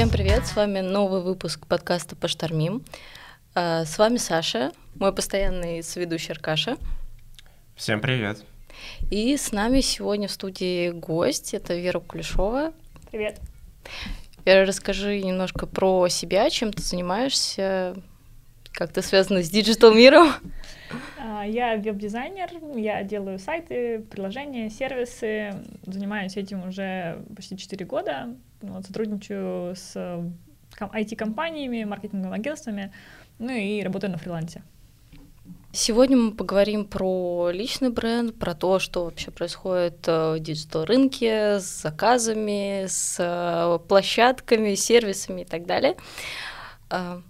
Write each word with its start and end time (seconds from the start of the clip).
Всем 0.00 0.08
привет, 0.08 0.46
с 0.46 0.56
вами 0.56 0.80
новый 0.80 1.20
выпуск 1.20 1.66
подкаста 1.66 2.16
«Поштормим». 2.16 2.82
А, 3.54 3.84
с 3.84 3.98
вами 3.98 4.16
Саша, 4.16 4.72
мой 4.94 5.12
постоянный 5.14 5.82
соведущий 5.82 6.32
Аркаша. 6.32 6.78
Всем 7.76 8.00
привет. 8.00 8.42
И 9.10 9.36
с 9.36 9.52
нами 9.52 9.82
сегодня 9.82 10.26
в 10.26 10.30
студии 10.30 10.88
гость, 10.88 11.52
это 11.52 11.74
Вера 11.74 12.00
Кулешова. 12.00 12.72
Привет. 13.10 13.40
Вера, 14.46 14.64
расскажи 14.64 15.20
немножко 15.20 15.66
про 15.66 16.08
себя, 16.08 16.48
чем 16.48 16.72
ты 16.72 16.80
занимаешься, 16.80 17.94
как 18.72 18.94
ты 18.94 19.02
связана 19.02 19.42
с 19.42 19.50
digital 19.50 19.92
миром. 19.92 20.32
А, 21.22 21.44
я 21.44 21.76
веб-дизайнер, 21.76 22.50
я 22.76 23.02
делаю 23.02 23.38
сайты, 23.38 24.00
приложения, 24.10 24.70
сервисы, 24.70 25.52
занимаюсь 25.84 26.36
этим 26.38 26.66
уже 26.66 27.22
почти 27.36 27.58
4 27.58 27.84
года, 27.84 28.34
вот, 28.62 28.86
сотрудничаю 28.86 29.76
с 29.76 29.94
IT-компаниями, 30.78 31.84
маркетинговыми 31.84 32.38
агентствами, 32.38 32.90
ну 33.38 33.50
и 33.50 33.82
работаю 33.82 34.12
на 34.12 34.16
фрилансе. 34.16 34.62
Сегодня 35.72 36.16
мы 36.16 36.32
поговорим 36.32 36.86
про 36.86 37.50
личный 37.52 37.90
бренд, 37.90 38.38
про 38.38 38.54
то, 38.54 38.78
что 38.78 39.04
вообще 39.04 39.30
происходит 39.30 40.08
э, 40.08 40.36
в 40.36 40.40
digital-рынке 40.40 41.60
с 41.60 41.82
заказами, 41.82 42.86
с 42.88 43.16
э, 43.20 43.78
площадками, 43.86 44.74
сервисами 44.74 45.42
и 45.42 45.44
так 45.44 45.66
далее. 45.66 45.96
А, 46.88 47.20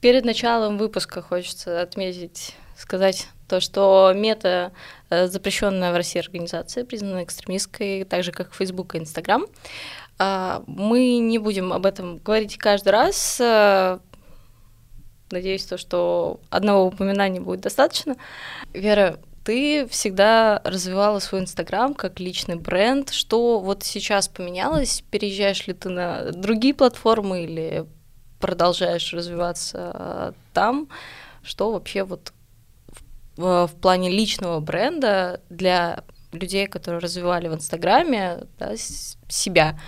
перед 0.00 0.24
началом 0.24 0.76
выпуска 0.76 1.22
хочется 1.22 1.80
отметить, 1.80 2.56
сказать 2.82 3.28
то, 3.48 3.60
что 3.60 4.12
Meta 4.14 4.72
э, 5.10 5.26
запрещенная 5.26 5.92
в 5.92 5.96
России 5.96 6.20
организация, 6.20 6.84
признана 6.84 7.24
экстремистской, 7.24 8.04
так 8.04 8.24
же 8.24 8.32
как 8.32 8.54
Facebook 8.54 8.94
и 8.94 8.98
Instagram. 8.98 9.46
А, 10.18 10.62
мы 10.66 11.18
не 11.18 11.38
будем 11.38 11.72
об 11.72 11.86
этом 11.86 12.18
говорить 12.18 12.58
каждый 12.58 12.90
раз, 12.90 13.40
Надеюсь, 15.32 15.64
то, 15.64 15.78
что 15.78 16.40
одного 16.50 16.86
упоминания 16.86 17.40
будет 17.40 17.62
достаточно. 17.62 18.16
Вера, 18.74 19.18
ты 19.44 19.86
всегда 19.88 20.60
развивала 20.62 21.18
свой 21.18 21.40
Инстаграм 21.40 21.94
как 21.94 22.20
личный 22.20 22.56
бренд. 22.56 23.10
Что 23.10 23.58
вот 23.58 23.82
сейчас 23.82 24.28
поменялось? 24.28 25.02
Переезжаешь 25.10 25.66
ли 25.66 25.72
ты 25.72 25.88
на 25.88 26.30
другие 26.32 26.74
платформы 26.74 27.44
или 27.44 27.86
продолжаешь 28.38 29.12
развиваться 29.14 30.34
там? 30.52 30.88
Что 31.42 31.72
вообще 31.72 32.04
вот 32.04 32.32
в, 33.42 33.66
в 33.66 33.74
плане 33.80 34.10
личного 34.10 34.60
бренда 34.60 35.40
для 35.50 36.04
людей, 36.32 36.66
которые 36.66 37.00
развивали 37.00 37.48
в 37.48 37.54
Инстаграме, 37.54 38.44
да, 38.58 38.76
себя 38.76 39.78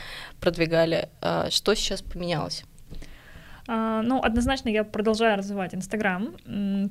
продвигали, 0.40 1.08
а, 1.20 1.50
что 1.50 1.74
сейчас 1.74 2.02
поменялось? 2.02 2.64
Uh, 3.66 4.02
ну, 4.02 4.20
однозначно 4.22 4.68
я 4.68 4.84
продолжаю 4.84 5.38
развивать 5.38 5.74
Инстаграм. 5.74 6.34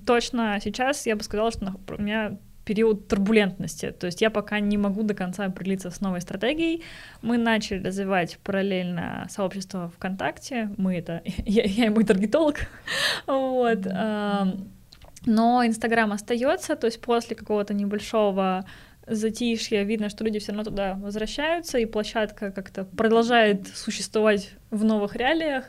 Точно 0.08 0.58
сейчас 0.60 1.06
я 1.06 1.16
бы 1.16 1.22
сказала, 1.22 1.52
что 1.52 1.72
у 1.88 2.02
меня 2.02 2.40
период 2.66 3.08
турбулентности, 3.08 3.92
то 3.92 4.08
есть 4.08 4.22
я 4.22 4.32
пока 4.32 4.60
не 4.60 4.78
могу 4.78 5.04
до 5.04 5.14
конца 5.14 5.46
определиться 5.46 5.92
с 5.92 6.02
новой 6.02 6.22
стратегией. 6.22 6.82
Мы 7.22 7.38
начали 7.38 7.84
развивать 7.84 8.40
параллельно 8.44 9.28
сообщество 9.30 9.92
ВКонтакте, 9.98 10.72
мы 10.78 10.98
это, 10.98 11.22
я, 11.46 11.64
я 11.64 11.86
и 11.86 11.90
мой 11.90 12.06
таргетолог, 12.06 12.56
вот, 13.28 13.86
но 15.26 15.66
Инстаграм 15.66 16.12
остается, 16.12 16.76
то 16.76 16.88
есть 16.88 17.02
после 17.02 17.36
какого-то 17.36 17.74
небольшого 17.74 18.66
затишье, 19.06 19.84
видно, 19.84 20.10
что 20.10 20.24
люди 20.24 20.40
все 20.40 20.52
равно 20.52 20.64
туда 20.64 20.94
возвращаются, 20.96 21.78
и 21.78 21.86
площадка 21.86 22.52
как-то 22.52 22.86
продолжает 22.86 23.68
существовать 23.68 24.52
в 24.70 24.84
новых 24.84 25.16
реалиях, 25.16 25.66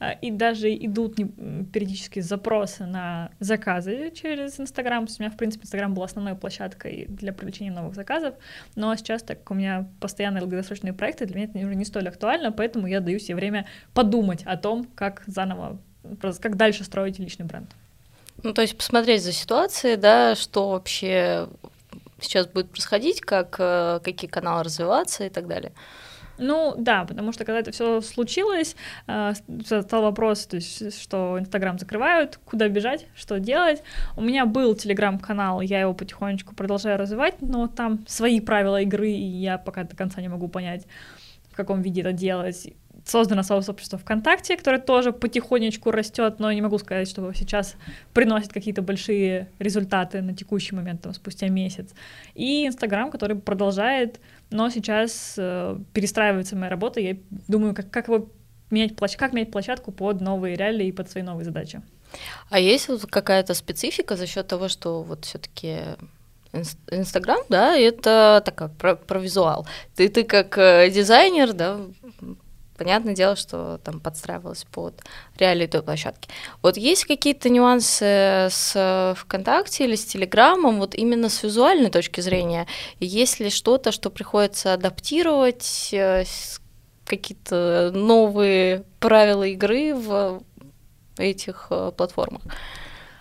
а, 0.00 0.12
и 0.12 0.30
даже 0.30 0.74
идут 0.74 1.16
периодически 1.16 2.20
запросы 2.20 2.86
на 2.86 3.30
заказы 3.40 4.10
через 4.14 4.58
Инстаграм. 4.58 5.04
У 5.04 5.22
меня, 5.22 5.30
в 5.30 5.36
принципе, 5.36 5.64
Инстаграм 5.64 5.92
был 5.92 6.02
основной 6.02 6.34
площадкой 6.34 7.06
для 7.08 7.32
привлечения 7.32 7.72
новых 7.72 7.94
заказов, 7.94 8.34
но 8.74 8.94
сейчас, 8.96 9.22
так 9.22 9.40
как 9.40 9.50
у 9.50 9.54
меня 9.54 9.88
постоянные 10.00 10.40
долгосрочные 10.40 10.94
проекты, 10.94 11.26
для 11.26 11.36
меня 11.36 11.48
это 11.48 11.58
уже 11.58 11.74
не 11.74 11.84
столь 11.84 12.08
актуально, 12.08 12.52
поэтому 12.52 12.86
я 12.86 13.00
даю 13.00 13.18
себе 13.18 13.34
время 13.34 13.66
подумать 13.92 14.42
о 14.44 14.56
том, 14.56 14.84
как 14.94 15.24
заново, 15.26 15.78
как 16.20 16.56
дальше 16.56 16.84
строить 16.84 17.18
личный 17.18 17.44
бренд. 17.44 17.68
Ну, 18.42 18.52
то 18.52 18.62
есть 18.62 18.76
посмотреть 18.76 19.22
за 19.22 19.32
ситуацией, 19.32 19.96
да, 19.96 20.34
что 20.36 20.70
вообще 20.70 21.48
сейчас 22.20 22.46
будет 22.46 22.70
происходить, 22.70 23.20
как, 23.20 23.56
э, 23.58 24.00
какие 24.02 24.30
каналы 24.30 24.64
развиваться 24.64 25.24
и 25.24 25.28
так 25.28 25.46
далее. 25.46 25.72
Ну 26.38 26.74
да, 26.78 27.04
потому 27.04 27.32
что 27.32 27.44
когда 27.44 27.58
это 27.58 27.72
все 27.72 28.00
случилось, 28.00 28.76
э, 29.08 29.32
стал 29.64 30.02
вопрос, 30.02 30.46
то 30.46 30.56
есть, 30.56 31.00
что 31.02 31.36
Инстаграм 31.38 31.78
закрывают, 31.78 32.38
куда 32.44 32.68
бежать, 32.68 33.06
что 33.16 33.40
делать. 33.40 33.82
У 34.16 34.22
меня 34.22 34.46
был 34.46 34.76
телеграм-канал, 34.76 35.60
я 35.60 35.80
его 35.80 35.94
потихонечку 35.94 36.54
продолжаю 36.54 36.96
развивать, 36.96 37.42
но 37.42 37.66
там 37.66 38.04
свои 38.06 38.40
правила 38.40 38.80
игры, 38.82 39.10
и 39.10 39.20
я 39.20 39.58
пока 39.58 39.82
до 39.82 39.96
конца 39.96 40.20
не 40.20 40.28
могу 40.28 40.46
понять, 40.46 40.86
в 41.50 41.56
каком 41.56 41.82
виде 41.82 42.02
это 42.02 42.12
делать 42.12 42.72
создано 43.08 43.42
сообщество 43.42 43.98
ВКонтакте, 43.98 44.56
которое 44.56 44.78
тоже 44.78 45.12
потихонечку 45.12 45.90
растет, 45.90 46.38
но 46.38 46.52
не 46.52 46.60
могу 46.60 46.78
сказать, 46.78 47.08
что 47.08 47.32
сейчас 47.32 47.76
приносит 48.12 48.52
какие-то 48.52 48.82
большие 48.82 49.48
результаты 49.58 50.20
на 50.20 50.34
текущий 50.34 50.74
момент, 50.74 51.02
там, 51.02 51.14
спустя 51.14 51.48
месяц. 51.48 51.90
И 52.34 52.66
Инстаграм, 52.66 53.10
который 53.10 53.36
продолжает, 53.36 54.20
но 54.50 54.70
сейчас 54.70 55.34
э, 55.38 55.78
перестраивается 55.92 56.56
моя 56.56 56.70
работа, 56.70 57.00
я 57.00 57.16
думаю, 57.30 57.74
как, 57.74 57.90
как 57.90 58.08
его 58.08 58.28
менять, 58.70 58.96
площ... 58.96 59.16
как 59.16 59.32
менять 59.32 59.50
площадку 59.50 59.92
под 59.92 60.20
новые 60.20 60.56
реалии 60.56 60.88
и 60.88 60.92
под 60.92 61.10
свои 61.10 61.22
новые 61.22 61.44
задачи. 61.44 61.82
А 62.50 62.58
есть 62.58 62.88
вот 62.88 63.06
какая-то 63.06 63.54
специфика 63.54 64.16
за 64.16 64.26
счет 64.26 64.46
того, 64.46 64.68
что 64.68 65.02
вот 65.02 65.24
все-таки 65.24 65.80
Инстаграм, 66.90 67.40
да, 67.48 67.76
это 67.76 68.42
такая 68.44 68.68
про, 68.68 68.96
про 68.96 69.20
визуал. 69.20 69.66
Ты, 69.94 70.08
ты 70.08 70.24
как 70.24 70.56
э, 70.56 70.90
дизайнер, 70.90 71.52
да, 71.52 71.80
Понятное 72.78 73.14
дело, 73.14 73.34
что 73.34 73.80
там 73.82 73.98
подстраивалось 73.98 74.64
под 74.70 75.02
реалии 75.36 75.66
той 75.66 75.82
площадки. 75.82 76.28
Вот 76.62 76.76
есть 76.76 77.06
какие-то 77.06 77.50
нюансы 77.50 78.46
с 78.50 79.14
ВКонтакте 79.18 79.84
или 79.84 79.96
с 79.96 80.04
Телеграмом, 80.04 80.78
вот 80.78 80.94
именно 80.94 81.28
с 81.28 81.42
визуальной 81.42 81.90
точки 81.90 82.20
зрения? 82.20 82.68
Есть 83.00 83.40
ли 83.40 83.50
что-то, 83.50 83.90
что 83.90 84.10
приходится 84.10 84.74
адаптировать, 84.74 85.90
э, 85.92 86.22
какие-то 87.04 87.90
новые 87.92 88.84
правила 89.00 89.42
игры 89.42 89.92
в 89.94 90.42
этих 91.16 91.66
э, 91.70 91.90
платформах? 91.96 92.42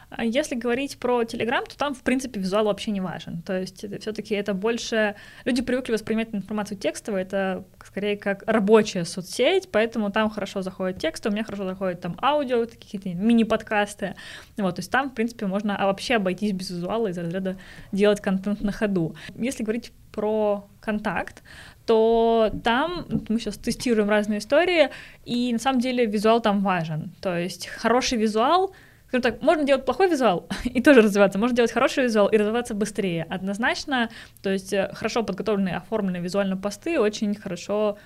А 0.09 0.23
если 0.23 0.55
говорить 0.55 0.97
про 0.99 1.23
Telegram, 1.23 1.65
то 1.67 1.77
там, 1.77 1.93
в 1.93 2.01
принципе, 2.01 2.39
визуал 2.39 2.65
вообще 2.65 2.91
не 2.91 3.01
важен. 3.01 3.41
То 3.41 3.59
есть 3.59 3.85
все-таки 3.99 4.35
это 4.35 4.53
больше... 4.53 5.15
Люди 5.43 5.61
привыкли 5.61 5.91
воспринимать 5.91 6.33
информацию 6.33 6.77
текстовой, 6.77 7.23
это 7.23 7.65
скорее 7.85 8.15
как 8.15 8.43
рабочая 8.47 9.03
соцсеть, 9.03 9.69
поэтому 9.69 10.09
там 10.11 10.29
хорошо 10.29 10.61
заходит 10.61 10.99
текст, 10.99 11.25
у 11.25 11.31
меня 11.31 11.43
хорошо 11.43 11.65
заходит 11.65 11.99
там 11.99 12.17
аудио, 12.21 12.65
какие-то 12.65 13.09
мини-подкасты. 13.09 14.15
Вот, 14.57 14.75
то 14.75 14.79
есть 14.79 14.91
там, 14.91 15.09
в 15.09 15.13
принципе, 15.13 15.45
можно 15.45 15.75
а 15.75 15.87
вообще 15.87 16.15
обойтись 16.15 16.53
без 16.53 16.69
визуала 16.69 17.07
из 17.07 17.17
разряда 17.17 17.57
делать 17.91 18.21
контент 18.21 18.61
на 18.61 18.71
ходу. 18.71 19.15
Если 19.35 19.63
говорить 19.63 19.91
про 20.13 20.67
контакт, 20.79 21.43
то 21.85 22.49
там 22.63 23.05
мы 23.27 23.39
сейчас 23.39 23.57
тестируем 23.57 24.09
разные 24.09 24.39
истории, 24.39 24.89
и 25.25 25.51
на 25.51 25.59
самом 25.59 25.81
деле 25.81 26.05
визуал 26.05 26.41
там 26.41 26.61
важен. 26.61 27.11
То 27.21 27.37
есть 27.37 27.67
хороший 27.67 28.17
визуал— 28.17 28.73
Скажем 29.07 29.21
так, 29.21 29.41
можно 29.41 29.63
делать 29.63 29.85
плохой 29.85 30.09
визуал 30.09 30.47
и 30.65 30.81
тоже 30.81 31.01
развиваться, 31.01 31.39
можно 31.39 31.55
делать 31.55 31.71
хороший 31.71 32.03
визуал 32.03 32.27
и 32.27 32.37
развиваться 32.37 32.73
быстрее. 32.73 33.23
Однозначно, 33.29 34.09
то 34.41 34.51
есть 34.51 34.73
э, 34.73 34.91
хорошо 34.93 35.23
подготовленные, 35.23 35.77
оформленные 35.77 36.21
визуально 36.21 36.57
посты 36.57 36.99
очень 36.99 37.33
хорошо 37.35 37.97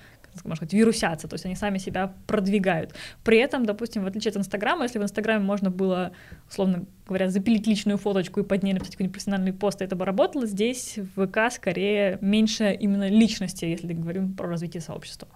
можно 0.44 0.56
сказать, 0.56 0.72
вирусятся, 0.72 1.28
то 1.28 1.34
есть 1.34 1.44
они 1.44 1.54
сами 1.54 1.78
себя 1.78 2.14
продвигают. 2.26 2.94
При 3.22 3.38
этом, 3.38 3.66
допустим, 3.66 4.02
в 4.02 4.06
отличие 4.06 4.30
от 4.30 4.38
Инстаграма, 4.38 4.84
если 4.84 4.98
в 4.98 5.02
Инстаграме 5.02 5.44
можно 5.44 5.70
было, 5.70 6.12
условно 6.48 6.86
говоря, 7.06 7.28
запилить 7.28 7.66
личную 7.66 7.98
фоточку 7.98 8.40
и 8.40 8.42
под 8.42 8.62
ней 8.62 8.72
написать 8.72 8.92
какой-нибудь 8.92 9.12
профессиональный 9.12 9.52
пост, 9.52 9.82
и 9.82 9.84
это 9.84 9.94
бы 9.94 10.04
работало, 10.04 10.46
здесь 10.46 10.98
в 10.98 11.26
ВК 11.26 11.52
скорее 11.52 12.18
меньше 12.20 12.72
именно 12.72 13.08
личности, 13.08 13.66
если 13.66 13.92
говорим 13.92 14.34
про 14.34 14.48
развитие 14.48 14.80
сообщества. 14.80 15.28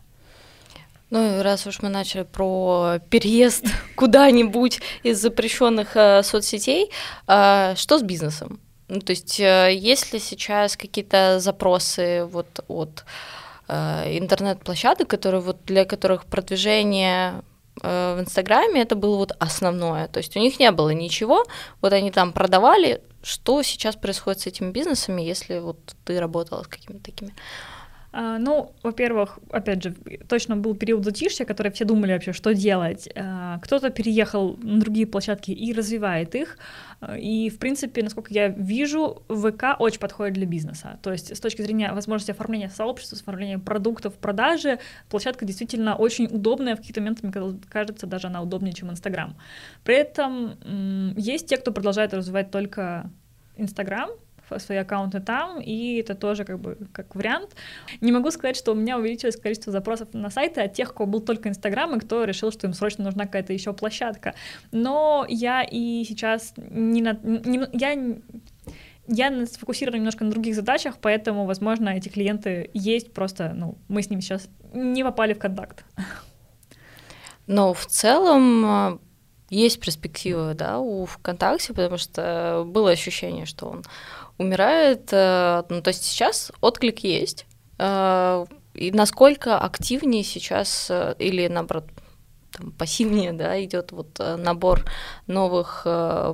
Ну, 1.11 1.43
раз 1.43 1.67
уж 1.67 1.82
мы 1.82 1.88
начали 1.88 2.25
про 2.25 2.99
переезд 3.11 3.67
куда-нибудь 3.97 4.81
из 5.05 5.20
запрещенных 5.20 5.97
э, 5.97 6.23
соцсетей, 6.23 6.91
э, 7.29 7.75
что 7.76 7.99
с 7.99 8.03
бизнесом? 8.03 8.61
Ну, 8.88 9.00
то 9.00 9.11
есть, 9.11 9.38
э, 9.41 9.70
есть 9.73 10.12
ли 10.12 10.19
сейчас 10.19 10.76
какие-то 10.76 11.38
запросы 11.38 12.25
вот 12.25 12.64
от 12.69 13.05
э, 13.69 14.19
интернет-площадок, 14.19 15.08
которые 15.08 15.41
вот 15.41 15.58
для 15.64 15.85
которых 15.85 16.26
продвижение 16.26 17.43
э, 17.82 18.17
в 18.17 18.20
Инстаграме 18.20 18.82
это 18.82 18.97
было 18.97 19.17
вот 19.17 19.32
основное. 19.38 20.08
То 20.08 20.19
есть 20.19 20.37
у 20.37 20.41
них 20.41 20.58
не 20.58 20.70
было 20.73 20.91
ничего, 20.91 21.44
вот 21.81 21.93
они 21.93 22.11
там 22.11 22.32
продавали. 22.32 23.00
Что 23.23 23.62
сейчас 23.62 23.97
происходит 23.97 24.41
с 24.41 24.47
этими 24.47 24.70
бизнесами, 24.70 25.23
если 25.23 25.58
вот 25.58 25.79
ты 26.05 26.20
работала 26.20 26.62
с 26.62 26.69
какими-то 26.69 27.05
такими? 27.05 27.35
А, 28.18 28.38
ну, 28.38 28.72
во-первых, 28.82 29.38
опять 29.50 29.82
же, 29.82 29.94
точно 30.26 30.56
был 30.56 30.74
период 30.74 31.04
затишья, 31.04 31.44
который 31.44 31.70
все 31.70 31.84
думали 31.84 32.14
вообще, 32.14 32.32
что 32.32 32.54
делать. 32.54 33.10
А, 33.14 33.58
кто-то 33.58 33.90
переехал 33.90 34.56
на 34.62 34.80
другие 34.80 35.06
площадки 35.06 35.50
и 35.50 35.74
развивает 35.74 36.34
их. 36.34 36.56
А, 37.00 37.18
и, 37.18 37.50
в 37.50 37.58
принципе, 37.58 38.02
насколько 38.02 38.32
я 38.32 38.48
вижу, 38.48 39.22
ВК 39.28 39.78
очень 39.78 40.00
подходит 40.00 40.32
для 40.32 40.46
бизнеса. 40.46 40.98
То 41.02 41.12
есть 41.12 41.36
с 41.36 41.40
точки 41.40 41.60
зрения 41.60 41.92
возможности 41.92 42.30
оформления 42.30 42.70
сообщества, 42.70 43.18
оформления 43.20 43.58
продуктов, 43.58 44.14
продажи, 44.14 44.78
площадка 45.10 45.44
действительно 45.44 45.94
очень 45.94 46.24
удобная. 46.24 46.74
В 46.74 46.78
какие-то 46.78 47.02
моменты, 47.02 47.26
мне 47.26 47.58
кажется, 47.69 48.06
даже 48.06 48.28
она 48.28 48.40
удобнее, 48.40 48.72
чем 48.72 48.90
Инстаграм. 48.90 49.36
При 49.84 49.94
этом 49.94 51.12
есть 51.19 51.48
те, 51.48 51.58
кто 51.58 51.70
продолжает 51.70 52.14
развивать 52.14 52.50
только 52.50 53.10
Инстаграм, 53.58 54.08
свои 54.58 54.78
аккаунты 54.78 55.20
там, 55.20 55.60
и 55.60 55.96
это 55.96 56.14
тоже 56.14 56.44
как 56.44 56.58
бы 56.58 56.78
как 56.93 57.14
вариант. 57.14 57.54
Не 58.00 58.12
могу 58.12 58.31
сказать, 58.31 58.56
что 58.56 58.72
у 58.72 58.75
меня 58.75 58.98
увеличилось 58.98 59.37
количество 59.37 59.72
запросов 59.72 60.08
на 60.12 60.31
сайты 60.31 60.60
от 60.62 60.72
тех, 60.75 60.90
у 60.90 60.94
кого 60.94 61.10
был 61.10 61.20
только 61.20 61.48
Инстаграм, 61.48 61.94
и 61.96 62.00
кто 62.00 62.25
решил, 62.25 62.52
что 62.52 62.66
им 62.66 62.75
срочно 62.75 63.04
нужна 63.04 63.26
какая-то 63.26 63.52
еще 63.52 63.72
площадка. 63.72 64.34
Но 64.72 65.26
я 65.28 65.62
и 65.62 66.04
сейчас 66.04 66.54
не 66.56 67.02
на... 67.02 67.19
Не, 67.22 67.66
я 67.72 68.16
я 69.08 69.46
сфокусирована 69.46 69.98
немножко 69.98 70.25
на 70.25 70.31
других 70.31 70.54
задачах, 70.54 70.96
поэтому, 71.00 71.46
возможно, 71.46 71.90
эти 71.90 72.08
клиенты 72.08 72.70
есть, 72.75 73.12
просто, 73.12 73.52
ну, 73.54 73.78
мы 73.88 74.02
с 74.02 74.10
ними 74.10 74.20
сейчас 74.20 74.48
не 74.72 75.04
попали 75.04 75.32
в 75.32 75.38
контакт. 75.38 75.84
Но 77.46 77.72
в 77.72 77.87
целом 77.87 78.64
а, 78.66 78.98
есть 79.50 79.81
перспектива, 79.81 80.54
да, 80.54 80.78
у 80.78 81.06
ВКонтакте, 81.06 81.72
потому 81.72 81.98
что 81.98 82.64
было 82.66 82.90
ощущение, 82.90 83.46
что 83.46 83.66
он 83.66 83.84
умирает. 84.38 85.08
Э, 85.12 85.62
ну, 85.68 85.82
то 85.82 85.88
есть 85.88 86.04
сейчас 86.04 86.52
отклик 86.60 87.00
есть. 87.00 87.46
Э, 87.78 88.44
и 88.74 88.90
насколько 88.92 89.58
активнее 89.58 90.22
сейчас, 90.22 90.88
э, 90.90 91.14
или 91.18 91.48
наоборот, 91.48 91.84
там, 92.52 92.72
пассивнее, 92.72 93.32
да, 93.32 93.62
идет 93.62 93.92
вот 93.92 94.18
набор 94.18 94.84
новых 95.26 95.82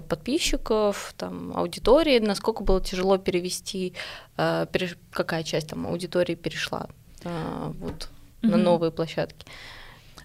подписчиков, 0.08 1.14
там, 1.16 1.52
аудитории, 1.56 2.20
насколько 2.20 2.62
было 2.62 2.80
тяжело 2.80 3.18
перевести, 3.18 3.94
какая 4.36 5.42
часть 5.42 5.68
там 5.68 5.84
аудитории 5.84 6.36
перешла 6.36 6.86
вот 7.24 8.08
mm-hmm. 8.42 8.50
на 8.50 8.56
новые 8.56 8.92
площадки. 8.92 9.46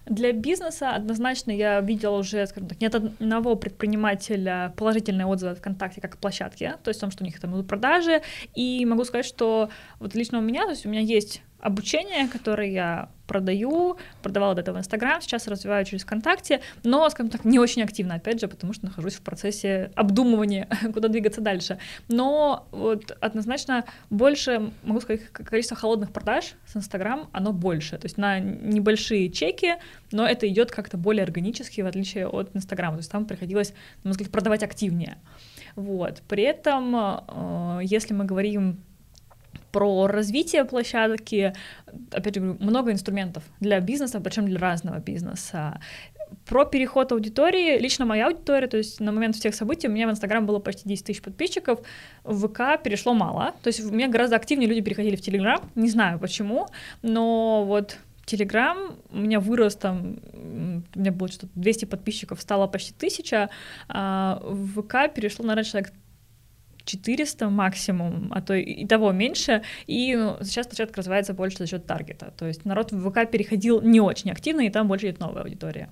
Для 0.08 0.32
бизнеса 0.32 0.90
однозначно 0.94 1.50
я 1.50 1.80
видела 1.80 2.18
уже, 2.18 2.46
скажем 2.46 2.68
так, 2.68 2.80
нет 2.80 2.94
одного 2.94 3.56
предпринимателя 3.56 4.72
положительные 4.76 5.26
отзывы 5.26 5.52
от 5.52 5.58
ВКонтакте 5.58 6.00
как 6.00 6.14
о 6.14 6.18
площадке, 6.18 6.76
то 6.82 6.88
есть 6.88 7.00
о 7.00 7.02
том, 7.02 7.10
что 7.10 7.24
у 7.24 7.26
них 7.26 7.38
там 7.40 7.54
идут 7.54 7.68
продажи, 7.68 8.22
и 8.54 8.84
могу 8.86 9.04
сказать, 9.04 9.26
что 9.26 9.70
вот 9.98 10.14
лично 10.14 10.38
у 10.38 10.42
меня, 10.42 10.64
то 10.64 10.70
есть 10.70 10.86
у 10.86 10.88
меня 10.88 11.00
есть 11.00 11.42
обучение, 11.60 12.28
которое 12.28 12.70
я 12.70 13.10
продаю, 13.26 13.98
продавала 14.22 14.54
до 14.54 14.62
этого 14.62 14.76
в 14.76 14.78
Инстаграм, 14.80 15.20
сейчас 15.20 15.46
развиваю 15.46 15.84
через 15.84 16.02
ВКонтакте, 16.02 16.60
но, 16.82 17.08
скажем 17.10 17.30
так, 17.30 17.44
не 17.44 17.58
очень 17.58 17.82
активно, 17.82 18.14
опять 18.14 18.40
же, 18.40 18.48
потому 18.48 18.72
что 18.72 18.86
нахожусь 18.86 19.14
в 19.14 19.22
процессе 19.22 19.92
обдумывания, 19.94 20.66
куда 20.94 21.08
двигаться 21.08 21.40
дальше. 21.40 21.78
Но 22.08 22.66
вот 22.72 23.16
однозначно 23.20 23.84
больше, 24.08 24.72
могу 24.82 25.00
сказать, 25.00 25.28
количество 25.30 25.76
холодных 25.76 26.10
продаж 26.10 26.54
с 26.66 26.76
Инстаграм, 26.76 27.28
оно 27.32 27.52
больше, 27.52 27.98
то 27.98 28.06
есть 28.06 28.16
на 28.16 28.40
небольшие 28.40 29.30
чеки, 29.30 29.74
но 30.10 30.26
это 30.26 30.48
идет 30.48 30.70
как-то 30.70 30.96
более 30.96 31.24
органически, 31.24 31.82
в 31.82 31.86
отличие 31.86 32.26
от 32.26 32.56
Инстаграма, 32.56 32.96
то 32.96 33.00
есть 33.00 33.12
там 33.12 33.26
приходилось, 33.26 33.70
на 34.02 34.08
мой 34.08 34.12
взгляд, 34.12 34.30
продавать 34.30 34.62
активнее. 34.62 35.18
Вот. 35.76 36.22
При 36.28 36.42
этом, 36.42 36.96
э, 36.96 37.80
если 37.82 38.14
мы 38.14 38.24
говорим 38.24 38.82
про 39.72 40.06
развитие 40.06 40.64
площадки. 40.64 41.52
Опять 42.12 42.36
же, 42.36 42.40
много 42.40 42.90
инструментов 42.90 43.44
для 43.60 43.80
бизнеса, 43.80 44.20
причем 44.20 44.46
для 44.46 44.58
разного 44.58 44.98
бизнеса. 44.98 45.80
Про 46.44 46.64
переход 46.64 47.12
аудитории, 47.12 47.78
лично 47.78 48.04
моя 48.04 48.26
аудитория, 48.26 48.66
то 48.66 48.76
есть 48.76 49.00
на 49.00 49.12
момент 49.12 49.36
всех 49.36 49.54
событий 49.54 49.88
у 49.88 49.90
меня 49.90 50.06
в 50.06 50.10
Инстаграм 50.10 50.44
было 50.44 50.58
почти 50.58 50.88
10 50.88 51.06
тысяч 51.06 51.22
подписчиков, 51.22 51.80
в 52.24 52.48
ВК 52.48 52.82
перешло 52.82 53.14
мало, 53.14 53.54
то 53.62 53.68
есть 53.68 53.80
у 53.80 53.90
меня 53.90 54.08
гораздо 54.08 54.36
активнее 54.36 54.68
люди 54.68 54.82
переходили 54.82 55.16
в 55.16 55.22
Телеграм, 55.22 55.60
не 55.74 55.88
знаю 55.88 56.18
почему, 56.18 56.68
но 57.00 57.64
вот 57.64 57.98
Телеграм 58.26 58.96
у 59.10 59.16
меня 59.16 59.40
вырос 59.40 59.76
там, 59.76 60.18
у 60.94 60.98
меня 60.98 61.12
было 61.12 61.28
что-то 61.28 61.52
200 61.54 61.86
подписчиков, 61.86 62.42
стало 62.42 62.66
почти 62.66 62.92
1000, 62.94 63.48
а 63.88 64.38
в 64.42 64.82
ВК 64.82 65.14
перешло, 65.14 65.46
наверное, 65.46 65.64
человек 65.64 65.92
400 66.88 67.50
максимум, 67.50 68.32
а 68.32 68.40
то 68.40 68.54
и 68.54 68.86
того 68.86 69.12
меньше, 69.12 69.62
и 69.86 70.16
ну, 70.16 70.38
сейчас 70.42 70.66
площадка 70.66 70.98
развивается 70.98 71.34
больше 71.34 71.58
за 71.58 71.66
счет 71.66 71.86
таргета, 71.86 72.32
то 72.36 72.46
есть 72.46 72.64
народ 72.64 72.92
в 72.92 73.10
ВК 73.10 73.30
переходил 73.30 73.80
не 73.82 74.00
очень 74.00 74.30
активно, 74.30 74.62
и 74.62 74.70
там 74.70 74.88
больше 74.88 75.06
идет 75.06 75.20
новая 75.20 75.42
аудитория. 75.42 75.90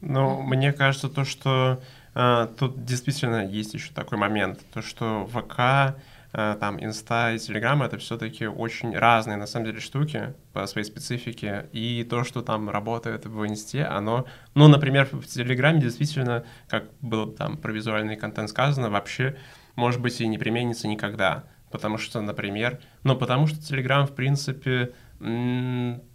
Ну, 0.00 0.42
мне 0.42 0.72
кажется, 0.72 1.08
то, 1.08 1.24
что 1.24 1.80
э, 2.14 2.48
тут 2.58 2.84
действительно 2.84 3.46
есть 3.46 3.74
еще 3.74 3.92
такой 3.92 4.18
момент, 4.18 4.60
то, 4.72 4.82
что 4.82 5.28
ВК 5.28 5.96
там 6.32 6.82
инста 6.82 7.32
и 7.32 7.38
телеграм 7.38 7.82
это 7.82 7.98
все-таки 7.98 8.46
очень 8.46 8.96
разные 8.96 9.36
на 9.36 9.46
самом 9.46 9.66
деле 9.66 9.80
штуки 9.80 10.34
по 10.52 10.66
своей 10.66 10.86
специфике. 10.86 11.66
И 11.72 12.06
то 12.08 12.24
что 12.24 12.40
там 12.40 12.70
работает 12.70 13.26
в 13.26 13.46
инсте 13.46 13.84
оно 13.84 14.26
ну 14.54 14.68
например 14.68 15.08
в 15.12 15.26
телеграме 15.26 15.80
действительно 15.80 16.44
как 16.68 16.84
было 17.00 17.30
там 17.30 17.58
про 17.58 17.72
визуальный 17.72 18.16
контент 18.16 18.48
сказано 18.48 18.88
вообще 18.88 19.36
может 19.76 20.00
быть 20.00 20.20
и 20.20 20.26
не 20.26 20.38
применится 20.38 20.88
никогда. 20.88 21.44
Потому 21.70 21.98
что 21.98 22.20
например 22.22 22.80
ну 23.04 23.14
потому 23.14 23.46
что 23.46 23.60
телеграм 23.62 24.06
в 24.06 24.14
принципе 24.14 24.94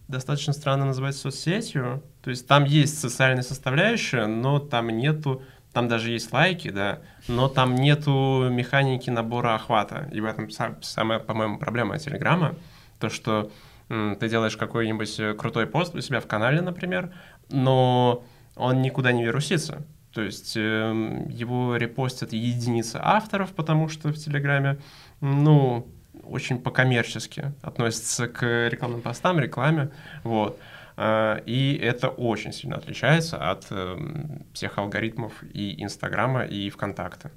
достаточно 0.07 0.53
странно 0.53 0.85
называть 0.85 1.15
соцсетью. 1.15 2.03
То 2.23 2.31
есть 2.31 2.47
там 2.47 2.63
есть 2.63 2.99
социальная 2.99 3.43
составляющая 3.43 4.25
но 4.25 4.57
там 4.57 4.89
нету 4.89 5.43
там 5.77 5.87
даже 5.87 6.09
есть 6.09 6.33
лайки, 6.33 6.71
да, 6.71 7.01
но 7.27 7.47
там 7.47 7.75
нету 7.75 8.47
механики 8.49 9.11
набора 9.11 9.53
охвата. 9.53 10.09
И 10.11 10.19
в 10.19 10.25
этом 10.25 10.49
самая, 10.81 11.19
по-моему, 11.19 11.59
проблема 11.59 11.99
Телеграма. 11.99 12.55
То, 12.97 13.09
что 13.09 13.51
ты 13.87 14.27
делаешь 14.27 14.57
какой-нибудь 14.57 15.19
э, 15.19 15.35
крутой 15.35 15.67
пост 15.67 15.93
у 15.93 16.01
себя 16.01 16.19
в 16.19 16.25
канале, 16.25 16.61
например, 16.61 17.13
но 17.51 18.23
он 18.55 18.81
никуда 18.81 19.11
не 19.11 19.23
вирусится. 19.23 19.85
То 20.13 20.23
есть 20.23 20.57
э, 20.57 21.27
его 21.29 21.75
репостят 21.75 22.33
единицы 22.33 22.99
авторов, 22.99 23.51
потому 23.51 23.87
что 23.87 24.09
в 24.09 24.15
Телеграме, 24.17 24.79
ну, 25.21 25.87
очень 26.23 26.57
по-коммерчески 26.57 27.53
относятся 27.61 28.27
к 28.27 28.67
рекламным 28.67 29.03
постам, 29.03 29.39
рекламе, 29.39 29.91
вот. 30.23 30.59
А, 30.97 31.41
и 31.45 31.75
это 31.75 32.09
очень 32.09 32.51
сильно 32.51 32.77
отличается 32.77 33.37
от 33.37 33.67
эм, 33.71 34.45
всех 34.53 34.79
алгоритмов 34.79 35.43
и 35.43 35.81
Инстаграма, 35.81 36.43
и 36.43 36.69
ВКонтакта. 36.71 37.31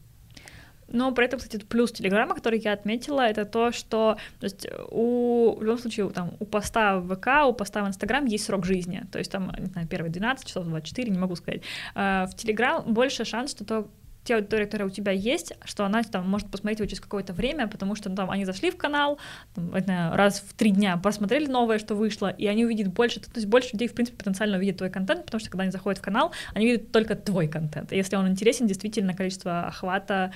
Но 0.93 1.13
при 1.13 1.27
этом, 1.27 1.39
кстати, 1.39 1.63
плюс 1.65 1.93
Телеграма, 1.93 2.35
который 2.35 2.59
я 2.59 2.73
отметила, 2.73 3.21
это 3.21 3.45
то, 3.45 3.71
что 3.71 4.17
то 4.41 4.45
есть, 4.45 4.67
у, 4.91 5.55
в 5.57 5.63
любом 5.63 5.79
случае 5.79 6.11
там, 6.11 6.33
у 6.41 6.47
поста 6.47 6.99
в 6.99 7.15
ВК, 7.15 7.47
у 7.47 7.53
поста 7.53 7.85
в 7.85 7.89
Инстаграм 7.89 8.25
есть 8.25 8.45
срок 8.45 8.65
жизни. 8.65 9.05
То 9.13 9.19
есть 9.19 9.31
там, 9.31 9.53
не 9.59 9.67
знаю, 9.67 9.87
первые 9.87 10.11
12 10.11 10.47
часов, 10.47 10.67
24, 10.67 11.11
не 11.11 11.19
могу 11.19 11.37
сказать. 11.37 11.63
А 11.95 12.27
в 12.27 12.35
Телеграм 12.35 12.83
больше 12.93 13.25
шанс, 13.25 13.53
что 13.53 13.65
то 13.65 13.89
те 14.25 14.37
аудитория, 14.37 14.67
которая 14.67 14.89
у 14.89 14.91
тебя 14.91 15.13
есть, 15.13 15.53
что 15.65 15.85
она 15.85 16.03
там 16.03 16.29
может 16.29 16.51
посмотреть 16.51 16.81
его 16.81 16.89
через 16.89 17.01
какое-то 17.01 17.33
время, 17.33 17.69
потому 17.69 17.95
что 17.95 18.11
ну, 18.11 18.17
там 18.17 18.31
они 18.31 18.45
зашли 18.45 18.71
в 18.71 18.77
канал, 18.77 19.19
там, 19.55 19.71
знаю, 19.81 20.17
раз 20.17 20.41
в 20.41 20.55
три 20.55 20.71
дня 20.71 20.97
посмотрели 20.97 21.47
новое, 21.47 21.79
что 21.79 21.95
вышло, 21.95 22.29
и 22.29 22.47
они 22.47 22.65
увидят 22.65 22.89
больше, 22.89 23.21
то 23.21 23.31
есть 23.35 23.47
больше 23.47 23.71
людей, 23.73 23.89
в 23.89 23.95
принципе, 23.95 24.19
потенциально 24.19 24.59
увидят 24.59 24.79
твой 24.79 24.91
контент, 24.91 25.25
потому 25.25 25.41
что 25.41 25.51
когда 25.51 25.63
они 25.63 25.73
заходят 25.73 25.99
в 25.99 26.03
канал, 26.03 26.33
они 26.55 26.67
видят 26.67 26.93
только 26.93 27.17
твой 27.17 27.49
контент. 27.49 27.93
И 27.93 27.97
если 27.97 28.17
он 28.17 28.29
интересен, 28.29 28.67
действительно, 28.67 29.15
количество 29.15 29.67
охвата, 29.67 30.33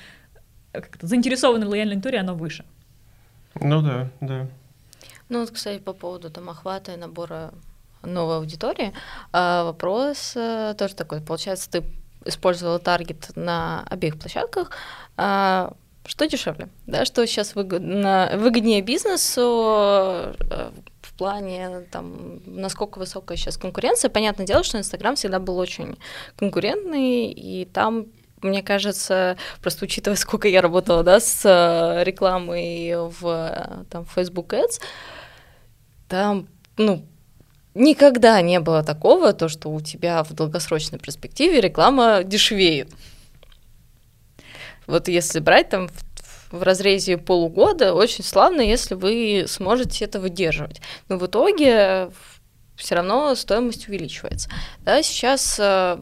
э, 0.72 0.80
как-то 0.80 1.06
заинтересованной 1.06 1.66
лояльной 1.66 1.94
аудитории, 1.94 2.18
оно 2.18 2.34
выше. 2.34 2.64
Ну 3.60 3.82
да, 3.82 4.10
да. 4.20 4.46
Ну 5.28 5.40
вот, 5.40 5.50
кстати, 5.50 5.80
по 5.80 5.92
поводу 5.92 6.30
там 6.30 6.48
охвата 6.50 6.92
и 6.92 6.96
набора 6.96 7.52
новой 8.02 8.36
аудитории, 8.36 8.92
а, 9.32 9.64
вопрос 9.64 10.34
э, 10.36 10.74
тоже 10.76 10.94
такой, 10.94 11.20
получается, 11.20 11.70
ты 11.70 11.84
использовала 12.24 12.78
таргет 12.78 13.30
на 13.36 13.84
обеих 13.88 14.18
площадках, 14.18 14.70
а, 15.16 15.74
что 16.06 16.26
дешевле, 16.26 16.68
да, 16.86 17.04
что 17.04 17.26
сейчас 17.26 17.54
выгодно, 17.54 18.32
выгоднее 18.36 18.82
бизнесу 18.82 19.40
э, 19.40 20.70
в 21.00 21.14
плане, 21.16 21.86
там, 21.90 22.42
насколько 22.44 22.98
высокая 22.98 23.38
сейчас 23.38 23.56
конкуренция. 23.56 24.10
Понятное 24.10 24.46
дело, 24.46 24.64
что 24.64 24.78
Инстаграм 24.78 25.16
всегда 25.16 25.38
был 25.38 25.56
очень 25.56 25.96
конкурентный, 26.36 27.30
и 27.30 27.64
там 27.64 28.06
мне 28.42 28.62
кажется, 28.62 29.38
просто 29.62 29.86
учитывая, 29.86 30.16
сколько 30.16 30.48
я 30.48 30.60
работала, 30.60 31.02
да, 31.02 31.18
с 31.18 31.42
э, 31.46 32.04
рекламой 32.04 32.92
в 32.94 33.86
там, 33.90 34.04
Facebook 34.04 34.52
Ads, 34.52 34.82
там, 36.08 36.48
ну, 36.76 37.06
Никогда 37.74 38.40
не 38.40 38.60
было 38.60 38.82
такого, 38.84 39.32
то, 39.32 39.48
что 39.48 39.68
у 39.70 39.80
тебя 39.80 40.22
в 40.22 40.32
долгосрочной 40.32 40.98
перспективе 40.98 41.60
реклама 41.60 42.22
дешевеет. 42.22 42.88
Вот 44.86 45.08
если 45.08 45.40
брать 45.40 45.70
там 45.70 45.88
в 46.50 46.62
разрезе 46.62 47.18
полугода 47.18 47.94
очень 47.94 48.22
славно, 48.22 48.60
если 48.60 48.94
вы 48.94 49.46
сможете 49.48 50.04
это 50.04 50.20
выдерживать. 50.20 50.80
Но 51.08 51.18
в 51.18 51.26
итоге 51.26 52.10
все 52.76 52.94
равно 52.94 53.34
стоимость 53.34 53.88
увеличивается. 53.88 54.48
Да, 54.84 55.02
сейчас 55.02 55.56
э, 55.58 55.98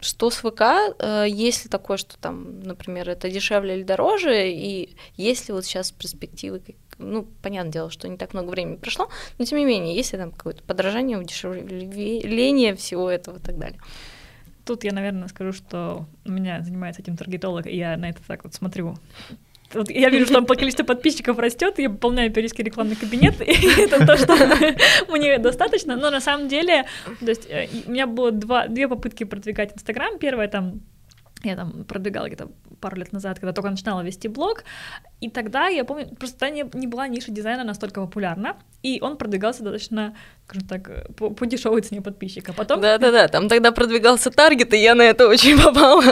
что 0.00 0.30
с 0.30 0.36
ВК, 0.36 0.62
э, 0.98 1.26
есть 1.28 1.64
ли 1.64 1.70
такое, 1.70 1.96
что 1.96 2.18
там, 2.18 2.60
например, 2.60 3.08
это 3.08 3.30
дешевле 3.30 3.76
или 3.76 3.82
дороже, 3.82 4.50
и 4.50 4.96
есть 5.16 5.48
ли 5.48 5.54
вот 5.54 5.64
сейчас 5.64 5.90
перспективы, 5.90 6.62
ну, 6.98 7.26
понятное 7.42 7.72
дело, 7.72 7.90
что 7.90 8.08
не 8.08 8.16
так 8.16 8.34
много 8.34 8.50
времени 8.50 8.76
прошло, 8.76 9.08
но 9.38 9.44
тем 9.44 9.58
не 9.58 9.64
менее, 9.64 9.94
есть 9.94 10.12
ли 10.12 10.18
там 10.18 10.30
какое-то 10.32 10.62
подражание, 10.62 11.18
удешевление 11.18 12.74
всего 12.74 13.10
этого 13.10 13.38
и 13.38 13.40
так 13.40 13.58
далее. 13.58 13.80
Тут 14.64 14.84
я, 14.84 14.92
наверное, 14.92 15.28
скажу, 15.28 15.52
что 15.52 16.06
меня 16.24 16.62
занимается 16.62 17.02
этим 17.02 17.16
таргетолог, 17.16 17.66
и 17.66 17.76
я 17.76 17.96
на 17.96 18.08
это 18.08 18.20
так 18.26 18.44
вот 18.44 18.54
смотрю 18.54 18.96
вот 19.74 19.90
я 19.90 20.10
вижу, 20.10 20.26
что 20.26 20.34
там 20.34 20.46
количество 20.46 20.84
подписчиков 20.84 21.38
растет, 21.38 21.78
я 21.78 21.90
пополняю 21.90 22.30
периодически 22.30 22.62
рекламный 22.62 22.96
кабинет, 22.96 23.40
и 23.46 23.82
это 23.82 24.06
то, 24.06 24.16
что 24.16 24.36
мне 25.08 25.38
достаточно. 25.38 25.96
Но 25.96 26.10
на 26.10 26.20
самом 26.20 26.48
деле, 26.48 26.86
то 27.20 27.26
есть 27.26 27.46
э, 27.48 27.68
у 27.86 27.90
меня 27.90 28.06
было 28.06 28.30
два, 28.30 28.68
две 28.68 28.88
попытки 28.88 29.24
продвигать 29.24 29.74
Инстаграм. 29.74 30.18
Первая 30.18 30.48
там 30.48 30.80
я 31.44 31.56
там 31.56 31.84
продвигала 31.84 32.26
где-то 32.26 32.48
пару 32.80 32.96
лет 32.96 33.12
назад, 33.12 33.38
когда 33.38 33.52
только 33.52 33.70
начинала 33.70 34.00
вести 34.00 34.28
блог, 34.28 34.64
и 35.20 35.30
тогда, 35.30 35.68
я 35.68 35.84
помню, 35.84 36.08
просто 36.18 36.38
тогда 36.38 36.54
не, 36.54 36.64
не 36.74 36.86
была 36.86 37.08
ниша 37.08 37.30
дизайна 37.30 37.64
настолько 37.64 38.00
популярна, 38.00 38.56
и 38.82 38.98
он 39.00 39.16
продвигался 39.16 39.62
достаточно, 39.62 40.16
скажем 40.46 40.68
так, 40.68 41.14
по, 41.16 41.30
по 41.30 41.46
дешевой 41.46 41.82
цене 41.82 42.00
подписчика. 42.00 42.52
Потом... 42.52 42.80
Да-да-да, 42.80 43.28
там 43.28 43.48
тогда 43.48 43.72
продвигался 43.72 44.30
таргет, 44.30 44.72
и 44.74 44.78
я 44.78 44.94
на 44.94 45.02
это 45.02 45.28
очень 45.28 45.60
попала. 45.62 46.02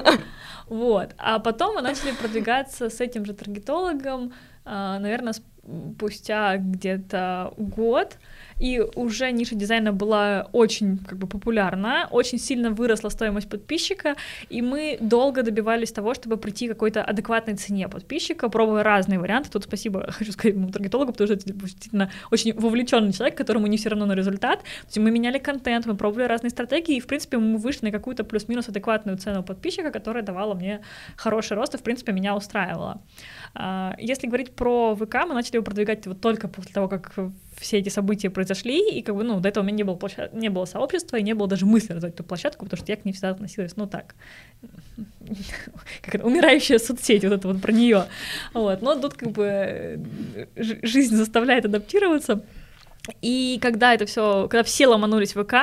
Вот. 0.73 1.15
А 1.19 1.39
потом 1.39 1.75
мы 1.75 1.83
начали 1.83 2.13
продвигаться 2.13 2.89
с 2.89 2.99
этим 3.03 3.27
же 3.27 3.35
таргетологом, 3.35 4.33
а, 4.65 4.99
наверное, 4.99 5.35
спустя 5.35 6.57
где-то 6.57 7.53
год 7.59 8.17
и 8.63 8.81
уже 8.95 9.33
ниша 9.33 9.57
дизайна 9.57 9.93
была 9.93 10.47
очень 10.53 10.99
как 10.99 11.19
бы 11.19 11.27
популярна, 11.27 12.07
очень 12.13 12.39
сильно 12.39 12.71
выросла 12.71 13.09
стоимость 13.09 13.49
подписчика, 13.49 14.15
и 14.51 14.63
мы 14.63 14.99
долго 15.01 15.43
добивались 15.43 15.91
того, 15.91 16.15
чтобы 16.15 16.37
прийти 16.37 16.69
к 16.69 16.71
какой-то 16.71 17.03
адекватной 17.03 17.57
цене 17.57 17.89
подписчика, 17.89 18.49
пробуя 18.49 18.85
разные 18.85 19.19
варианты. 19.19 19.51
Тут 19.51 19.65
спасибо, 19.65 20.13
хочу 20.19 20.31
сказать 20.31 20.55
моему 20.55 20.71
таргетологу, 20.71 21.11
потому 21.11 21.27
что 21.27 21.35
это 21.35 21.53
действительно 21.53 22.11
очень 22.31 22.55
вовлеченный 22.55 23.13
человек, 23.13 23.37
которому 23.37 23.67
не 23.67 23.77
все 23.79 23.89
равно 23.89 24.07
на 24.07 24.13
результат. 24.13 24.61
То 24.61 24.87
есть 24.87 24.99
мы 24.99 25.11
меняли 25.11 25.39
контент, 25.39 25.87
мы 25.87 25.97
пробовали 25.97 26.29
разные 26.29 26.51
стратегии, 26.51 26.99
и, 26.99 27.01
в 27.01 27.09
принципе, 27.09 27.39
мы 27.39 27.59
вышли 27.59 27.87
на 27.87 27.91
какую-то 27.91 28.23
плюс-минус 28.23 28.69
адекватную 28.69 29.19
цену 29.19 29.43
подписчика, 29.43 29.91
которая 29.91 30.23
давала 30.23 30.55
мне 30.55 30.83
хороший 31.17 31.57
рост, 31.57 31.75
и, 31.75 31.79
в 31.79 31.83
принципе, 31.83 32.13
меня 32.13 32.37
устраивала. 32.37 33.03
А, 33.55 33.95
если 33.99 34.27
говорить 34.27 34.53
про 34.53 34.95
ВК, 34.97 35.15
мы 35.27 35.35
начали 35.35 35.57
его 35.57 35.65
продвигать 35.65 36.07
вот 36.07 36.21
только 36.21 36.49
после 36.49 36.73
того, 36.73 36.89
как 36.89 37.13
все 37.57 37.79
эти 37.79 37.91
события 37.91 38.31
произошли, 38.31 38.99
и 38.99 39.03
как 39.03 39.15
бы, 39.15 39.25
ну, 39.25 39.41
до 39.41 39.49
этого 39.49 39.63
у 39.63 39.67
меня 39.67 39.77
не 39.77 39.83
было, 39.83 39.95
площад... 39.95 40.33
не 40.33 40.49
было 40.49 40.65
сообщества, 40.65 41.17
и 41.17 41.23
не 41.23 41.35
было 41.35 41.49
даже 41.49 41.67
мысли 41.67 41.93
развивать 41.93 42.15
эту 42.15 42.25
площадку, 42.25 42.65
потому 42.65 42.83
что 42.83 42.91
я 42.91 42.97
к 42.97 43.05
ней 43.05 43.13
всегда 43.13 43.31
относилась, 43.31 43.77
ну, 43.77 43.87
так, 43.87 44.15
как 46.03 46.15
это, 46.15 46.27
умирающая 46.27 46.79
соцсеть, 46.79 47.25
вот 47.25 47.33
это 47.33 47.49
вот 47.49 47.61
про 47.61 47.73
нее. 47.73 48.07
Вот, 48.55 48.81
но 48.81 48.95
тут 48.95 49.15
как 49.15 49.33
бы 49.33 49.45
э, 49.45 50.47
жизнь 50.57 51.15
заставляет 51.15 51.67
адаптироваться, 51.67 52.43
и 53.21 53.59
когда 53.61 53.95
это 53.95 54.07
все, 54.07 54.47
когда 54.49 54.63
все 54.63 54.87
ломанулись 54.87 55.35
в 55.35 55.43
ВК, 55.43 55.55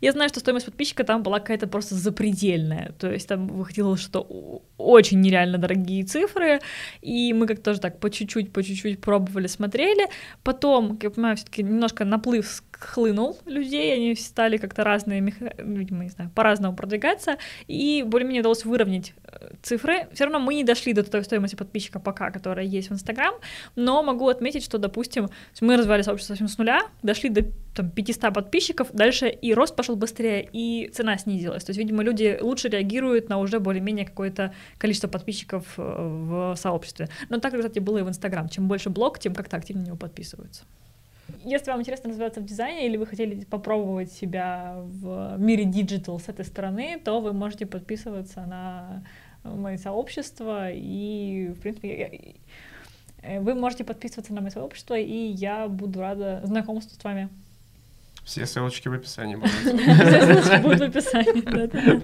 я 0.00 0.12
знаю, 0.12 0.28
что 0.28 0.40
стоимость 0.40 0.66
подписчика 0.66 1.04
там 1.04 1.22
была 1.22 1.40
какая-то 1.40 1.66
просто 1.66 1.94
запредельная. 1.94 2.92
То 2.98 3.10
есть 3.10 3.28
там 3.28 3.48
выходило, 3.48 3.96
что 3.96 4.62
очень 4.76 5.20
нереально 5.20 5.58
дорогие 5.58 6.04
цифры, 6.04 6.60
и 7.00 7.32
мы 7.32 7.46
как-то 7.46 7.64
тоже 7.64 7.80
так 7.80 7.98
по 7.98 8.10
чуть-чуть, 8.10 8.52
по 8.52 8.62
чуть-чуть 8.62 9.00
пробовали, 9.00 9.46
смотрели. 9.46 10.08
Потом, 10.42 10.96
как 10.96 11.04
я 11.04 11.10
понимаю, 11.10 11.36
все-таки 11.36 11.62
немножко 11.62 12.04
наплыв 12.04 12.62
хлынул 12.82 13.38
людей, 13.46 13.94
они 13.94 14.14
стали 14.16 14.56
как-то 14.56 14.84
разные, 14.84 15.20
видимо, 15.20 16.04
не 16.04 16.10
знаю, 16.10 16.30
по-разному 16.34 16.76
продвигаться, 16.76 17.38
и 17.68 18.04
более-менее 18.06 18.40
удалось 18.40 18.64
выровнять 18.64 19.14
э, 19.24 19.54
цифры. 19.62 20.08
Все 20.12 20.24
равно 20.24 20.40
мы 20.40 20.54
не 20.54 20.64
дошли 20.64 20.92
до 20.92 21.02
той 21.04 21.24
стоимости 21.24 21.54
подписчика 21.56 22.00
пока, 22.00 22.30
которая 22.30 22.66
есть 22.66 22.90
в 22.90 22.92
Инстаграм, 22.92 23.34
но 23.76 24.02
могу 24.02 24.28
отметить, 24.28 24.64
что, 24.64 24.78
допустим, 24.78 25.30
мы 25.60 25.76
развивали 25.76 26.02
сообщество 26.02 26.34
совсем 26.34 26.48
с 26.48 26.58
нуля, 26.58 26.81
дошли 27.02 27.30
до 27.30 27.44
там, 27.74 27.90
500 27.90 28.34
подписчиков, 28.34 28.88
дальше 28.92 29.28
и 29.28 29.54
рост 29.54 29.74
пошел 29.76 29.96
быстрее, 29.96 30.48
и 30.52 30.90
цена 30.92 31.16
снизилась. 31.18 31.64
То 31.64 31.70
есть, 31.70 31.78
видимо, 31.78 32.02
люди 32.02 32.38
лучше 32.40 32.68
реагируют 32.68 33.28
на 33.28 33.38
уже 33.38 33.60
более-менее 33.60 34.06
какое-то 34.06 34.52
количество 34.78 35.08
подписчиков 35.08 35.64
э, 35.78 35.82
в 35.82 36.56
сообществе. 36.56 37.08
Но 37.28 37.38
так, 37.38 37.54
кстати, 37.54 37.78
было 37.78 37.98
и 37.98 38.02
в 38.02 38.08
Инстаграм. 38.08 38.48
Чем 38.48 38.68
больше 38.68 38.90
блог, 38.90 39.18
тем 39.18 39.34
как-то 39.34 39.56
активнее 39.56 39.86
него 39.86 39.96
подписываются. 39.96 40.64
Если 41.44 41.70
вам 41.70 41.80
интересно 41.80 42.10
развиваться 42.10 42.40
в 42.40 42.44
дизайне 42.44 42.86
или 42.86 42.96
вы 42.96 43.06
хотели 43.06 43.44
попробовать 43.44 44.12
себя 44.12 44.76
в 44.78 45.36
мире 45.38 45.64
digital 45.64 46.20
с 46.20 46.28
этой 46.28 46.44
стороны, 46.44 47.00
то 47.02 47.20
вы 47.20 47.32
можете 47.32 47.66
подписываться 47.66 48.42
на 48.42 49.02
мои 49.44 49.76
сообщества 49.76 50.70
и, 50.70 51.48
в 51.56 51.60
принципе, 51.60 51.88
э, 51.88 52.34
вы 53.22 53.54
можете 53.54 53.84
подписываться 53.84 54.32
на 54.32 54.40
мое 54.40 54.50
сообщество, 54.50 54.98
и 54.98 55.14
я 55.14 55.68
буду 55.68 56.00
рада 56.00 56.40
знакомству 56.44 56.98
с 56.98 57.04
вами. 57.04 57.28
Все 58.24 58.46
ссылочки 58.46 58.88
в 58.88 58.92
описании 58.92 59.36
будут. 59.36 59.50
Все 59.60 59.76
ссылочки 59.76 60.62
будут 60.62 60.80
в 60.80 60.82
описании, 60.82 62.02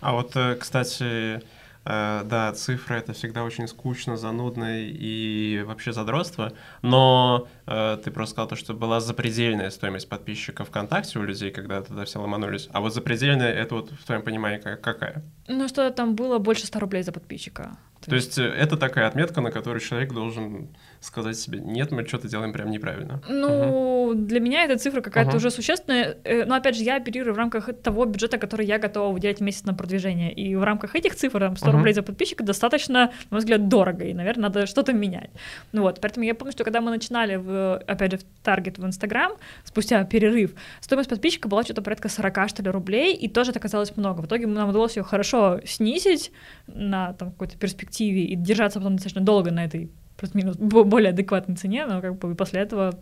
А 0.00 0.12
вот, 0.12 0.36
э, 0.36 0.54
кстати, 0.56 1.42
Э, 1.84 2.22
да, 2.24 2.52
цифры 2.52 2.96
это 2.96 3.12
всегда 3.12 3.44
очень 3.44 3.68
скучно, 3.68 4.16
занудно 4.16 4.80
и 4.80 5.62
вообще 5.66 5.92
задротство, 5.92 6.52
но 6.82 7.46
э, 7.66 7.98
ты 8.02 8.10
просто 8.10 8.32
сказал 8.32 8.48
то, 8.48 8.56
что 8.56 8.74
была 8.74 9.00
запредельная 9.00 9.70
стоимость 9.70 10.08
подписчиков 10.08 10.68
ВКонтакте 10.68 11.18
у 11.18 11.22
людей, 11.22 11.50
когда 11.50 11.82
туда 11.82 12.04
все 12.04 12.20
ломанулись, 12.20 12.68
а 12.72 12.80
вот 12.80 12.94
запредельная 12.94 13.52
это 13.52 13.74
вот 13.74 13.90
в 13.90 14.04
твоем 14.04 14.22
понимании 14.22 14.58
какая? 14.58 15.22
Ну 15.46 15.68
что 15.68 15.90
там 15.90 16.14
было 16.14 16.38
больше 16.38 16.66
100 16.66 16.78
рублей 16.78 17.02
за 17.02 17.12
подписчика. 17.12 17.76
То 18.06 18.16
есть 18.16 18.38
э, 18.38 18.42
это 18.42 18.76
такая 18.76 19.06
отметка, 19.06 19.40
на 19.40 19.50
которую 19.50 19.80
человек 19.80 20.12
должен 20.12 20.68
сказать 21.00 21.36
себе, 21.36 21.60
нет, 21.60 21.90
мы 21.90 22.06
что-то 22.06 22.28
делаем 22.28 22.52
прям 22.52 22.70
неправильно. 22.70 23.22
Ну, 23.28 24.08
угу. 24.08 24.14
для 24.14 24.40
меня 24.40 24.64
эта 24.64 24.78
цифра 24.78 25.00
какая-то 25.00 25.30
угу. 25.30 25.36
уже 25.38 25.50
существенная, 25.50 26.16
э, 26.24 26.44
но 26.44 26.54
опять 26.54 26.76
же, 26.76 26.82
я 26.82 26.96
оперирую 26.96 27.34
в 27.34 27.38
рамках 27.38 27.70
того 27.82 28.04
бюджета, 28.04 28.38
который 28.38 28.66
я 28.66 28.78
готова 28.78 29.12
выделять 29.12 29.40
месяц 29.40 29.64
на 29.64 29.74
продвижение, 29.74 30.32
и 30.32 30.54
в 30.56 30.62
рамках 30.62 30.94
этих 30.94 31.14
цифр, 31.14 31.40
там, 31.40 31.56
100 31.56 31.68
угу. 31.68 31.76
рублей 31.76 31.94
за 31.94 32.02
подписчика 32.02 32.44
достаточно, 32.44 32.94
на 32.94 33.12
мой 33.30 33.40
взгляд, 33.40 33.68
дорого, 33.68 34.04
и, 34.04 34.14
наверное, 34.14 34.44
надо 34.44 34.66
что-то 34.66 34.92
менять. 34.92 35.30
Ну 35.72 35.82
вот, 35.82 36.00
поэтому 36.00 36.24
я 36.24 36.34
помню, 36.34 36.52
что 36.52 36.64
когда 36.64 36.80
мы 36.80 36.90
начинали, 36.90 37.36
в, 37.36 37.76
опять 37.86 38.12
же, 38.12 38.18
в 38.18 38.24
Таргет 38.42 38.78
в 38.78 38.86
Инстаграм, 38.86 39.32
спустя 39.64 40.04
перерыв, 40.04 40.54
стоимость 40.80 41.10
подписчика 41.10 41.48
была 41.48 41.62
что-то 41.62 41.82
порядка 41.82 42.08
40, 42.08 42.48
что 42.48 42.62
ли, 42.62 42.70
рублей, 42.70 43.14
и 43.14 43.28
тоже 43.28 43.50
это 43.50 43.60
казалось 43.60 43.96
много. 43.96 44.20
В 44.20 44.26
итоге 44.26 44.46
нам 44.46 44.70
удалось 44.70 44.96
ее 44.96 45.02
хорошо 45.02 45.60
снизить 45.64 46.32
на 46.66 47.12
там 47.14 47.30
какой-то 47.30 47.56
перспективе 47.56 47.93
и 48.00 48.34
держаться 48.36 48.78
потом 48.78 48.96
достаточно 48.96 49.20
долго 49.20 49.50
на 49.50 49.64
этой 49.64 49.90
плюс-минус 50.16 50.56
более 50.56 51.10
адекватной 51.10 51.56
цене, 51.56 51.86
но 51.86 52.00
как 52.00 52.18
бы 52.18 52.34
после 52.34 52.60
этого 52.60 52.98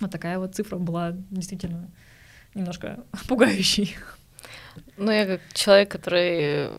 вот 0.00 0.10
такая 0.10 0.38
вот 0.38 0.54
цифра 0.54 0.78
была 0.78 1.12
действительно 1.30 1.90
немножко 2.54 3.04
пугающей. 3.28 3.96
Ну, 4.96 5.10
я 5.10 5.26
как 5.26 5.40
человек, 5.52 5.90
который 5.90 6.70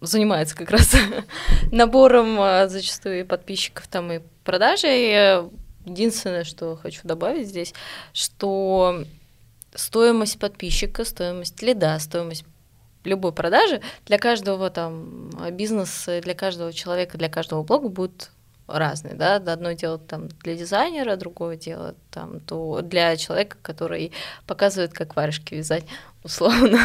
занимается 0.00 0.56
как 0.56 0.70
раз 0.70 0.94
набором 1.72 2.40
а, 2.40 2.68
зачастую 2.68 3.26
подписчиков 3.26 3.86
там 3.88 4.12
и 4.12 4.20
продажей, 4.44 5.48
единственное, 5.84 6.44
что 6.44 6.76
хочу 6.76 7.00
добавить 7.04 7.48
здесь, 7.48 7.74
что 8.12 9.04
стоимость 9.74 10.38
подписчика, 10.38 11.04
стоимость 11.04 11.62
лида, 11.62 11.98
стоимость 11.98 12.44
любой 13.04 13.32
продажи 13.32 13.80
для 14.06 14.18
каждого 14.18 14.70
там 14.70 15.30
бизнеса, 15.52 16.20
для 16.20 16.34
каждого 16.34 16.72
человека, 16.72 17.18
для 17.18 17.28
каждого 17.28 17.62
блога 17.62 17.88
будет 17.88 18.30
разные, 18.66 19.14
да, 19.14 19.36
одно 19.36 19.72
дело 19.72 19.98
там 19.98 20.28
для 20.28 20.54
дизайнера, 20.54 21.16
другое 21.16 21.56
дело 21.56 21.94
там 22.10 22.40
то 22.40 22.80
для 22.82 23.16
человека, 23.16 23.56
который 23.62 24.12
показывает, 24.46 24.92
как 24.92 25.16
варежки 25.16 25.54
вязать 25.54 25.84
условно. 26.22 26.78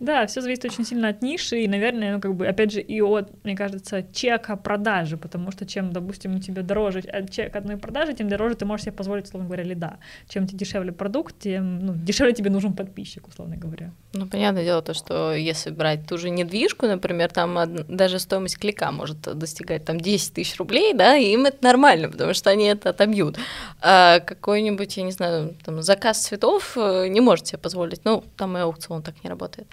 Да, 0.00 0.26
все 0.26 0.40
зависит 0.40 0.64
очень 0.64 0.84
сильно 0.84 1.08
от 1.08 1.22
ниши, 1.22 1.60
и, 1.60 1.68
наверное, 1.68 2.14
ну, 2.14 2.20
как 2.20 2.34
бы, 2.34 2.46
опять 2.46 2.72
же, 2.72 2.80
и 2.80 3.00
от, 3.00 3.44
мне 3.44 3.56
кажется, 3.56 4.04
чека 4.12 4.56
продажи, 4.56 5.16
потому 5.16 5.50
что 5.50 5.64
чем, 5.64 5.92
допустим, 5.92 6.40
тебе 6.40 6.62
дороже 6.62 7.00
от 7.00 7.30
чек 7.30 7.54
одной 7.56 7.76
продажи, 7.76 8.12
тем 8.12 8.28
дороже 8.28 8.56
ты 8.56 8.64
можешь 8.64 8.84
себе 8.84 8.92
позволить, 8.92 9.26
условно 9.26 9.46
говоря, 9.46 9.64
лида. 9.64 9.98
Чем 10.28 10.46
тебе 10.46 10.58
дешевле 10.58 10.92
продукт, 10.92 11.38
тем 11.38 11.78
ну, 11.86 11.94
дешевле 11.94 12.32
тебе 12.32 12.50
нужен 12.50 12.74
подписчик, 12.74 13.28
условно 13.28 13.56
говоря. 13.56 13.92
Ну, 14.12 14.26
понятное 14.26 14.64
дело, 14.64 14.82
то, 14.82 14.92
что 14.92 15.32
если 15.34 15.70
брать 15.70 16.06
ту 16.06 16.18
же 16.18 16.28
недвижку, 16.28 16.86
например, 16.86 17.30
там 17.30 17.56
даже 17.88 18.18
стоимость 18.18 18.58
клика 18.58 18.90
может 18.90 19.20
достигать 19.20 19.84
там 19.84 20.00
10 20.00 20.34
тысяч 20.34 20.58
рублей, 20.58 20.94
да, 20.94 21.16
и 21.16 21.32
им 21.32 21.46
это 21.46 21.58
нормально, 21.62 22.08
потому 22.08 22.34
что 22.34 22.50
они 22.50 22.64
это 22.64 22.90
отобьют. 22.90 23.38
А 23.80 24.20
какой-нибудь, 24.20 24.96
я 24.96 25.02
не 25.04 25.12
знаю, 25.12 25.54
там, 25.64 25.80
заказ 25.82 26.18
цветов 26.18 26.76
э, 26.76 27.06
не 27.08 27.20
может 27.20 27.46
себе 27.46 27.58
позволить, 27.58 28.04
ну, 28.04 28.24
там 28.36 28.56
и 28.56 28.60
аукцион 28.60 28.81
так 29.02 29.22
не 29.24 29.30
работает, 29.30 29.68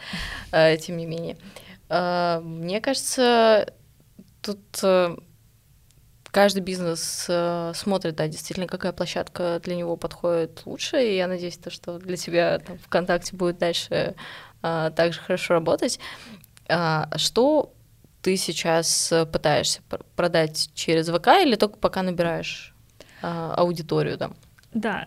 э, 0.51 0.77
тем 0.77 0.97
не 0.97 1.05
менее. 1.05 1.37
Э, 1.89 2.39
мне 2.43 2.81
кажется, 2.81 3.73
тут 4.41 4.83
каждый 6.31 6.61
бизнес 6.61 7.25
э, 7.27 7.71
смотрит, 7.75 8.15
да, 8.15 8.27
действительно, 8.27 8.67
какая 8.67 8.91
площадка 8.91 9.59
для 9.63 9.75
него 9.75 9.97
подходит 9.97 10.61
лучше, 10.65 11.03
и 11.03 11.15
я 11.15 11.27
надеюсь, 11.27 11.57
то, 11.57 11.69
что 11.69 11.97
для 11.97 12.17
тебя 12.17 12.59
там, 12.59 12.77
ВКонтакте 12.79 13.35
будет 13.35 13.57
дальше 13.57 14.15
э, 14.61 14.91
также 14.95 15.19
хорошо 15.19 15.55
работать. 15.55 15.99
А, 16.67 17.09
что 17.17 17.73
ты 18.21 18.37
сейчас 18.37 19.13
пытаешься 19.31 19.81
продать 20.15 20.69
через 20.75 21.07
ВК 21.07 21.27
или 21.41 21.55
только 21.55 21.77
пока 21.77 22.03
набираешь 22.03 22.75
аудиторию 23.21 24.17
там? 24.17 24.31
Да, 24.31 24.48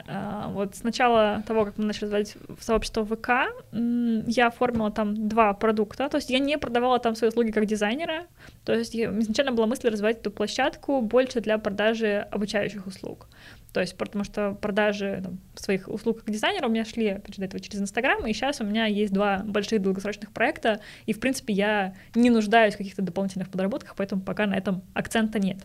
а, 0.09 0.49
вот 0.49 0.75
с 0.75 0.83
начала 0.83 1.43
того, 1.47 1.67
как 1.67 1.79
мы 1.79 1.85
начали 1.85 2.05
развивать 2.05 2.37
сообщество 2.61 3.05
ВК, 3.05 3.29
я 3.73 4.49
оформила 4.49 4.91
там 4.91 5.29
два 5.29 5.55
продукта, 5.55 6.09
то 6.09 6.17
есть 6.17 6.31
я 6.31 6.41
не 6.41 6.59
продавала 6.59 6.99
там 6.99 7.15
свои 7.15 7.29
услуги 7.29 7.53
как 7.53 7.67
дизайнера, 7.67 8.27
то 8.65 8.75
есть 8.75 8.97
изначально 8.97 9.53
была 9.53 9.67
мысль 9.67 9.89
развивать 9.89 10.19
эту 10.19 10.33
площадку 10.33 11.01
больше 11.01 11.41
для 11.41 11.59
продажи 11.59 12.27
обучающих 12.31 12.87
услуг. 12.87 13.29
То 13.73 13.81
есть, 13.81 13.97
потому 13.97 14.25
что 14.25 14.53
продажи 14.53 15.21
там, 15.25 15.39
своих 15.55 15.89
услуг 15.89 16.19
как 16.19 16.31
дизайнера 16.31 16.67
у 16.67 16.71
меня 16.71 16.85
шли, 16.85 17.09
опять 17.09 17.37
же, 17.37 17.41
до 17.41 17.47
этого 17.47 17.61
через 17.61 17.81
Инстаграм, 17.81 18.27
и 18.27 18.33
сейчас 18.33 18.61
у 18.61 18.65
меня 18.65 18.87
есть 18.87 19.13
два 19.13 19.39
больших 19.45 19.81
долгосрочных 19.81 20.33
проекта, 20.33 20.81
и, 21.07 21.13
в 21.13 21.21
принципе, 21.21 21.55
я 21.55 21.95
не 22.15 22.31
нуждаюсь 22.31 22.75
в 22.75 22.79
каких-то 22.79 23.01
дополнительных 23.01 23.49
подработках, 23.49 23.95
поэтому 23.97 24.23
пока 24.23 24.47
на 24.47 24.55
этом 24.55 24.83
акцента 24.93 25.39
нет. 25.39 25.59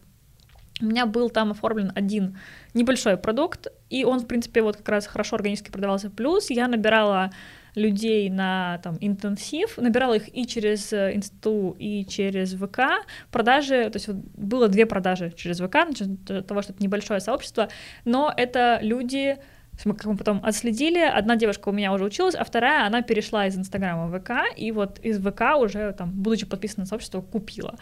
У 0.81 0.86
меня 0.86 1.05
был 1.05 1.29
там 1.29 1.51
оформлен 1.51 1.91
один 1.96 2.38
небольшой 2.74 3.17
продукт, 3.17 3.67
и 3.89 4.03
он, 4.03 4.19
в 4.19 4.27
принципе, 4.27 4.62
вот 4.62 4.77
как 4.77 4.89
раз 4.89 5.07
хорошо 5.07 5.36
органически 5.36 5.72
продавался. 5.72 6.10
Плюс 6.10 6.50
я 6.50 6.67
набирала 6.67 7.31
людей 7.77 8.29
на 8.29 8.79
там, 8.84 8.98
интенсив, 9.01 9.77
набирала 9.77 10.15
их 10.15 10.36
и 10.36 10.48
через 10.48 10.91
э, 10.93 11.15
Инсту, 11.15 11.75
и 11.77 12.05
через 12.05 12.53
ВК. 12.55 13.05
Продажи, 13.31 13.89
то 13.89 13.98
есть 13.98 14.07
вот 14.07 14.17
было 14.17 14.67
две 14.67 14.86
продажи 14.86 15.31
через 15.36 15.60
ВК, 15.60 15.75
начать 15.88 16.48
того, 16.48 16.62
что 16.62 16.74
это 16.74 16.84
небольшое 16.84 17.19
сообщество, 17.19 17.69
но 18.03 18.34
это 18.36 18.79
люди, 18.81 19.38
мы 19.86 19.93
как 19.93 20.05
мы 20.05 20.17
потом 20.17 20.41
отследили, 20.43 21.00
одна 21.00 21.36
девушка 21.36 21.69
у 21.69 21.72
меня 21.72 21.93
уже 21.93 22.03
училась, 22.03 22.34
а 22.34 22.43
вторая, 22.43 22.88
она 22.88 23.03
перешла 23.03 23.46
из 23.46 23.55
Инстаграма 23.55 24.07
в 24.07 24.19
ВК, 24.19 24.31
и 24.55 24.72
вот 24.72 25.00
из 25.00 25.19
ВК 25.19 25.55
уже, 25.57 25.93
там, 25.93 26.12
будучи 26.12 26.48
подписана 26.48 26.84
на 26.84 26.88
сообщество, 26.88 27.22
купила. 27.22 27.75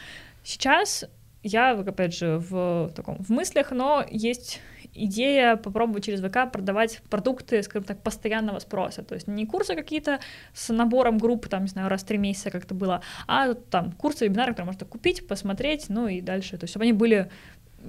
Сейчас 0.43 1.05
я, 1.45 1.71
опять 1.73 2.15
же, 2.15 2.39
в 2.39 2.91
таком 2.95 3.17
в 3.23 3.29
мыслях, 3.29 3.71
но 3.71 4.03
есть 4.09 4.61
идея 4.95 5.57
попробовать 5.57 6.05
через 6.05 6.21
ВК 6.21 6.51
продавать 6.51 7.01
продукты, 7.09 7.61
скажем 7.61 7.83
так, 7.83 8.01
постоянного 8.01 8.59
спроса. 8.59 9.03
То 9.03 9.13
есть 9.13 9.27
не 9.27 9.45
курсы 9.45 9.75
какие-то 9.75 10.19
с 10.53 10.73
набором 10.73 11.17
групп, 11.17 11.47
там, 11.47 11.63
не 11.63 11.67
знаю, 11.67 11.89
раз 11.89 12.01
в 12.01 12.05
три 12.05 12.17
месяца 12.17 12.49
как-то 12.49 12.73
было, 12.73 13.01
а 13.27 13.53
там 13.53 13.91
курсы, 13.91 14.25
вебинары, 14.25 14.53
которые 14.53 14.67
можно 14.67 14.85
купить, 14.87 15.27
посмотреть, 15.27 15.85
ну 15.89 16.07
и 16.07 16.21
дальше. 16.21 16.57
То 16.57 16.63
есть 16.63 16.71
чтобы 16.71 16.83
они 16.83 16.93
были 16.93 17.29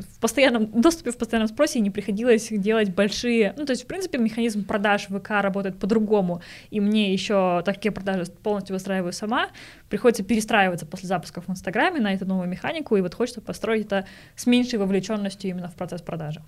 в 0.01 0.21
постоянном 0.21 0.81
доступе, 0.81 1.11
в 1.11 1.17
постоянном 1.17 1.49
спросе, 1.49 1.81
не 1.81 1.91
приходилось 1.91 2.49
делать 2.51 2.95
большие... 2.95 3.55
Ну, 3.57 3.65
то 3.65 3.73
есть, 3.73 3.85
в 3.85 3.87
принципе, 3.87 4.19
механизм 4.19 4.65
продаж 4.65 5.07
ВК 5.07 5.31
работает 5.31 5.79
по-другому, 5.79 6.43
и 6.71 6.81
мне 6.81 7.13
еще 7.13 7.63
такие 7.65 7.93
продажи 7.93 8.27
полностью 8.43 8.75
выстраиваю 8.75 9.13
сама, 9.13 9.49
приходится 9.89 10.23
перестраиваться 10.25 10.87
после 10.87 11.09
запусков 11.09 11.47
в 11.47 11.51
Инстаграме 11.51 12.01
на 12.01 12.13
эту 12.15 12.27
новую 12.27 12.49
механику, 12.49 12.97
и 12.97 13.01
вот 13.01 13.15
хочется 13.15 13.41
построить 13.41 13.87
это 13.87 14.07
с 14.35 14.47
меньшей 14.47 14.79
вовлеченностью 14.79 15.51
именно 15.51 15.69
в 15.69 15.75
процесс 15.75 16.03
продажи. 16.03 16.43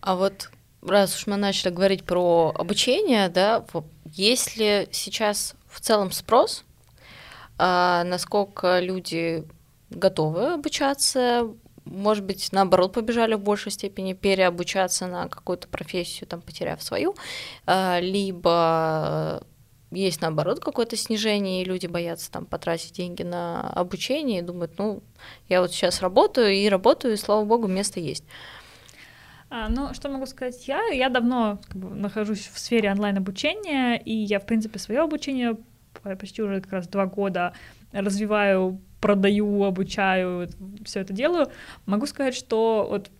А 0.00 0.16
вот 0.16 0.50
раз 0.82 1.16
уж 1.16 1.26
мы 1.26 1.36
начали 1.36 1.72
говорить 1.72 2.04
про 2.04 2.52
обучение, 2.54 3.28
да, 3.28 3.64
есть 4.04 4.56
ли 4.56 4.88
сейчас 4.90 5.54
в 5.66 5.80
целом 5.80 6.12
спрос, 6.12 6.64
а, 7.56 8.04
насколько 8.04 8.80
люди 8.80 9.44
готовы 9.90 10.54
обучаться, 10.54 11.48
может 11.84 12.24
быть, 12.24 12.48
наоборот, 12.52 12.92
побежали 12.92 13.34
в 13.34 13.40
большей 13.40 13.72
степени 13.72 14.12
переобучаться 14.14 15.06
на 15.06 15.28
какую-то 15.28 15.68
профессию, 15.68 16.26
там, 16.28 16.40
потеряв 16.40 16.82
свою, 16.82 17.14
а, 17.66 18.00
либо 18.00 19.42
есть, 19.90 20.20
наоборот, 20.20 20.60
какое-то 20.60 20.96
снижение, 20.96 21.62
и 21.62 21.64
люди 21.64 21.86
боятся 21.86 22.30
там 22.30 22.46
потратить 22.46 22.92
деньги 22.94 23.22
на 23.22 23.60
обучение 23.70 24.40
и 24.40 24.42
думают, 24.42 24.78
ну, 24.78 25.02
я 25.48 25.60
вот 25.60 25.72
сейчас 25.72 26.00
работаю 26.00 26.52
и 26.52 26.68
работаю, 26.68 27.14
и, 27.14 27.16
слава 27.16 27.44
богу, 27.44 27.68
место 27.68 28.00
есть. 28.00 28.24
А, 29.50 29.68
ну, 29.68 29.94
что 29.94 30.08
могу 30.08 30.26
сказать 30.26 30.66
я? 30.66 30.84
Я 30.88 31.08
давно 31.10 31.60
как 31.68 31.76
бы, 31.76 31.94
нахожусь 31.94 32.50
в 32.52 32.58
сфере 32.58 32.90
онлайн-обучения, 32.90 33.96
и 33.96 34.12
я, 34.12 34.40
в 34.40 34.46
принципе, 34.46 34.78
свое 34.78 35.00
обучение 35.00 35.56
почти 36.18 36.42
уже 36.42 36.60
как 36.60 36.72
раз 36.72 36.88
два 36.88 37.06
года 37.06 37.54
развиваю 37.92 38.80
продаю, 39.04 39.64
обучаю, 39.64 40.48
все 40.82 41.00
это 41.00 41.12
делаю, 41.12 41.48
могу 41.84 42.06
сказать, 42.06 42.34
что 42.34 42.86
вот 42.90 43.10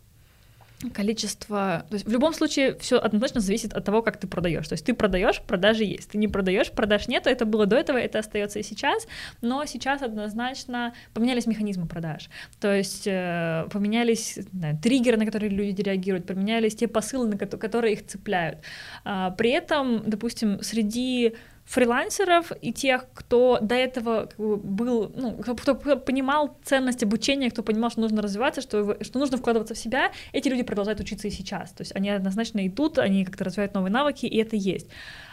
количество, 0.94 1.85
то 1.90 1.94
есть 1.94 2.07
в 2.07 2.11
любом 2.11 2.33
случае 2.33 2.75
все 2.79 2.99
однозначно 2.99 3.40
зависит 3.40 3.75
от 3.75 3.85
того, 3.85 4.01
как 4.01 4.16
ты 4.16 4.27
продаешь. 4.27 4.66
То 4.66 4.75
есть 4.75 4.87
ты 4.87 4.94
продаешь, 4.94 5.42
продажи 5.42 5.85
есть, 5.85 6.11
ты 6.11 6.18
не 6.18 6.27
продаешь, 6.29 6.70
продаж 6.70 7.07
нет. 7.09 7.27
Это 7.27 7.44
было 7.44 7.66
до 7.66 7.77
этого, 7.77 7.99
это 7.99 8.18
остается 8.18 8.59
и 8.61 8.62
сейчас, 8.62 9.07
но 9.42 9.66
сейчас 9.66 10.01
однозначно 10.03 10.94
поменялись 11.12 11.47
механизмы 11.47 11.87
продаж. 11.87 12.31
То 12.61 12.75
есть 12.75 13.07
э, 13.07 13.66
поменялись 13.70 14.38
знаю, 14.53 14.79
триггеры, 14.83 15.18
на 15.18 15.27
которые 15.27 15.51
люди 15.51 15.83
реагируют, 15.83 16.27
поменялись 16.27 16.75
те 16.75 16.88
посылы, 16.88 17.29
на 17.29 17.37
которые 17.37 17.92
их 17.92 18.07
цепляют. 18.07 18.59
А, 19.05 19.31
при 19.33 19.51
этом, 19.51 20.03
допустим, 20.07 20.62
среди 20.62 21.35
фрилансеров 21.64 22.53
и 22.61 22.72
тех, 22.72 23.07
кто 23.14 23.59
до 23.61 23.74
этого 23.74 24.29
был, 24.37 25.11
ну, 25.14 25.33
кто 25.33 25.74
понимал 25.74 26.59
ценность 26.62 27.03
обучения, 27.03 27.50
кто 27.50 27.62
понимал, 27.62 27.90
что 27.90 28.00
нужно 28.00 28.22
развиваться, 28.22 28.61
что, 28.61 29.03
что 29.03 29.18
нужно 29.18 29.38
вкладываться 29.38 29.74
в 29.74 29.79
себя, 29.79 30.12
эти 30.33 30.48
люди 30.48 30.62
продолжают 30.62 31.00
учиться 31.00 31.29
и 31.29 31.31
сейчас. 31.31 31.72
То 31.72 31.83
есть 31.83 31.96
они 31.96 32.11
однозначно 32.11 32.66
идут, 32.66 32.98
они 32.98 33.24
как-то 33.24 33.44
развивают 33.44 33.74
новые 33.74 33.92
навыки, 33.92 34.27
и 34.27 34.37
это 34.37 34.57
есть. 34.57 34.88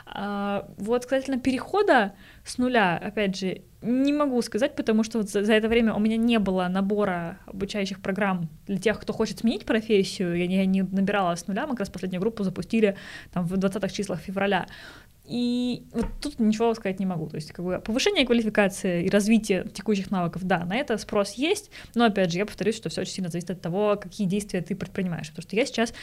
А, 0.06 0.68
вот 0.78 1.06
касательно 1.06 1.40
перехода 1.40 2.14
с 2.46 2.58
нуля, 2.58 2.98
опять 2.98 3.38
же, 3.38 3.62
не 3.82 4.14
могу 4.14 4.42
сказать, 4.42 4.76
потому 4.76 5.04
что 5.04 5.20
вот 5.20 5.30
за, 5.30 5.44
за 5.44 5.54
это 5.54 5.68
время 5.68 5.94
у 5.94 6.00
меня 6.00 6.18
не 6.18 6.38
было 6.40 6.68
набора 6.68 7.40
обучающих 7.46 8.02
программ 8.02 8.50
для 8.68 8.78
тех, 8.78 9.00
кто 9.00 9.14
хочет 9.14 9.40
сменить 9.40 9.66
профессию. 9.66 10.38
Я 10.38 10.48
не, 10.48 10.58
я 10.58 10.66
не 10.66 10.84
набирала 10.84 11.36
с 11.36 11.48
нуля, 11.48 11.64
мы 11.64 11.72
как 11.72 11.82
раз 11.82 11.90
последнюю 11.90 12.22
группу 12.22 12.44
запустили 12.44 12.96
там, 13.34 13.46
в 13.46 13.54
20-х 13.54 13.90
числах 13.90 14.20
февраля. 14.20 14.68
И 15.32 15.86
вот 15.94 16.08
тут 16.20 16.40
ничего 16.40 16.74
сказать 16.74 17.00
не 17.00 17.06
могу. 17.06 17.28
То 17.28 17.38
есть 17.38 17.54
как 17.54 17.64
бы 17.64 17.80
повышение 17.80 18.26
квалификации 18.26 19.06
и 19.06 19.10
развитие 19.10 19.66
текущих 19.74 20.12
навыков, 20.12 20.44
да, 20.44 20.66
на 20.66 20.76
это 20.76 20.98
спрос 20.98 21.34
есть, 21.34 21.72
но 21.96 22.04
опять 22.04 22.34
же, 22.34 22.38
я 22.38 22.46
повторюсь, 22.46 22.76
что 22.76 22.90
все 22.90 23.02
очень 23.02 23.14
сильно 23.14 23.30
зависит 23.30 23.52
от 23.52 23.62
того, 23.62 23.96
какие 23.96 24.28
действия 24.28 24.62
ты 24.62 24.76
предпринимаешь. 24.76 25.30
Потому 25.30 25.44
что 25.44 25.56
я 25.56 25.66
сейчас, 25.66 25.94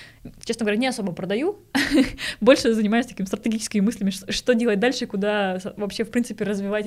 честно 0.44 0.64
говоря, 0.64 0.78
не 0.78 0.86
особо 0.86 1.12
продаю, 1.12 1.58
больше 2.40 2.72
занимаюсь 2.72 3.04
такими 3.04 3.26
стратегическими 3.26 3.82
мыслями, 3.82 4.10
что 4.10 4.54
делать 4.54 4.80
дальше, 4.80 5.06
куда 5.06 5.60
вообще, 5.76 6.04
в 6.04 6.10
принципе, 6.10 6.44
развивать, 6.44 6.86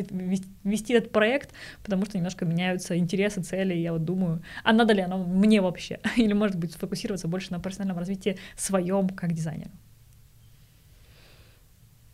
вести 0.64 0.94
этот 0.94 1.12
проект, 1.12 1.52
потому 1.84 2.06
что 2.06 2.18
немножко 2.18 2.46
меняются 2.46 2.98
интересы, 2.98 3.44
цели, 3.44 3.76
и 3.76 3.82
я 3.82 3.94
вот 3.94 4.04
думаю, 4.04 4.42
а 4.64 4.74
надо 4.74 4.94
ли 4.94 5.02
оно 5.02 5.24
мне 5.24 5.62
вообще? 5.62 6.00
Или, 6.16 6.34
может 6.34 6.58
быть, 6.58 6.72
сфокусироваться 6.72 7.28
больше 7.28 7.52
на 7.52 7.60
профессиональном 7.60 8.00
развитии 8.00 8.40
своем 8.58 9.10
как 9.10 9.34
дизайнера. 9.34 9.70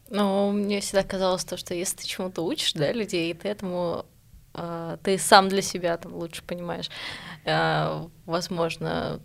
Ну, 0.10 0.52
мне 0.52 0.80
всегда 0.80 1.04
казалось 1.04 1.44
то, 1.44 1.58
что 1.58 1.74
если 1.74 1.98
ты 1.98 2.08
чему-то 2.08 2.44
учишь, 2.44 2.74
да, 2.74 2.92
людей, 2.92 3.34
ты 3.34 3.48
этому 3.50 4.06
э, 4.54 4.98
ты 5.04 5.18
сам 5.18 5.50
для 5.50 5.62
себя 5.62 5.98
там 5.98 6.14
лучше 6.16 6.44
понимаешь. 6.44 6.90
Э, 7.46 8.08
возможно, 8.26 9.20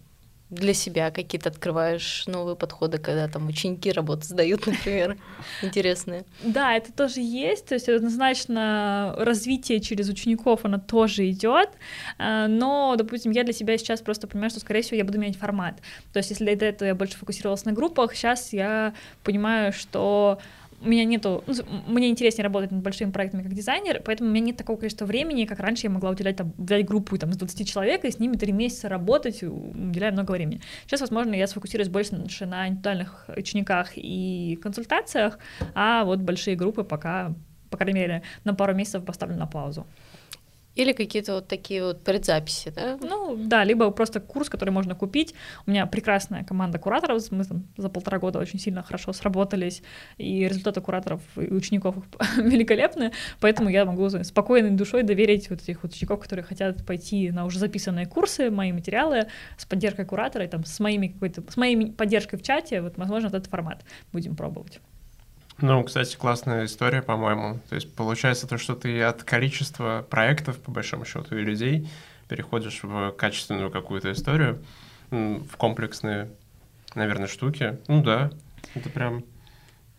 для 0.53 0.75
себя 0.75 1.11
какие-то 1.11 1.49
открываешь 1.49 2.25
новые 2.27 2.57
подходы, 2.57 2.99
когда 2.99 3.27
там 3.27 3.49
ученики 3.49 3.91
работу 3.91 4.25
сдают, 4.25 4.67
например, 4.67 5.17
интересные. 5.63 6.25
Да, 6.45 6.75
это 6.75 6.93
тоже 6.93 7.21
есть, 7.21 7.67
то 7.67 7.75
есть 7.75 7.89
однозначно 7.89 9.15
развитие 9.19 9.81
через 9.81 10.09
учеников, 10.11 10.61
оно 10.65 10.79
тоже 10.79 11.29
идет, 11.31 11.71
э, 12.19 12.47
но, 12.49 12.95
допустим, 12.97 13.33
я 13.33 13.45
для 13.45 13.55
себя 13.55 13.79
сейчас 13.79 14.03
просто 14.03 14.27
понимаю, 14.27 14.51
что, 14.51 14.61
скорее 14.61 14.83
всего, 14.83 14.99
я 14.99 15.05
буду 15.05 15.19
менять 15.19 15.39
формат. 15.39 15.77
То 16.13 16.19
есть 16.19 16.31
если 16.31 16.55
до 16.55 16.67
этого 16.67 16.89
я 16.89 16.95
больше 16.95 17.17
фокусировалась 17.17 17.65
на 17.65 17.73
группах, 17.73 18.15
сейчас 18.15 18.53
я 18.53 18.95
понимаю, 19.25 19.73
что 19.73 20.39
у 20.85 20.89
меня 20.89 21.05
нету, 21.05 21.45
ну, 21.47 21.55
мне 21.87 22.09
интереснее 22.09 22.45
работать 22.45 22.71
над 22.73 22.83
большими 22.83 23.11
проектами 23.11 23.43
как 23.43 23.55
дизайнер, 23.55 24.03
поэтому 24.05 24.31
у 24.31 24.33
меня 24.33 24.47
нет 24.47 24.57
такого 24.57 24.77
количества 24.77 25.05
времени, 25.07 25.45
как 25.45 25.61
раньше 25.61 25.87
я 25.87 25.91
могла 25.91 26.11
уделять, 26.11 26.37
там, 26.37 26.53
взять 26.59 26.85
группу 26.85 27.17
там, 27.19 27.31
из 27.31 27.37
20 27.37 27.69
человек 27.69 28.05
и 28.05 28.11
с 28.11 28.19
ними 28.19 28.37
три 28.37 28.53
месяца 28.53 28.89
работать, 28.89 29.43
уделяя 29.43 30.13
много 30.13 30.33
времени. 30.33 30.61
Сейчас, 30.87 31.01
возможно, 31.01 31.35
я 31.35 31.47
сфокусируюсь 31.47 31.89
больше 31.89 32.17
на 32.47 32.69
индивидуальных 32.69 33.27
учениках 33.37 33.93
и 33.97 34.59
консультациях, 34.63 35.39
а 35.75 36.05
вот 36.05 36.21
большие 36.21 36.57
группы 36.57 36.85
пока, 36.85 37.35
по 37.71 37.77
крайней 37.77 38.01
мере, 38.01 38.23
на 38.45 38.55
пару 38.55 38.75
месяцев 38.75 39.05
поставлю 39.05 39.37
на 39.37 39.47
паузу. 39.47 39.87
Или 40.75 40.93
какие-то 40.93 41.35
вот 41.35 41.49
такие 41.49 41.85
вот 41.85 42.03
предзаписи, 42.03 42.73
да? 42.75 42.99
Ну, 43.01 43.37
да, 43.37 43.63
либо 43.65 43.91
просто 43.91 44.21
курс, 44.21 44.49
который 44.49 44.71
можно 44.71 44.95
купить. 44.95 45.35
У 45.67 45.71
меня 45.71 45.87
прекрасная 45.87 46.45
команда 46.45 46.79
кураторов, 46.79 47.31
мы 47.31 47.45
там 47.45 47.65
за 47.77 47.91
полтора 47.91 48.19
года 48.19 48.39
очень 48.39 48.59
сильно 48.59 48.83
хорошо 48.83 49.13
сработались, 49.13 49.83
и 50.17 50.49
результаты 50.49 50.81
кураторов 50.81 51.21
и 51.37 51.53
учеников 51.53 51.97
великолепны, 52.37 53.13
поэтому 53.41 53.69
я 53.69 53.85
могу 53.85 54.09
спокойной 54.09 54.71
душой 54.71 55.03
доверить 55.03 55.51
вот 55.51 55.61
этих 55.63 55.83
вот 55.83 55.93
учеников, 55.93 56.21
которые 56.21 56.45
хотят 56.45 56.87
пойти 56.87 57.31
на 57.31 57.45
уже 57.45 57.59
записанные 57.59 58.07
курсы, 58.07 58.51
мои 58.51 58.73
материалы, 58.73 59.27
с 59.59 59.67
поддержкой 59.67 60.07
куратора, 60.07 60.45
и 60.45 60.49
там 60.49 60.65
с 60.65 60.81
моими 60.81 61.09
какой-то, 61.09 61.43
с 61.51 61.57
моей 61.57 61.93
поддержкой 61.93 62.37
в 62.37 62.43
чате, 62.43 62.81
вот, 62.81 62.97
возможно, 62.97 63.29
этот 63.29 63.47
формат 63.47 63.85
будем 64.13 64.37
пробовать. 64.37 64.81
Ну, 65.61 65.85
кстати, 65.85 66.17
классная 66.17 66.65
история, 66.65 67.03
по-моему. 67.03 67.61
То 67.69 67.75
есть 67.75 67.95
получается 67.95 68.47
то, 68.47 68.59
что 68.59 68.75
ты 68.75 69.03
от 69.03 69.23
количества 69.23 70.07
проектов, 70.09 70.61
по 70.61 70.71
большому 70.71 71.05
счету, 71.05 71.37
и 71.37 71.43
людей 71.43 71.89
переходишь 72.29 72.81
в 72.83 73.13
качественную 73.13 73.71
какую-то 73.71 74.13
историю, 74.13 74.63
в 75.11 75.57
комплексные, 75.57 76.31
наверное, 76.95 77.27
штуки. 77.27 77.79
Ну 77.87 78.03
да, 78.03 78.31
это 78.75 78.89
прям 78.89 79.25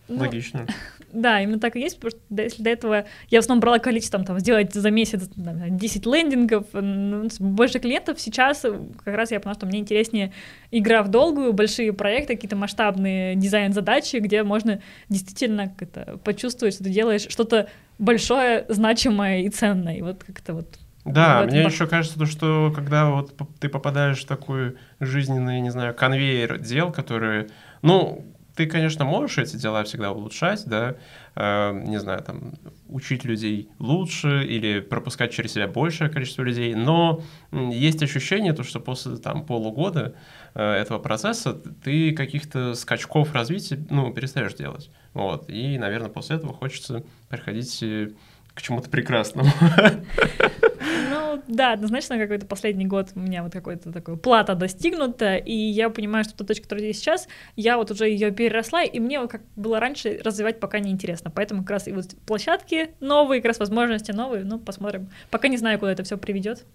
ну, 0.07 0.19
Логично. 0.19 0.67
Да, 1.13 1.41
именно 1.41 1.60
так 1.60 1.76
и 1.76 1.80
есть, 1.80 1.99
потому 1.99 2.12
что 2.12 2.41
если 2.41 2.63
до 2.63 2.69
этого 2.71 3.06
я 3.30 3.39
в 3.39 3.43
основном 3.43 3.62
брала 3.62 3.80
количество, 3.80 4.23
там, 4.23 4.39
сделать 4.39 4.73
за 4.73 4.89
месяц 4.89 5.30
там, 5.36 5.78
10 5.78 6.06
лендингов, 6.08 6.65
ну, 6.73 7.28
больше 7.39 7.80
клиентов, 7.80 8.19
сейчас 8.19 8.62
как 8.62 9.15
раз 9.15 9.32
я 9.32 9.39
поняла, 9.39 9.56
что 9.56 9.67
мне 9.67 9.80
интереснее 9.80 10.34
игра 10.71 11.04
в 11.04 11.10
долгую, 11.10 11.54
большие 11.54 11.93
проекты, 11.93 12.36
какие-то 12.36 12.56
масштабные 12.56 13.36
дизайн-задачи, 13.36 14.17
где 14.17 14.43
можно 14.43 14.82
действительно 15.08 15.73
это, 15.80 16.19
почувствовать, 16.23 16.73
что 16.73 16.84
ты 16.84 16.89
делаешь 16.89 17.28
что-то 17.30 17.69
большое, 17.99 18.65
значимое 18.69 19.41
и 19.41 19.49
ценное, 19.49 19.97
и 19.97 20.02
вот 20.02 20.23
как-то 20.23 20.56
вот 20.56 20.80
да, 21.06 21.43
мне 21.43 21.63
еще 21.63 21.86
кажется, 21.86 22.17
то, 22.17 22.26
что 22.26 22.71
когда 22.73 23.10
вот 23.10 23.34
ты 23.60 23.67
попадаешь 23.67 24.21
в 24.23 24.26
такой 24.26 24.78
жизненный, 25.02 25.60
не 25.60 25.69
знаю, 25.69 25.93
конвейер 25.93 26.60
дел, 26.60 26.93
которые, 26.93 27.49
ну, 27.82 28.26
ты, 28.55 28.67
конечно, 28.67 29.05
можешь 29.05 29.37
эти 29.37 29.55
дела 29.57 29.83
всегда 29.83 30.11
улучшать, 30.11 30.65
да, 30.65 30.95
э, 31.35 31.71
не 31.85 31.99
знаю, 31.99 32.21
там, 32.21 32.53
учить 32.87 33.23
людей 33.23 33.69
лучше 33.79 34.43
или 34.45 34.79
пропускать 34.79 35.31
через 35.31 35.53
себя 35.53 35.67
большее 35.67 36.09
количество 36.09 36.43
людей, 36.43 36.75
но 36.75 37.21
есть 37.51 38.03
ощущение, 38.03 38.53
то, 38.53 38.63
что 38.63 38.79
после 38.79 39.17
там, 39.17 39.45
полугода 39.45 40.15
э, 40.53 40.63
этого 40.63 40.99
процесса 40.99 41.53
ты 41.83 42.11
каких-то 42.13 42.75
скачков 42.75 43.33
развития, 43.33 43.83
ну, 43.89 44.13
перестаешь 44.13 44.53
делать, 44.53 44.91
вот, 45.13 45.49
и, 45.49 45.77
наверное, 45.77 46.09
после 46.09 46.35
этого 46.35 46.53
хочется 46.53 47.03
приходить 47.29 47.81
э, 47.81 48.11
к 48.53 48.61
чему-то 48.61 48.89
прекрасному. 48.89 49.49
Ну, 51.09 51.41
да, 51.47 51.73
однозначно 51.73 52.17
какой-то 52.17 52.45
последний 52.45 52.85
год 52.85 53.09
у 53.15 53.19
меня 53.19 53.43
вот 53.43 53.53
какой-то 53.53 53.91
такой 53.91 54.17
плата 54.17 54.55
достигнута, 54.55 55.35
и 55.35 55.53
я 55.53 55.89
понимаю, 55.89 56.23
что 56.23 56.35
та 56.35 56.45
точка, 56.45 56.63
которая 56.63 56.85
есть 56.85 56.99
сейчас, 56.99 57.27
я 57.55 57.77
вот 57.77 57.91
уже 57.91 58.07
ее 58.07 58.31
переросла, 58.31 58.83
и 58.83 58.99
мне, 58.99 59.25
как 59.27 59.41
было 59.55 59.79
раньше, 59.79 60.19
развивать 60.23 60.59
пока 60.59 60.79
не 60.79 60.91
интересно. 60.91 61.31
Поэтому 61.31 61.61
как 61.61 61.71
раз 61.71 61.87
и 61.87 61.91
вот 61.91 62.15
площадки 62.25 62.91
новые, 62.99 63.41
как 63.41 63.49
раз 63.49 63.59
возможности 63.59 64.11
новые, 64.11 64.43
ну, 64.43 64.59
посмотрим. 64.59 65.09
Пока 65.31 65.47
не 65.47 65.57
знаю, 65.57 65.79
куда 65.79 65.91
это 65.91 66.03
все 66.03 66.17
приведет. 66.17 66.65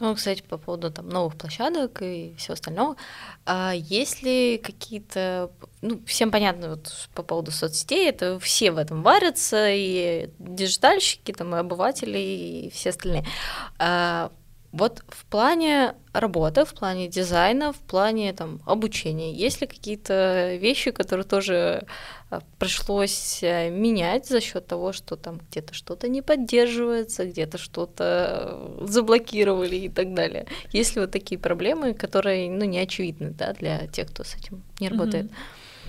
Ну, 0.00 0.14
кстати, 0.14 0.42
по 0.42 0.56
поводу 0.56 0.90
там 0.90 1.10
новых 1.10 1.36
площадок 1.36 2.00
и 2.00 2.34
всего 2.38 2.54
остального, 2.54 2.96
а 3.44 3.72
есть 3.74 4.22
ли 4.22 4.56
какие-то, 4.56 5.50
ну, 5.82 6.00
всем 6.06 6.30
понятно 6.30 6.70
вот 6.70 7.08
по 7.14 7.22
поводу 7.22 7.50
соцсетей, 7.50 8.08
это 8.08 8.38
все 8.40 8.70
в 8.70 8.78
этом 8.78 9.02
варятся, 9.02 9.68
и 9.68 10.30
диджитальщики, 10.38 11.32
там, 11.32 11.54
и 11.54 11.58
обыватели, 11.58 12.18
и 12.18 12.70
все 12.70 12.90
остальные. 12.90 13.26
А 13.78 14.32
вот 14.72 15.02
в 15.08 15.24
плане 15.26 15.94
работы, 16.12 16.64
в 16.64 16.74
плане 16.74 17.08
дизайна, 17.08 17.72
в 17.72 17.78
плане 17.78 18.32
там, 18.32 18.60
обучения, 18.66 19.32
есть 19.32 19.60
ли 19.60 19.66
какие-то 19.66 20.56
вещи, 20.56 20.92
которые 20.92 21.26
тоже 21.26 21.86
а, 22.30 22.40
пришлось 22.58 23.42
э, 23.42 23.70
менять 23.70 24.26
за 24.26 24.40
счет 24.40 24.66
того, 24.66 24.92
что 24.92 25.16
там 25.16 25.40
где-то 25.50 25.74
что-то 25.74 26.08
не 26.08 26.22
поддерживается, 26.22 27.26
где-то 27.26 27.58
что-то 27.58 28.70
заблокировали 28.82 29.76
и 29.76 29.88
так 29.88 30.14
далее? 30.14 30.46
Есть 30.72 30.94
ли 30.94 31.00
вот 31.00 31.10
такие 31.10 31.38
проблемы, 31.38 31.92
которые 31.92 32.48
ну, 32.48 32.64
не 32.64 32.78
очевидны 32.78 33.30
да, 33.30 33.52
для 33.54 33.88
тех, 33.88 34.08
кто 34.08 34.22
с 34.22 34.36
этим 34.36 34.62
не 34.78 34.88
работает? 34.88 35.26
Mm-hmm. 35.26 35.34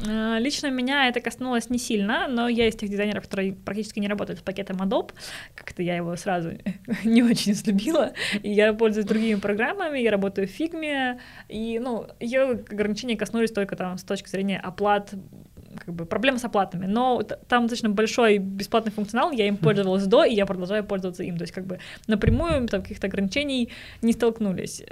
Э, 0.06 0.40
лично 0.40 0.68
меня 0.68 1.08
это 1.08 1.20
коснулось 1.22 1.70
не 1.70 1.78
сильно, 1.78 2.28
но 2.28 2.48
я 2.48 2.68
из 2.68 2.76
тех 2.76 2.90
дизайнеров, 2.90 3.24
которые 3.24 3.54
практически 3.54 4.00
не 4.00 4.08
работают 4.08 4.40
с 4.40 4.44
пакетом 4.44 4.78
Adobe. 4.78 5.12
Как-то 5.56 5.84
я 5.84 5.96
его 5.96 6.16
сразу 6.16 6.52
не 7.04 7.24
очень 7.24 7.56
слюбила. 7.56 8.14
И 8.42 8.52
я 8.52 8.74
пользуюсь 8.74 9.08
другими 9.08 9.40
программами, 9.40 10.00
я 10.00 10.12
работаю 10.12 10.48
в 10.48 10.52
фигме, 10.52 11.20
и, 11.50 11.80
ну, 11.80 12.08
ее 12.20 12.64
ограничения 12.70 13.18
коснулись 13.18 13.52
только 13.52 13.76
там 13.76 13.98
с 13.98 14.04
точки 14.04 14.30
зрения 14.30 14.60
оплат 14.60 15.14
как 15.78 15.94
бы 15.94 16.06
проблема 16.06 16.38
с 16.38 16.44
оплатами, 16.44 16.86
но 16.86 17.24
там 17.24 17.64
достаточно 17.64 17.90
большой 17.90 18.40
бесплатный 18.40 18.92
функционал, 18.92 19.32
я 19.32 19.48
им 19.48 19.56
пользовалась 19.56 20.06
до, 20.06 20.26
и 20.26 20.34
я 20.34 20.46
продолжаю 20.46 20.84
пользоваться 20.84 21.24
им, 21.24 21.38
то 21.38 21.44
есть 21.44 21.54
как 21.54 21.66
бы 21.66 21.80
напрямую 22.08 22.68
там 22.68 22.82
каких-то 22.82 23.08
ограничений 23.08 23.70
не 24.02 24.12
столкнулись. 24.12 24.84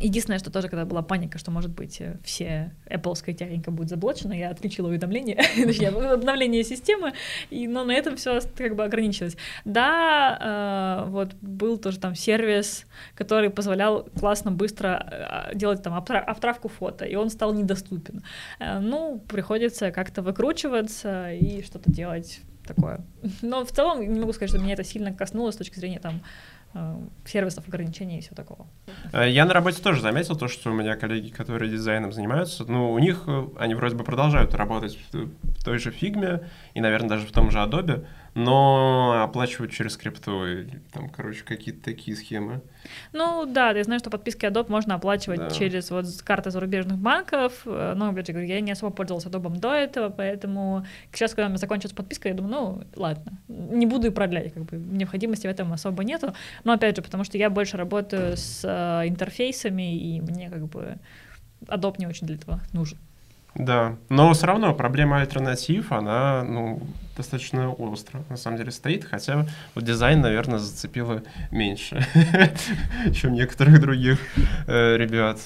Единственное, 0.00 0.38
что 0.38 0.50
тоже, 0.50 0.68
когда 0.68 0.84
была 0.84 1.02
паника, 1.02 1.38
что, 1.38 1.50
может 1.50 1.70
быть, 1.70 2.00
э, 2.00 2.18
все 2.24 2.72
Apple 2.90 3.14
техника 3.34 3.70
будет 3.70 3.88
заблочена, 3.88 4.32
я 4.32 4.50
отключила 4.50 4.88
уведомление, 4.88 5.36
обновление 6.12 6.64
системы, 6.64 7.12
и, 7.50 7.66
но 7.66 7.84
на 7.84 7.92
этом 7.92 8.16
все 8.16 8.40
как 8.56 8.76
бы 8.76 8.84
ограничилось. 8.84 9.36
Да, 9.64 11.04
э, 11.06 11.10
вот 11.10 11.34
был 11.40 11.78
тоже 11.78 11.98
там 11.98 12.14
сервис, 12.14 12.86
который 13.14 13.50
позволял 13.50 14.04
классно, 14.18 14.52
быстро 14.52 15.48
э, 15.50 15.54
делать 15.56 15.82
там 15.82 15.94
обтравку 15.94 16.68
фото, 16.68 17.04
и 17.04 17.14
он 17.14 17.30
стал 17.30 17.52
недоступен. 17.54 18.22
Э, 18.58 18.78
ну, 18.78 19.20
приходится 19.28 19.90
как-то 19.90 20.22
выкручиваться 20.22 21.32
и 21.32 21.62
что-то 21.62 21.90
делать 21.90 22.40
такое. 22.68 23.00
Но 23.42 23.64
в 23.64 23.72
целом 23.72 24.00
не 24.00 24.20
могу 24.20 24.32
сказать, 24.32 24.50
что 24.50 24.60
меня 24.60 24.74
это 24.74 24.84
сильно 24.84 25.12
коснулось 25.12 25.54
с 25.54 25.58
точки 25.58 25.78
зрения 25.78 25.98
там 25.98 26.20
сервисов, 27.24 27.66
ограничений 27.68 28.18
и 28.18 28.20
всего 28.20 28.36
такого. 28.36 28.66
Э, 29.12 29.28
я 29.28 29.44
на 29.44 29.54
работе 29.54 29.82
тоже 29.82 30.00
заметил 30.00 30.36
то, 30.36 30.48
что 30.48 30.70
у 30.70 30.74
меня 30.74 30.96
коллеги, 30.96 31.28
которые 31.28 31.70
дизайном 31.70 32.12
занимаются, 32.12 32.64
ну, 32.64 32.92
у 32.92 32.98
них, 32.98 33.24
э, 33.26 33.46
они 33.58 33.74
вроде 33.74 33.96
бы 33.96 34.04
продолжают 34.04 34.54
работать 34.54 34.98
в 35.12 35.64
той 35.64 35.78
же 35.78 35.90
фигме 35.90 36.48
и, 36.74 36.80
наверное, 36.80 37.10
даже 37.10 37.26
в 37.26 37.32
том 37.32 37.50
же 37.50 37.58
Adobe, 37.58 38.06
но 38.38 39.22
оплачивают 39.24 39.72
через 39.72 39.96
крипту, 39.96 40.44
там, 40.92 41.08
короче, 41.10 41.42
какие-то 41.44 41.82
такие 41.82 42.16
схемы. 42.16 42.62
Ну 43.12 43.46
да, 43.46 43.72
я 43.72 43.84
знаю, 43.84 43.98
что 43.98 44.10
подписки 44.10 44.46
Adobe 44.46 44.70
можно 44.70 44.94
оплачивать 44.94 45.40
да. 45.40 45.50
через 45.50 45.90
вот 45.90 46.06
карты 46.24 46.50
зарубежных 46.50 46.98
банков, 46.98 47.62
но, 47.64 48.10
опять 48.10 48.28
же, 48.28 48.32
говорю, 48.32 48.48
я 48.48 48.60
не 48.60 48.70
особо 48.70 48.92
пользовалась 48.92 49.26
Adobe 49.26 49.58
до 49.58 49.72
этого, 49.74 50.08
поэтому 50.08 50.86
сейчас, 51.12 51.32
когда 51.32 51.46
у 51.46 51.48
меня 51.48 51.58
закончилась 51.58 51.94
подписка, 51.94 52.28
я 52.28 52.34
думаю, 52.34 52.52
ну, 52.52 52.82
ладно, 52.94 53.38
не 53.48 53.86
буду 53.86 54.06
и 54.06 54.10
продлять, 54.10 54.54
как 54.54 54.64
бы 54.64 54.76
необходимости 54.76 55.46
в 55.46 55.50
этом 55.50 55.72
особо 55.72 56.04
нету, 56.04 56.32
но, 56.62 56.72
опять 56.72 56.96
же, 56.96 57.02
потому 57.02 57.24
что 57.24 57.38
я 57.38 57.50
больше 57.50 57.76
работаю 57.76 58.36
с 58.36 58.62
э, 58.64 59.08
интерфейсами, 59.08 59.98
и 59.98 60.20
мне 60.20 60.48
как 60.48 60.68
бы 60.68 60.98
Adobe 61.66 61.96
не 61.98 62.06
очень 62.06 62.26
для 62.26 62.36
этого 62.36 62.60
нужен. 62.72 62.98
Да, 63.54 63.96
но 64.08 64.32
все 64.34 64.46
равно 64.46 64.74
проблема 64.74 65.20
альтернатив, 65.20 65.90
она, 65.90 66.44
ну, 66.44 66.80
достаточно 67.16 67.72
остро, 67.72 68.22
на 68.28 68.36
самом 68.36 68.56
деле, 68.56 68.70
стоит, 68.70 69.04
хотя 69.04 69.46
вот 69.74 69.84
дизайн, 69.84 70.20
наверное, 70.20 70.58
зацепило 70.58 71.22
меньше, 71.50 72.06
чем 73.14 73.32
некоторых 73.32 73.80
других 73.80 74.20
э, 74.66 74.96
ребят, 74.96 75.40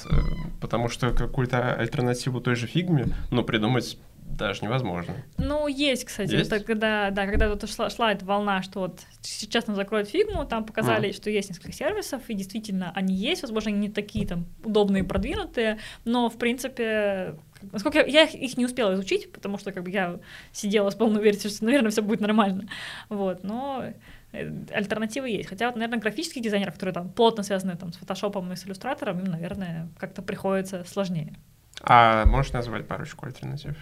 потому 0.60 0.88
что 0.88 1.12
какую-то 1.12 1.74
альтернативу 1.74 2.40
той 2.40 2.56
же 2.56 2.66
фигме, 2.66 3.06
ну, 3.30 3.42
придумать 3.42 3.96
даже 4.32 4.64
невозможно. 4.64 5.14
Ну, 5.38 5.66
есть, 5.66 6.04
кстати. 6.04 6.32
Есть? 6.32 6.50
Это 6.50 6.64
когда, 6.64 7.10
да, 7.10 7.26
когда 7.26 7.48
вот 7.48 7.68
шла, 7.68 7.90
шла 7.90 8.12
эта 8.12 8.24
волна, 8.24 8.62
что 8.62 8.80
вот 8.80 9.00
сейчас 9.20 9.66
нам 9.66 9.76
закроют 9.76 10.08
фигму, 10.08 10.46
там 10.46 10.64
показали, 10.64 11.10
mm. 11.10 11.12
что 11.12 11.30
есть 11.30 11.50
несколько 11.50 11.72
сервисов, 11.72 12.22
и 12.28 12.34
действительно 12.34 12.92
они 12.94 13.14
есть, 13.14 13.42
возможно, 13.42 13.70
они 13.70 13.78
не 13.78 13.90
такие 13.90 14.26
там 14.26 14.46
удобные, 14.64 15.04
продвинутые, 15.04 15.78
но, 16.04 16.28
в 16.30 16.38
принципе, 16.38 17.36
насколько 17.70 17.98
я, 17.98 18.04
я 18.04 18.24
их 18.24 18.56
не 18.56 18.64
успела 18.64 18.94
изучить, 18.94 19.30
потому 19.32 19.58
что 19.58 19.72
как 19.72 19.82
бы 19.84 19.90
я 19.90 20.18
сидела 20.52 20.90
с 20.90 20.94
полной 20.94 21.20
уверенностью, 21.20 21.50
что, 21.50 21.64
наверное, 21.64 21.90
все 21.90 22.02
будет 22.02 22.20
нормально, 22.20 22.68
вот, 23.08 23.44
но 23.44 23.84
э, 24.32 24.52
альтернативы 24.72 25.28
есть. 25.28 25.48
Хотя 25.48 25.66
вот, 25.66 25.76
наверное, 25.76 26.00
графических 26.00 26.42
дизайнеров, 26.42 26.74
которые 26.74 26.94
там 26.94 27.08
плотно 27.10 27.42
связаны 27.42 27.76
там, 27.76 27.92
с 27.92 27.96
фотошопом 27.96 28.52
и 28.52 28.56
с 28.56 28.66
иллюстратором, 28.66 29.20
им, 29.20 29.26
наверное, 29.26 29.88
как-то 29.98 30.22
приходится 30.22 30.84
сложнее. 30.84 31.34
А 31.82 32.24
можешь 32.26 32.52
назвать 32.52 32.86
парочку 32.86 33.26
альтернатив? 33.26 33.76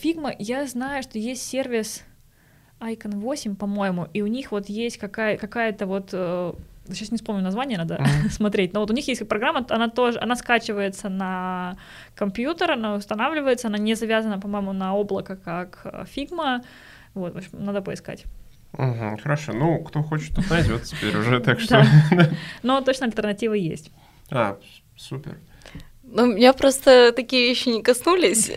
Фигма, 0.00 0.34
я 0.38 0.66
знаю, 0.66 1.02
что 1.02 1.18
есть 1.18 1.42
сервис 1.42 2.04
Icon 2.80 3.16
8, 3.16 3.56
по-моему, 3.56 4.08
и 4.12 4.22
у 4.22 4.26
них 4.26 4.50
вот 4.52 4.68
есть 4.68 4.98
какая- 4.98 5.36
какая-то 5.36 5.86
вот 5.86 6.10
э, 6.12 6.52
сейчас 6.92 7.10
не 7.10 7.16
вспомню 7.16 7.42
название, 7.42 7.78
надо 7.78 7.94
mm-hmm. 7.94 8.28
смотреть, 8.30 8.72
но 8.72 8.80
вот 8.80 8.90
у 8.90 8.94
них 8.94 9.08
есть 9.08 9.28
программа, 9.28 9.66
она 9.68 9.88
тоже, 9.88 10.18
она 10.18 10.36
скачивается 10.36 11.08
на 11.08 11.76
компьютер, 12.14 12.72
она 12.72 12.94
устанавливается, 12.94 13.68
она 13.68 13.78
не 13.78 13.94
завязана, 13.94 14.38
по-моему, 14.38 14.72
на 14.72 14.94
облако, 14.94 15.36
как 15.36 15.86
Figma, 16.14 16.62
вот, 17.14 17.34
в 17.34 17.36
общем, 17.36 17.50
надо 17.64 17.82
поискать. 17.82 18.24
Угу, 18.72 19.18
хорошо. 19.22 19.52
Ну, 19.52 19.82
кто 19.82 20.02
хочет, 20.02 20.34
тот 20.34 20.50
найдет 20.50 20.84
теперь 20.84 21.16
уже, 21.16 21.40
так 21.44 21.60
что... 21.60 21.84
Но 22.62 22.80
точно 22.80 23.06
альтернативы 23.06 23.58
есть. 23.58 23.90
А, 24.30 24.58
супер. 24.96 25.38
Ну, 26.02 26.26
меня 26.26 26.52
просто 26.52 27.12
такие 27.14 27.48
вещи 27.48 27.68
не 27.68 27.82
коснулись. 27.82 28.50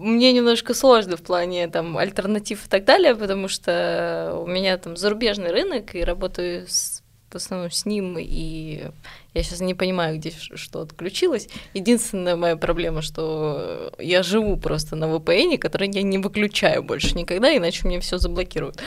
Мне 0.00 0.32
немножко 0.32 0.72
сложно 0.72 1.18
в 1.18 1.22
плане 1.22 1.68
там 1.68 1.98
альтернатив 1.98 2.64
и 2.64 2.68
так 2.70 2.86
далее, 2.86 3.14
потому 3.14 3.48
что 3.48 4.34
у 4.42 4.46
меня 4.46 4.78
там 4.78 4.96
зарубежный 4.96 5.50
рынок, 5.50 5.94
и 5.94 6.02
работаю 6.02 6.66
с, 6.66 7.02
в 7.30 7.34
основном 7.34 7.70
с 7.70 7.84
ним, 7.84 8.16
и 8.18 8.86
я 9.34 9.42
сейчас 9.42 9.60
не 9.60 9.74
понимаю, 9.74 10.16
где 10.16 10.32
что 10.32 10.80
отключилось. 10.80 11.48
Единственная 11.74 12.34
моя 12.36 12.56
проблема, 12.56 13.02
что 13.02 13.92
я 13.98 14.22
живу 14.22 14.56
просто 14.56 14.96
на 14.96 15.04
VPN, 15.04 15.58
который 15.58 15.90
я 15.90 16.02
не 16.02 16.16
выключаю 16.16 16.82
больше 16.82 17.14
никогда, 17.14 17.54
иначе 17.54 17.86
мне 17.86 18.00
все 18.00 18.16
заблокируют. 18.16 18.78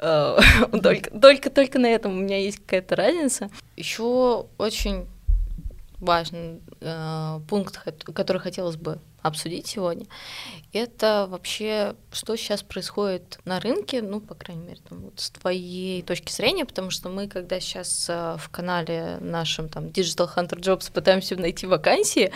Э, 0.00 0.36
только, 0.82 1.10
только, 1.10 1.48
только 1.48 1.78
на 1.78 1.86
этом 1.86 2.18
у 2.18 2.20
меня 2.20 2.38
есть 2.38 2.58
какая-то 2.58 2.96
разница. 2.96 3.50
Еще 3.76 4.46
очень 4.58 5.06
важный 6.00 6.60
э, 6.80 7.40
пункт, 7.48 7.80
который 8.12 8.38
хотелось 8.38 8.76
бы 8.76 8.98
обсудить 9.22 9.66
сегодня, 9.66 10.06
это 10.72 11.26
вообще, 11.28 11.96
что 12.12 12.36
сейчас 12.36 12.62
происходит 12.62 13.38
на 13.44 13.58
рынке, 13.60 14.02
ну, 14.02 14.20
по 14.20 14.34
крайней 14.34 14.64
мере, 14.64 14.80
там, 14.88 15.00
вот 15.00 15.18
с 15.18 15.30
твоей 15.30 16.02
точки 16.02 16.30
зрения, 16.30 16.64
потому 16.64 16.90
что 16.90 17.08
мы, 17.08 17.26
когда 17.26 17.58
сейчас 17.60 18.06
э, 18.08 18.36
в 18.38 18.48
канале 18.50 19.18
нашем, 19.20 19.68
там, 19.68 19.86
Digital 19.86 20.28
Hunter 20.34 20.60
Jobs 20.60 20.92
пытаемся 20.92 21.36
найти 21.36 21.66
вакансии, 21.66 22.32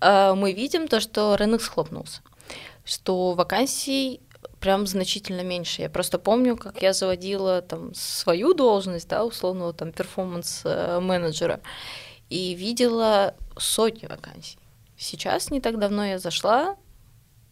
э, 0.00 0.34
мы 0.34 0.52
видим 0.52 0.88
то, 0.88 1.00
что 1.00 1.36
рынок 1.36 1.62
схлопнулся, 1.62 2.22
что 2.84 3.32
вакансий 3.34 4.20
прям 4.62 4.86
значительно 4.86 5.42
меньше. 5.42 5.82
Я 5.82 5.90
просто 5.90 6.18
помню, 6.18 6.56
как 6.56 6.80
я 6.82 6.92
заводила 6.92 7.62
там 7.62 7.94
свою 7.94 8.54
должность, 8.54 9.08
да, 9.08 9.24
условного 9.24 9.72
там 9.72 9.92
перформанс-менеджера, 9.92 11.60
и 12.32 12.54
видела 12.54 13.34
сотни 13.58 14.06
вакансий. 14.06 14.58
Сейчас 14.96 15.50
не 15.50 15.60
так 15.60 15.78
давно 15.78 16.06
я 16.06 16.18
зашла 16.18 16.76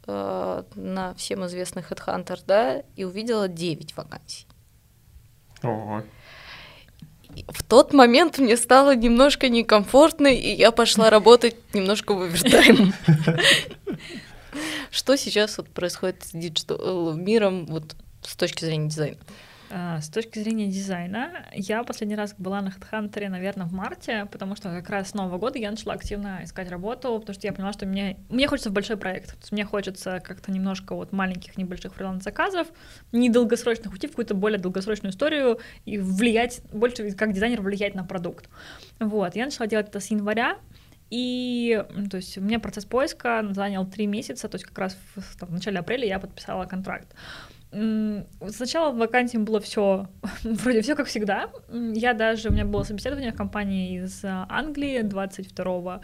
э, 0.07 0.63
на 0.75 1.15
всем 1.15 1.45
известный 1.47 1.83
Headhunter, 1.83 2.41
да, 2.47 2.83
и 2.97 3.05
увидела 3.05 3.47
9 3.47 3.95
вакансий. 3.97 4.47
Ого. 5.63 6.03
В 7.49 7.63
тот 7.63 7.93
момент 7.93 8.39
мне 8.39 8.57
стало 8.57 8.97
немножко 8.97 9.51
некомфортно, 9.51 10.29
и 10.29 10.55
я 10.55 10.73
пошла 10.73 11.11
работать 11.11 11.57
немножко 11.75 12.15
в 12.15 12.23
овертайм. 12.23 12.95
Что 14.91 15.17
сейчас 15.17 15.59
вот 15.59 15.69
происходит 15.69 16.25
с 16.25 16.31
digital 16.33 17.13
миром 17.13 17.67
вот 17.67 17.95
с 18.23 18.35
точки 18.35 18.65
зрения 18.65 18.89
дизайна? 18.89 19.19
А, 19.73 20.01
с 20.01 20.09
точки 20.09 20.41
зрения 20.41 20.67
дизайна, 20.67 21.47
я 21.53 21.85
последний 21.85 22.17
раз 22.17 22.35
была 22.37 22.61
на 22.61 22.69
HeadHunter, 22.69 23.29
наверное, 23.29 23.67
в 23.67 23.73
марте, 23.73 24.27
потому 24.33 24.57
что 24.57 24.71
как 24.71 24.91
раз 24.91 25.11
с 25.11 25.15
Нового 25.15 25.39
года 25.39 25.59
я 25.59 25.71
начала 25.71 25.95
активно 25.95 26.41
искать 26.43 26.69
работу, 26.69 27.21
потому 27.21 27.35
что 27.35 27.47
я 27.47 27.53
поняла, 27.53 27.73
что 27.73 27.87
мне, 27.87 28.17
мне 28.29 28.49
хочется 28.49 28.71
в 28.71 28.73
большой 28.73 28.97
проект. 28.97 29.53
Мне 29.53 29.65
хочется 29.65 30.21
как-то 30.25 30.51
немножко 30.51 30.97
вот 30.97 31.13
маленьких, 31.13 31.57
небольших 31.57 31.95
фриланс-заказов, 31.95 32.67
не 33.13 33.31
долгосрочных 33.31 33.93
уйти 33.93 34.09
в 34.09 34.11
какую-то 34.11 34.35
более 34.35 34.59
долгосрочную 34.59 35.13
историю 35.13 35.61
и 35.85 35.99
влиять, 35.99 36.63
больше 36.73 37.13
как 37.13 37.33
дизайнер 37.33 37.61
влиять 37.61 37.95
на 37.95 38.03
продукт. 38.03 38.49
Вот, 38.99 39.37
я 39.37 39.45
начала 39.45 39.69
делать 39.69 39.89
это 39.89 40.01
с 40.01 40.11
января, 40.11 40.59
и, 41.11 41.85
то 42.11 42.17
есть, 42.17 42.39
у 42.39 42.41
меня 42.41 42.59
процесс 42.59 42.85
поиска 42.85 43.47
занял 43.51 43.85
три 43.85 44.07
месяца, 44.07 44.49
то 44.49 44.57
есть 44.57 44.65
как 44.65 44.79
раз 44.79 44.97
в, 45.15 45.39
там, 45.39 45.49
в 45.49 45.53
начале 45.53 45.79
апреля 45.79 46.07
я 46.07 46.19
подписала 46.19 46.67
контракт. 46.67 47.15
Сначала 47.71 48.91
в 48.91 48.99
вакансии 48.99 49.37
было 49.37 49.61
все, 49.61 50.09
вроде 50.43 50.83
все 50.83 50.97
как 50.97 51.07
всегда. 51.07 51.51
Я 51.71 52.15
даже, 52.15 52.49
у 52.49 52.53
меня 52.53 52.65
было 52.65 52.83
собеседование 52.83 53.33
в 53.33 53.37
компании 53.37 54.03
из 54.03 54.25
а, 54.25 54.47
Англии 54.49 55.03
22 55.03 56.01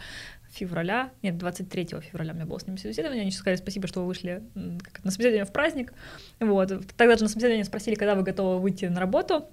февраля, 0.49 1.11
нет, 1.21 1.37
23 1.37 1.87
февраля 2.01 2.31
у 2.31 2.35
меня 2.35 2.45
было 2.45 2.57
с 2.57 2.65
ними 2.65 2.77
собеседование, 2.77 3.21
они 3.21 3.31
сказали 3.31 3.57
спасибо, 3.57 3.87
что 3.87 4.01
вы 4.01 4.07
вышли 4.07 4.43
на 4.55 5.11
собеседование 5.11 5.45
в 5.45 5.51
праздник, 5.51 5.93
вот, 6.39 6.71
тогда 6.95 7.17
же 7.17 7.23
на 7.23 7.29
собеседование 7.29 7.65
спросили, 7.65 7.95
когда 7.95 8.15
вы 8.15 8.23
готовы 8.23 8.59
выйти 8.59 8.85
на 8.85 8.99
работу, 8.99 9.49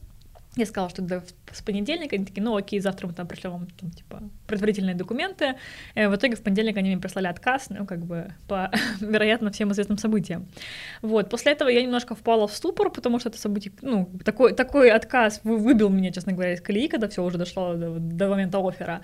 я 0.57 0.67
сказала, 0.67 0.91
что 0.91 1.03
до, 1.03 1.23
с 1.53 1.63
понедельника, 1.63 2.17
они 2.17 2.25
такие, 2.25 2.43
ну 2.43 2.57
окей, 2.57 2.81
завтра 2.81 3.09
мы 3.09 3.13
там 3.13 3.27
пришлем 3.27 3.53
вам 3.53 3.67
там, 3.81 3.91
типа, 3.91 4.23
предварительные 4.47 4.95
документы. 4.95 5.57
Э, 5.95 6.09
в 6.09 6.15
итоге 6.15 6.37
в 6.37 6.43
понедельник 6.43 6.77
они 6.77 6.91
мне 6.91 6.99
прислали 7.01 7.27
отказ, 7.27 7.67
ну, 7.71 7.87
как 7.87 8.05
бы, 8.05 8.33
по, 8.47 8.71
вероятно, 9.01 9.51
всем 9.51 9.73
известным 9.73 9.99
событиям. 9.99 10.47
Вот, 11.03 11.29
после 11.29 11.53
этого 11.53 11.69
я 11.69 11.83
немножко 11.83 12.15
впала 12.15 12.47
в 12.47 12.55
ступор, 12.55 12.91
потому 12.91 13.19
что 13.19 13.31
это 13.31 13.39
событие, 13.39 13.73
ну, 13.83 14.09
такой, 14.25 14.55
такой 14.55 14.91
отказ 14.91 15.41
выбил 15.45 15.89
меня, 15.89 16.13
честно 16.13 16.33
говоря, 16.33 16.53
из 16.53 16.61
колеи, 16.61 16.89
когда 16.89 17.09
все 17.09 17.25
уже 17.25 17.39
дошло 17.39 17.75
до, 17.75 17.99
до 17.99 18.29
момента 18.29 18.59
оффера. 18.59 19.01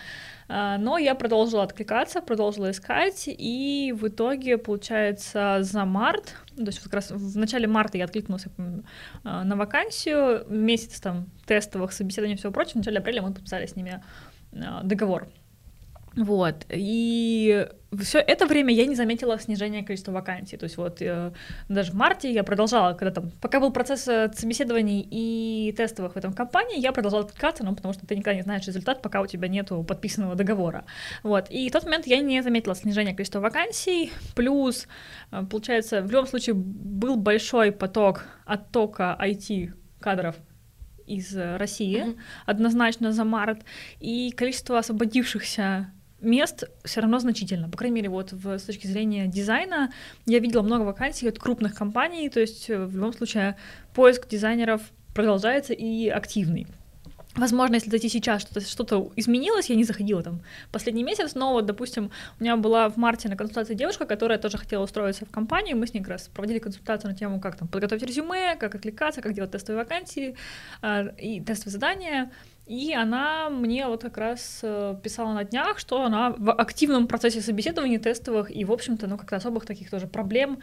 А, 0.52 0.78
но 0.78 0.98
я 0.98 1.14
продолжила 1.14 1.62
откликаться, 1.62 2.20
продолжила 2.20 2.72
искать, 2.72 3.24
и 3.28 3.94
в 3.96 4.08
итоге, 4.08 4.58
получается, 4.58 5.58
за 5.60 5.84
март, 5.84 6.34
то 6.56 6.64
есть 6.64 6.80
как 6.80 6.92
раз 6.92 7.12
в 7.12 7.38
начале 7.38 7.68
марта 7.68 7.98
я 7.98 8.04
откликнулась 8.04 8.46
а, 9.22 9.44
на 9.44 9.54
вакансию, 9.54 10.44
месяц 10.48 11.00
там 11.00 11.26
тестовых 11.46 11.92
собеседований 11.92 12.34
и 12.34 12.36
всего 12.36 12.52
прочего, 12.52 12.72
в 12.72 12.76
начале 12.76 12.98
апреля 12.98 13.22
мы 13.22 13.32
подписали 13.32 13.66
с 13.66 13.76
ними 13.76 14.02
а, 14.52 14.82
договор. 14.82 15.28
Вот. 16.20 16.66
И 16.68 17.66
все 17.98 18.18
это 18.18 18.46
время 18.46 18.74
я 18.74 18.84
не 18.84 18.94
заметила 18.94 19.38
снижения 19.38 19.82
количества 19.82 20.12
вакансий. 20.12 20.58
То 20.58 20.64
есть 20.64 20.76
вот 20.76 21.00
э, 21.00 21.32
даже 21.68 21.92
в 21.92 21.94
марте 21.94 22.30
я 22.30 22.44
продолжала, 22.44 22.92
когда 22.92 23.10
там, 23.10 23.30
пока 23.40 23.58
был 23.58 23.72
процесс 23.72 24.06
э, 24.06 24.30
собеседований 24.34 25.00
и 25.10 25.72
тестовых 25.72 26.12
в 26.12 26.16
этом 26.18 26.34
компании, 26.34 26.78
я 26.78 26.92
продолжала 26.92 27.24
откликаться, 27.24 27.64
ну, 27.64 27.74
потому 27.74 27.94
что 27.94 28.06
ты 28.06 28.16
никогда 28.16 28.36
не 28.36 28.42
знаешь 28.42 28.66
результат, 28.66 29.00
пока 29.00 29.22
у 29.22 29.26
тебя 29.26 29.48
нету 29.48 29.82
подписанного 29.82 30.34
договора. 30.34 30.84
Вот. 31.22 31.48
И 31.48 31.70
в 31.70 31.72
тот 31.72 31.84
момент 31.84 32.06
я 32.06 32.20
не 32.20 32.42
заметила 32.42 32.74
снижения 32.74 33.14
количества 33.14 33.40
вакансий, 33.40 34.12
плюс, 34.36 34.86
э, 35.32 35.42
получается, 35.50 36.02
в 36.02 36.10
любом 36.10 36.26
случае 36.26 36.54
был 36.54 37.16
большой 37.16 37.72
поток 37.72 38.26
оттока 38.44 39.16
IT-кадров 39.18 40.36
из 41.06 41.34
России, 41.34 42.04
mm-hmm. 42.04 42.18
однозначно 42.46 43.10
за 43.10 43.24
март, 43.24 43.64
и 43.98 44.30
количество 44.30 44.78
освободившихся 44.78 45.92
мест 46.20 46.64
все 46.84 47.00
равно 47.00 47.18
значительно. 47.18 47.68
По 47.68 47.78
крайней 47.78 47.96
мере, 47.96 48.08
вот 48.08 48.32
в, 48.32 48.58
с 48.58 48.62
точки 48.62 48.86
зрения 48.86 49.26
дизайна 49.26 49.92
я 50.26 50.38
видела 50.38 50.62
много 50.62 50.82
вакансий 50.82 51.28
от 51.28 51.38
крупных 51.38 51.74
компаний, 51.74 52.28
то 52.28 52.40
есть 52.40 52.70
э, 52.70 52.84
в 52.84 52.94
любом 52.94 53.12
случае 53.12 53.56
поиск 53.94 54.28
дизайнеров 54.28 54.82
продолжается 55.14 55.72
и 55.72 56.08
активный. 56.08 56.66
Возможно, 57.36 57.76
если 57.76 57.90
зайти 57.90 58.08
сейчас, 58.08 58.42
что-то 58.42 58.60
что 58.60 59.12
изменилось, 59.14 59.70
я 59.70 59.76
не 59.76 59.84
заходила 59.84 60.20
там 60.20 60.40
последний 60.72 61.04
месяц, 61.04 61.34
но 61.34 61.52
вот, 61.52 61.64
допустим, 61.64 62.10
у 62.38 62.42
меня 62.42 62.56
была 62.56 62.88
в 62.88 62.96
марте 62.96 63.28
на 63.28 63.36
консультации 63.36 63.74
девушка, 63.74 64.04
которая 64.04 64.36
тоже 64.36 64.58
хотела 64.58 64.82
устроиться 64.82 65.26
в 65.26 65.30
компанию, 65.30 65.76
мы 65.76 65.86
с 65.86 65.94
ней 65.94 66.00
как 66.00 66.08
раз 66.08 66.28
проводили 66.28 66.58
консультацию 66.58 67.12
на 67.12 67.16
тему, 67.16 67.40
как 67.40 67.56
там 67.56 67.68
подготовить 67.68 68.02
резюме, 68.02 68.56
как 68.56 68.74
откликаться, 68.74 69.22
как 69.22 69.32
делать 69.32 69.52
тестовые 69.52 69.84
вакансии 69.84 70.36
э, 70.82 71.14
и 71.18 71.40
тестовые 71.40 71.72
задания, 71.72 72.32
и 72.70 72.94
она 72.94 73.50
мне 73.50 73.88
вот 73.88 74.02
как 74.02 74.16
раз 74.16 74.60
э, 74.62 74.94
писала 75.02 75.32
на 75.32 75.42
днях, 75.42 75.80
что 75.80 76.04
она 76.04 76.30
в 76.30 76.52
активном 76.52 77.08
процессе 77.08 77.40
собеседований 77.40 77.98
тестовых, 77.98 78.54
и, 78.54 78.64
в 78.64 78.70
общем-то, 78.70 79.08
ну, 79.08 79.18
как-то 79.18 79.34
особых 79.34 79.66
таких 79.66 79.90
тоже 79.90 80.06
проблем 80.06 80.60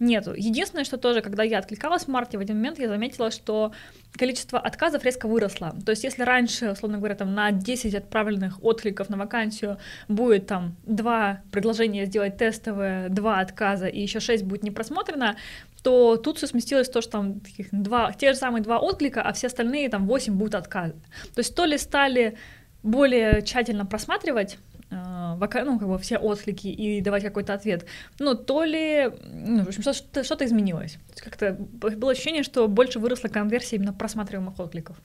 нету. 0.00 0.32
Единственное, 0.34 0.84
что 0.84 0.96
тоже, 0.96 1.20
когда 1.20 1.42
я 1.42 1.58
откликалась 1.58 2.04
в 2.04 2.08
марте, 2.08 2.38
в 2.38 2.40
один 2.40 2.56
момент 2.56 2.78
я 2.78 2.88
заметила, 2.88 3.30
что 3.30 3.72
количество 4.16 4.58
отказов 4.58 5.04
резко 5.04 5.28
выросло. 5.28 5.74
То 5.84 5.90
есть 5.90 6.04
если 6.04 6.22
раньше, 6.22 6.72
условно 6.72 6.98
говоря, 6.98 7.14
там 7.14 7.34
на 7.34 7.52
10 7.52 7.94
отправленных 7.94 8.62
откликов 8.64 9.08
на 9.10 9.16
вакансию 9.16 9.78
будет 10.08 10.46
там 10.46 10.76
два 10.84 11.42
предложения 11.52 12.06
сделать 12.06 12.36
тестовые, 12.36 13.08
два 13.10 13.40
отказа 13.40 13.86
и 13.86 14.00
еще 14.00 14.20
6 14.20 14.44
будет 14.44 14.62
не 14.62 14.70
просмотрено, 14.70 15.36
то 15.82 16.16
тут 16.16 16.38
все 16.38 16.46
сместилось 16.46 16.88
то, 16.88 17.00
что 17.00 17.12
там 17.12 17.40
таких 17.40 17.68
два, 17.70 18.12
те 18.12 18.32
же 18.32 18.38
самые 18.38 18.62
два 18.62 18.78
отклика, 18.78 19.22
а 19.22 19.32
все 19.32 19.46
остальные 19.46 19.88
там 19.88 20.06
8 20.06 20.34
будут 20.34 20.54
отказы. 20.54 20.94
То 21.34 21.38
есть 21.38 21.54
то 21.54 21.64
ли 21.64 21.78
стали 21.78 22.36
более 22.82 23.42
тщательно 23.42 23.84
просматривать 23.86 24.58
э, 24.90 25.64
ну, 25.64 25.78
как 25.78 25.88
бы 25.88 25.98
все 25.98 26.18
отклики 26.18 26.66
и 26.66 27.00
давать 27.00 27.22
какой-то 27.22 27.54
ответ. 27.54 27.86
Ну, 28.18 28.34
то 28.34 28.64
ли, 28.64 29.10
ну, 29.24 29.64
в 29.64 29.68
общем, 29.68 29.82
что-то, 29.82 30.24
что-то 30.24 30.44
изменилось. 30.44 30.98
Как-то 31.16 31.52
было 31.52 32.12
ощущение, 32.12 32.42
что 32.42 32.66
больше 32.68 32.98
выросла 32.98 33.28
конверсия 33.28 33.76
именно 33.76 33.92
просматриваемых 33.92 34.58
откликов. 34.58 34.96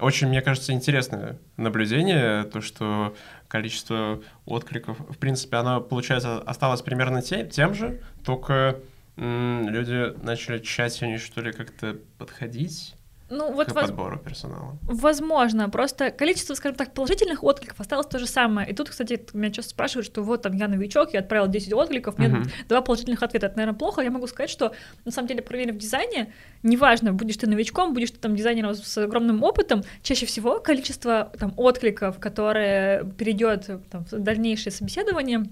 Очень, 0.00 0.28
мне 0.28 0.40
кажется, 0.40 0.72
интересное 0.72 1.38
наблюдение, 1.56 2.44
то, 2.44 2.60
что 2.60 3.14
количество 3.46 4.22
откликов, 4.46 4.98
в 4.98 5.18
принципе, 5.18 5.58
оно, 5.58 5.80
получается, 5.80 6.38
осталось 6.38 6.82
примерно 6.82 7.22
тем, 7.22 7.48
тем 7.48 7.74
же, 7.74 8.00
только 8.24 8.80
люди 9.16 10.18
начали 10.24 10.58
тщательнее, 10.58 11.18
что 11.18 11.42
ли, 11.42 11.52
как-то 11.52 11.98
подходить 12.18 12.94
ну, 13.32 13.52
вот 13.52 13.68
к 13.68 13.74
воз- 13.74 13.86
подбору 13.86 14.18
персонала. 14.18 14.78
Возможно, 14.82 15.68
просто 15.70 16.10
количество, 16.10 16.54
скажем 16.54 16.76
так, 16.76 16.92
положительных 16.94 17.42
откликов 17.42 17.80
осталось 17.80 18.06
то 18.06 18.18
же 18.18 18.26
самое. 18.26 18.68
И 18.70 18.74
тут, 18.74 18.90
кстати, 18.90 19.24
меня 19.32 19.50
часто 19.50 19.70
спрашивают, 19.70 20.06
что 20.06 20.22
вот 20.22 20.42
там 20.42 20.52
я 20.54 20.68
новичок, 20.68 21.12
я 21.14 21.20
отправил 21.20 21.48
10 21.48 21.72
откликов, 21.72 22.18
мне 22.18 22.28
Мгм. 22.28 22.44
два 22.68 22.80
положительных 22.82 23.22
ответа. 23.22 23.46
Это, 23.46 23.56
наверное, 23.56 23.78
плохо. 23.78 24.02
Я 24.02 24.10
могу 24.10 24.26
сказать, 24.26 24.50
что 24.50 24.72
на 25.04 25.10
самом 25.10 25.28
деле, 25.28 25.42
проверив 25.42 25.74
в 25.74 25.78
дизайне, 25.78 26.32
неважно, 26.62 27.12
будешь 27.12 27.36
ты 27.36 27.46
новичком, 27.48 27.94
будешь 27.94 28.10
ты 28.10 28.18
там 28.18 28.36
дизайнером 28.36 28.74
с 28.74 28.98
огромным 28.98 29.42
опытом, 29.42 29.82
чаще 30.02 30.26
всего 30.26 30.60
количество 30.60 31.32
там 31.38 31.54
откликов, 31.56 32.18
которое 32.20 33.04
перейдет 33.04 33.70
там, 33.90 34.04
в 34.04 34.10
дальнейшее 34.18 34.72
собеседование, 34.72 35.44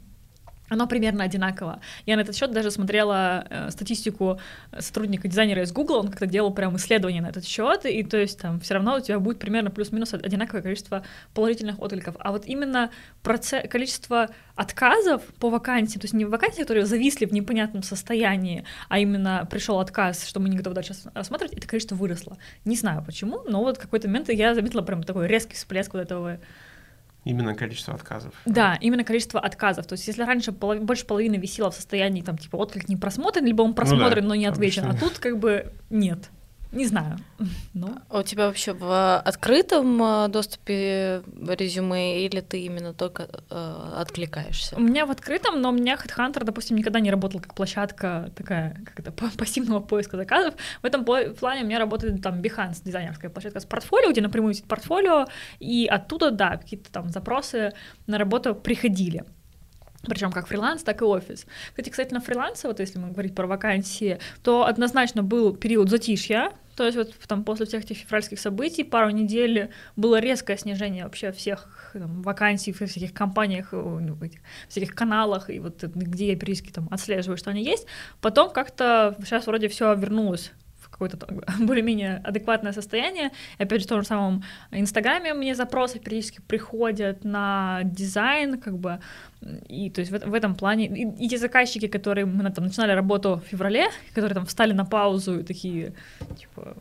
оно 0.71 0.87
примерно 0.87 1.25
одинаково. 1.25 1.81
Я 2.07 2.17
на 2.17 2.21
этот 2.21 2.37
счет 2.37 2.53
даже 2.53 2.71
смотрела 2.71 3.45
э, 3.51 3.71
статистику 3.71 4.41
сотрудника 4.79 5.29
дизайнера 5.29 5.63
из 5.63 5.73
Google, 5.73 5.97
он 5.97 6.09
как-то 6.09 6.27
делал 6.27 6.55
прям 6.55 6.77
исследование 6.77 7.21
на 7.21 7.29
этот 7.29 7.45
счет, 7.45 7.85
и 7.85 8.03
то 8.05 8.17
есть 8.17 8.39
там 8.39 8.61
все 8.61 8.75
равно 8.75 8.97
у 8.97 9.01
тебя 9.01 9.19
будет 9.19 9.41
примерно 9.41 9.71
плюс-минус 9.71 10.15
одинаковое 10.15 10.63
количество 10.63 11.05
положительных 11.35 11.81
откликов. 11.81 12.15
А 12.21 12.31
вот 12.31 12.47
именно 12.47 12.91
проце- 13.23 13.67
количество 13.67 14.31
отказов 14.55 15.23
по 15.41 15.51
вакансии, 15.51 15.99
то 15.99 16.05
есть 16.05 16.15
не 16.15 16.25
вакансии, 16.25 16.63
которые 16.63 16.87
зависли 16.87 17.27
в 17.27 17.33
непонятном 17.33 17.83
состоянии, 17.83 18.65
а 18.89 19.01
именно 19.01 19.47
пришел 19.51 19.81
отказ, 19.81 20.25
что 20.25 20.39
мы 20.39 20.49
не 20.49 20.57
готовы 20.57 20.75
дальше 20.75 20.95
рассматривать, 21.15 21.57
это 21.57 21.67
количество 21.67 21.97
выросло. 21.97 22.39
Не 22.65 22.77
знаю 22.77 23.03
почему, 23.05 23.43
но 23.49 23.61
вот 23.61 23.79
в 23.79 23.81
какой-то 23.81 24.07
момент 24.07 24.29
я 24.29 24.55
заметила 24.55 24.83
прям 24.83 25.03
такой 25.03 25.27
резкий 25.27 25.57
всплеск 25.57 25.95
вот 25.95 26.01
этого 26.01 26.39
Именно 27.25 27.55
количество 27.55 27.95
отказов. 27.95 28.33
да, 28.47 28.77
именно 28.81 29.05
количество 29.05 29.41
отказов. 29.41 29.87
То 29.87 29.93
есть, 29.93 30.07
если 30.09 30.23
раньше 30.23 30.53
полов- 30.53 30.81
больше 30.83 31.05
половины 31.05 31.37
висело 31.37 31.71
в 31.71 31.75
состоянии, 31.75 32.23
там, 32.23 32.39
типа, 32.39 32.57
отклик 32.57 32.89
не 32.89 32.97
просмотрен, 32.97 33.45
либо 33.45 33.63
он 33.63 33.75
просмотрен, 33.75 34.27
но 34.27 34.35
не 34.35 34.47
отвечен, 34.47 34.85
а 34.87 34.95
тут 34.99 35.19
как 35.19 35.39
бы 35.39 35.73
нет. 35.91 36.31
Не 36.73 36.87
знаю. 36.87 37.19
Ну, 37.75 37.97
А 38.09 38.19
у 38.19 38.23
тебя 38.23 38.47
вообще 38.47 38.73
в 38.73 39.19
открытом 39.19 40.03
э, 40.03 40.29
доступе 40.29 41.23
резюме 41.49 42.25
или 42.27 42.41
ты 42.41 42.61
именно 42.61 42.93
только 42.93 43.29
э, 43.51 43.93
откликаешься? 43.97 44.77
у 44.77 44.81
меня 44.81 45.07
в 45.07 45.11
открытом, 45.11 45.61
но 45.61 45.71
у 45.71 45.73
меня 45.73 45.95
HeadHunter, 45.97 46.45
допустим, 46.45 46.77
никогда 46.77 47.01
не 47.01 47.11
работал 47.11 47.41
как 47.41 47.55
площадка 47.55 48.31
такая, 48.37 48.83
как 48.85 49.01
это, 49.01 49.13
па- 49.19 49.31
пассивного 49.39 49.81
поиска 49.81 50.17
заказов. 50.17 50.55
В 50.83 50.85
этом 50.87 51.03
пла- 51.05 51.33
плане 51.35 51.63
у 51.63 51.67
меня 51.67 51.79
работает 51.79 52.23
там 52.23 52.41
Behance, 52.41 52.83
дизайнерская 52.85 53.31
площадка 53.31 53.61
с 53.61 53.65
портфолио, 53.65 54.11
где 54.11 54.21
напрямую 54.21 54.53
висит 54.53 54.67
портфолио, 54.67 55.27
и 55.61 55.87
оттуда, 55.87 56.31
да, 56.31 56.57
какие-то 56.57 56.91
там 56.93 57.09
запросы 57.11 57.73
на 58.07 58.19
работу 58.19 58.55
приходили. 58.55 59.25
Причем 60.03 60.33
как 60.33 60.47
фриланс, 60.47 60.83
так 60.83 61.03
и 61.03 61.05
офис. 61.05 61.47
Кстати, 61.71 61.91
кстати, 61.91 62.15
на 62.15 62.21
фрилансе, 62.21 62.69
вот 62.69 62.81
если 62.81 62.99
мы 62.99 63.11
говорить 63.11 63.35
про 63.35 63.47
вакансии, 63.47 64.19
то 64.43 64.65
однозначно 64.65 65.23
был 65.23 65.55
период 65.55 65.91
затишья, 65.91 66.53
то 66.77 66.87
есть 66.87 66.97
вот 66.97 67.13
там 67.29 67.45
после 67.45 67.67
всех 67.67 67.85
этих 67.85 67.99
февральских 67.99 68.41
событий 68.41 68.85
пару 68.85 69.11
недель 69.11 69.69
было 69.97 70.19
резкое 70.19 70.57
снижение 70.57 71.05
вообще 71.05 71.31
всех 71.33 71.91
там, 71.93 72.23
вакансий 72.23 72.73
в 72.73 72.77
всяких 72.77 73.13
компаниях, 73.13 73.75
э, 73.75 73.77
ну, 73.77 74.15
в 74.15 74.31
всяких 74.69 74.95
каналах, 74.95 75.51
и 75.51 75.59
вот 75.59 75.83
где 75.83 76.29
я 76.29 76.37
периодически 76.37 76.73
там 76.73 76.89
отслеживаю, 76.91 77.37
что 77.37 77.51
они 77.51 77.63
есть. 77.63 77.87
Потом 78.23 78.51
как-то 78.51 79.15
сейчас 79.23 79.47
вроде 79.47 79.69
все 79.69 79.95
вернулось 79.95 80.53
какое-то 81.01 81.27
более-менее 81.65 82.21
адекватное 82.25 82.73
состояние. 82.73 83.31
И 83.59 83.63
опять 83.63 83.81
же, 83.81 83.87
в 83.87 83.89
том 83.89 84.01
же 84.01 84.07
самом 84.07 84.43
Инстаграме 84.73 85.35
мне 85.35 85.55
запросы 85.55 85.99
периодически 85.99 86.41
приходят 86.47 87.25
на 87.25 87.81
дизайн, 87.85 88.59
как 88.59 88.79
бы, 88.79 88.99
и 89.69 89.91
то 89.91 90.01
есть 90.01 90.13
в, 90.13 90.31
в 90.31 90.35
этом 90.35 90.55
плане, 90.55 90.87
и, 90.87 91.25
и 91.25 91.29
те 91.29 91.39
заказчики, 91.39 91.89
которые 91.89 92.27
мы 92.27 92.51
там 92.51 92.65
начинали 92.65 92.93
работу 92.93 93.41
в 93.45 93.49
феврале, 93.49 93.87
которые 94.15 94.35
там 94.35 94.45
встали 94.45 94.73
на 94.73 94.85
паузу 94.85 95.41
и 95.41 95.43
такие, 95.43 95.93
типа, 96.39 96.77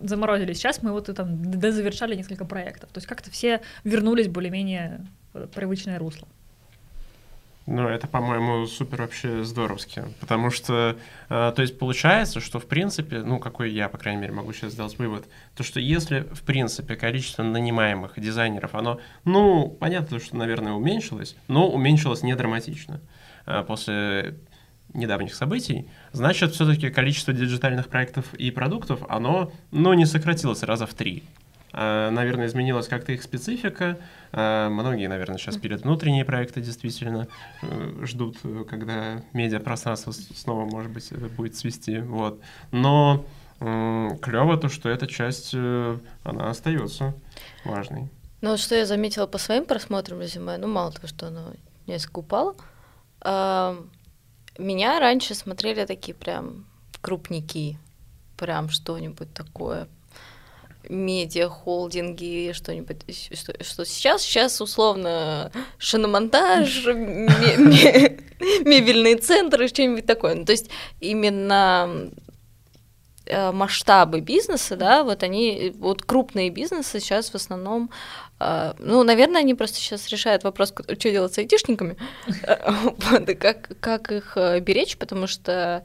заморозились, 0.00 0.58
сейчас 0.58 0.82
мы 0.82 0.92
вот 0.92 1.08
и 1.08 1.12
там 1.12 1.42
дозавершали 1.42 2.16
несколько 2.16 2.44
проектов. 2.44 2.90
То 2.92 2.98
есть 2.98 3.06
как-то 3.06 3.30
все 3.30 3.60
вернулись 3.84 4.28
более-менее 4.28 5.06
в 5.32 5.46
привычное 5.46 5.98
русло. 5.98 6.28
Ну, 7.70 7.86
это, 7.86 8.06
по-моему, 8.06 8.66
супер 8.66 9.02
вообще 9.02 9.44
здоровски. 9.44 10.02
Потому 10.20 10.50
что, 10.50 10.96
э, 11.28 11.52
то 11.54 11.60
есть, 11.60 11.78
получается, 11.78 12.40
что, 12.40 12.58
в 12.60 12.64
принципе, 12.64 13.18
ну, 13.18 13.38
какой 13.38 13.70
я, 13.70 13.90
по 13.90 13.98
крайней 13.98 14.22
мере, 14.22 14.32
могу 14.32 14.54
сейчас 14.54 14.72
сделать 14.72 14.98
вывод, 14.98 15.26
то, 15.54 15.62
что 15.62 15.78
если, 15.78 16.20
в 16.20 16.44
принципе, 16.44 16.96
количество 16.96 17.42
нанимаемых 17.42 18.18
дизайнеров, 18.18 18.74
оно, 18.74 19.00
ну, 19.26 19.68
понятно, 19.68 20.18
что, 20.18 20.34
наверное, 20.38 20.72
уменьшилось, 20.72 21.36
но 21.46 21.68
уменьшилось 21.68 22.22
не 22.22 22.34
драматично 22.34 23.02
э, 23.44 23.62
после 23.64 24.38
недавних 24.94 25.34
событий, 25.34 25.90
значит, 26.12 26.52
все-таки 26.52 26.88
количество 26.88 27.34
диджитальных 27.34 27.88
проектов 27.88 28.32
и 28.32 28.50
продуктов, 28.50 29.02
оно, 29.10 29.52
ну, 29.72 29.92
не 29.92 30.06
сократилось 30.06 30.62
раза 30.62 30.86
в 30.86 30.94
три. 30.94 31.22
А, 31.80 32.10
Наверное, 32.10 32.46
изменилась 32.46 32.88
как-то 32.88 33.12
их 33.12 33.22
специфика. 33.22 33.98
А, 34.32 34.68
Многие, 34.68 35.06
наверное, 35.06 35.38
сейчас 35.38 35.56
пилят 35.56 35.82
внутренние 35.82 36.24
проекты, 36.24 36.60
действительно 36.60 37.28
э, 37.62 38.04
ждут, 38.04 38.38
когда 38.68 39.22
медиапространство 39.32 40.10
снова, 40.10 40.64
может 40.68 40.90
быть, 40.90 41.12
э, 41.12 41.14
будет 41.14 41.54
свести. 41.54 42.00
Вот. 42.00 42.40
Но 42.72 43.24
клево 43.60 44.56
то, 44.56 44.68
что 44.68 44.88
эта 44.88 45.06
часть, 45.06 45.50
э, 45.54 45.98
она 46.24 46.50
остается 46.50 47.14
важной. 47.64 48.08
Ну, 48.40 48.56
что 48.56 48.74
я 48.74 48.84
заметила 48.84 49.26
по 49.28 49.38
своим 49.38 49.64
просмотрам 49.64 50.20
резюме, 50.20 50.58
ну, 50.58 50.66
мало 50.66 50.90
того, 50.90 51.06
что 51.06 51.28
оно 51.28 51.52
несколько 51.86 52.18
упало, 52.20 52.54
меня 54.58 55.00
раньше 55.00 55.34
смотрели 55.34 55.84
такие 55.86 56.14
прям 56.14 56.66
крупники, 57.00 57.78
прям 58.36 58.68
что-нибудь 58.68 59.32
такое, 59.34 59.88
медиа-холдинги, 60.88 62.52
что-нибудь, 62.52 63.02
щ- 63.14 63.34
что, 63.36 63.52
что 63.64 63.84
сейчас, 63.84 64.22
сейчас 64.22 64.60
условно 64.60 65.50
шиномонтаж, 65.78 66.84
ме- 66.86 67.56
ме- 67.56 68.18
мебельные 68.64 69.16
центры, 69.16 69.68
что-нибудь 69.68 70.06
такое. 70.06 70.34
Ну, 70.34 70.44
то 70.44 70.52
есть 70.52 70.70
именно 71.00 72.10
э, 73.26 73.52
масштабы 73.52 74.20
бизнеса, 74.20 74.76
да, 74.76 75.02
вот 75.04 75.22
они, 75.22 75.72
вот 75.78 76.02
крупные 76.02 76.50
бизнесы 76.50 77.00
сейчас 77.00 77.30
в 77.30 77.34
основном, 77.34 77.90
э, 78.40 78.72
ну, 78.78 79.02
наверное, 79.02 79.40
они 79.42 79.54
просто 79.54 79.76
сейчас 79.78 80.08
решают 80.08 80.44
вопрос, 80.44 80.72
что 80.72 81.10
делать 81.10 81.34
с 81.34 81.38
айтишниками, 81.38 81.96
как, 83.38 83.70
как 83.80 84.12
их 84.12 84.32
э, 84.36 84.60
беречь, 84.60 84.96
потому 84.96 85.26
что, 85.26 85.82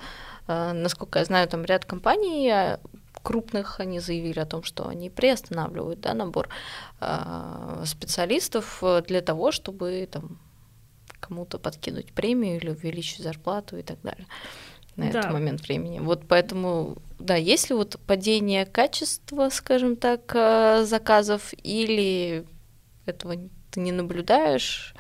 насколько 0.48 1.20
я 1.20 1.26
знаю, 1.26 1.48
там 1.48 1.64
ряд 1.66 1.86
компаний 1.86 2.52
крупных, 3.24 3.80
они 3.80 4.00
заявили 4.00 4.40
о 4.40 4.46
том, 4.46 4.64
что 4.64 4.88
они 4.88 5.10
приостанавливают, 5.10 6.02
да, 6.02 6.14
набор 6.14 6.50
э, 7.02 7.84
специалистов 7.86 8.84
для 9.08 9.22
того, 9.22 9.52
чтобы 9.52 10.08
там 10.12 10.40
кому-то 11.20 11.58
подкинуть 11.58 12.12
премию 12.14 12.58
или 12.58 12.70
увеличить 12.70 13.24
зарплату 13.24 13.78
и 13.78 13.82
так 13.82 13.98
далее 14.04 14.28
на 14.96 15.10
Да. 15.12 15.20
этот 15.20 15.32
момент 15.32 15.62
времени. 15.62 16.00
Вот 16.00 16.28
поэтому, 16.28 16.98
да, 17.18 17.36
есть 17.36 17.70
ли 17.70 17.76
вот 17.76 17.98
падение 18.06 18.66
качества, 18.66 19.50
скажем 19.50 19.96
так, 19.96 20.22
э, 20.36 20.84
заказов, 20.86 21.54
или 21.64 22.46
этого 23.06 23.36
ты 23.72 23.80
не 23.80 23.92
наблюдаешь, 23.92 24.94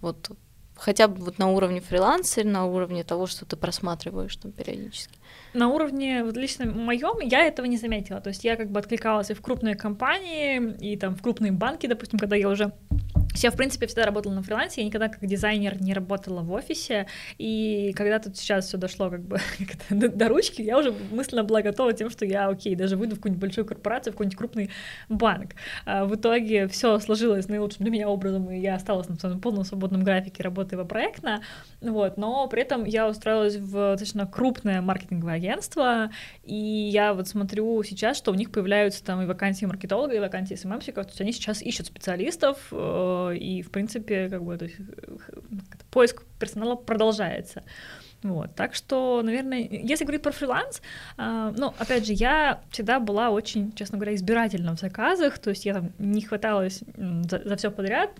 вот 0.00 0.30
хотя 0.76 1.08
бы 1.08 1.24
вот 1.24 1.38
на 1.38 1.48
уровне 1.48 1.80
фриланса 1.80 2.40
или 2.40 2.48
на 2.48 2.66
уровне 2.66 3.02
того, 3.02 3.26
что 3.26 3.44
ты 3.44 3.56
просматриваешь 3.56 4.36
там 4.36 4.52
периодически. 4.52 5.18
На 5.54 5.68
уровне, 5.68 6.22
вот 6.22 6.36
лично 6.36 6.66
моем, 6.66 7.20
я 7.20 7.44
этого 7.44 7.66
не 7.66 7.78
заметила. 7.78 8.20
То 8.20 8.28
есть 8.28 8.44
я 8.44 8.56
как 8.56 8.70
бы 8.70 8.78
откликалась 8.78 9.30
и 9.30 9.34
в 9.34 9.40
крупные 9.40 9.74
компании, 9.74 10.76
и 10.80 10.96
там 10.96 11.16
в 11.16 11.22
крупные 11.22 11.52
банки, 11.52 11.86
допустим, 11.86 12.18
когда 12.18 12.36
я 12.36 12.48
уже 12.48 12.72
я, 13.42 13.50
в 13.50 13.56
принципе, 13.56 13.86
всегда 13.86 14.06
работала 14.06 14.32
на 14.32 14.42
фрилансе, 14.42 14.80
я 14.80 14.86
никогда 14.86 15.08
как 15.08 15.24
дизайнер 15.26 15.80
не 15.80 15.92
работала 15.92 16.40
в 16.40 16.52
офисе, 16.52 17.06
и 17.38 17.92
когда 17.96 18.18
тут 18.18 18.36
сейчас 18.36 18.66
все 18.66 18.78
дошло 18.78 19.10
как 19.10 19.22
бы 19.22 19.38
до, 19.90 20.08
до 20.08 20.28
ручки, 20.28 20.62
я 20.62 20.78
уже 20.78 20.94
мысленно 21.10 21.44
была 21.44 21.62
готова 21.62 21.92
тем, 21.92 22.10
что 22.10 22.24
я, 22.24 22.48
окей, 22.48 22.74
даже 22.74 22.96
выйду 22.96 23.14
в 23.14 23.18
какую-нибудь 23.18 23.40
большую 23.40 23.66
корпорацию, 23.66 24.12
в 24.12 24.16
какой-нибудь 24.16 24.38
крупный 24.38 24.70
банк. 25.08 25.54
А 25.84 26.04
в 26.04 26.14
итоге 26.14 26.68
все 26.68 26.98
сложилось 26.98 27.48
наилучшим 27.48 27.84
для 27.84 27.90
меня 27.90 28.08
образом, 28.08 28.50
и 28.50 28.58
я 28.58 28.76
осталась 28.76 29.08
на 29.08 29.16
своем 29.16 29.40
полном 29.40 29.64
свободном 29.64 30.02
графике 30.02 30.42
работы 30.42 30.76
проектно, 30.84 31.42
вот, 31.80 32.16
но 32.16 32.46
при 32.48 32.62
этом 32.62 32.84
я 32.84 33.08
устроилась 33.08 33.56
в 33.56 33.96
достаточно 33.96 34.26
крупное 34.26 34.80
маркетинговое 34.80 35.34
агентство, 35.34 36.10
и 36.44 36.54
я 36.54 37.14
вот 37.14 37.28
смотрю 37.28 37.82
сейчас, 37.82 38.16
что 38.16 38.30
у 38.30 38.34
них 38.34 38.50
появляются 38.50 39.04
там 39.04 39.22
и 39.22 39.26
вакансии 39.26 39.64
маркетолога, 39.64 40.14
и 40.14 40.18
вакансии 40.18 40.54
СММщиков, 40.54 41.06
то 41.06 41.10
есть 41.10 41.20
они 41.20 41.32
сейчас 41.32 41.62
ищут 41.62 41.86
специалистов, 41.86 42.58
э, 42.70 43.25
и, 43.32 43.62
в 43.62 43.70
принципе, 43.70 44.28
как 44.28 44.44
бы, 44.44 44.56
то 44.56 44.64
есть, 44.64 44.76
как-то 44.76 45.84
поиск 45.90 46.22
персонала 46.38 46.76
продолжается. 46.76 47.62
Вот, 48.22 48.54
так 48.54 48.74
что, 48.74 49.22
наверное, 49.22 49.60
если 49.60 50.04
говорить 50.04 50.22
про 50.22 50.32
фриланс, 50.32 50.82
э, 51.18 51.52
ну, 51.56 51.74
опять 51.78 52.06
же, 52.06 52.12
я 52.12 52.60
всегда 52.70 52.98
была 52.98 53.30
очень, 53.30 53.72
честно 53.72 53.98
говоря, 53.98 54.14
избирательна 54.14 54.74
в 54.74 54.80
заказах, 54.80 55.38
то 55.38 55.50
есть 55.50 55.66
я 55.66 55.74
там 55.74 55.92
не 55.98 56.22
хваталась 56.22 56.82
за, 56.96 57.42
за 57.44 57.56
все 57.56 57.70
подряд, 57.70 58.10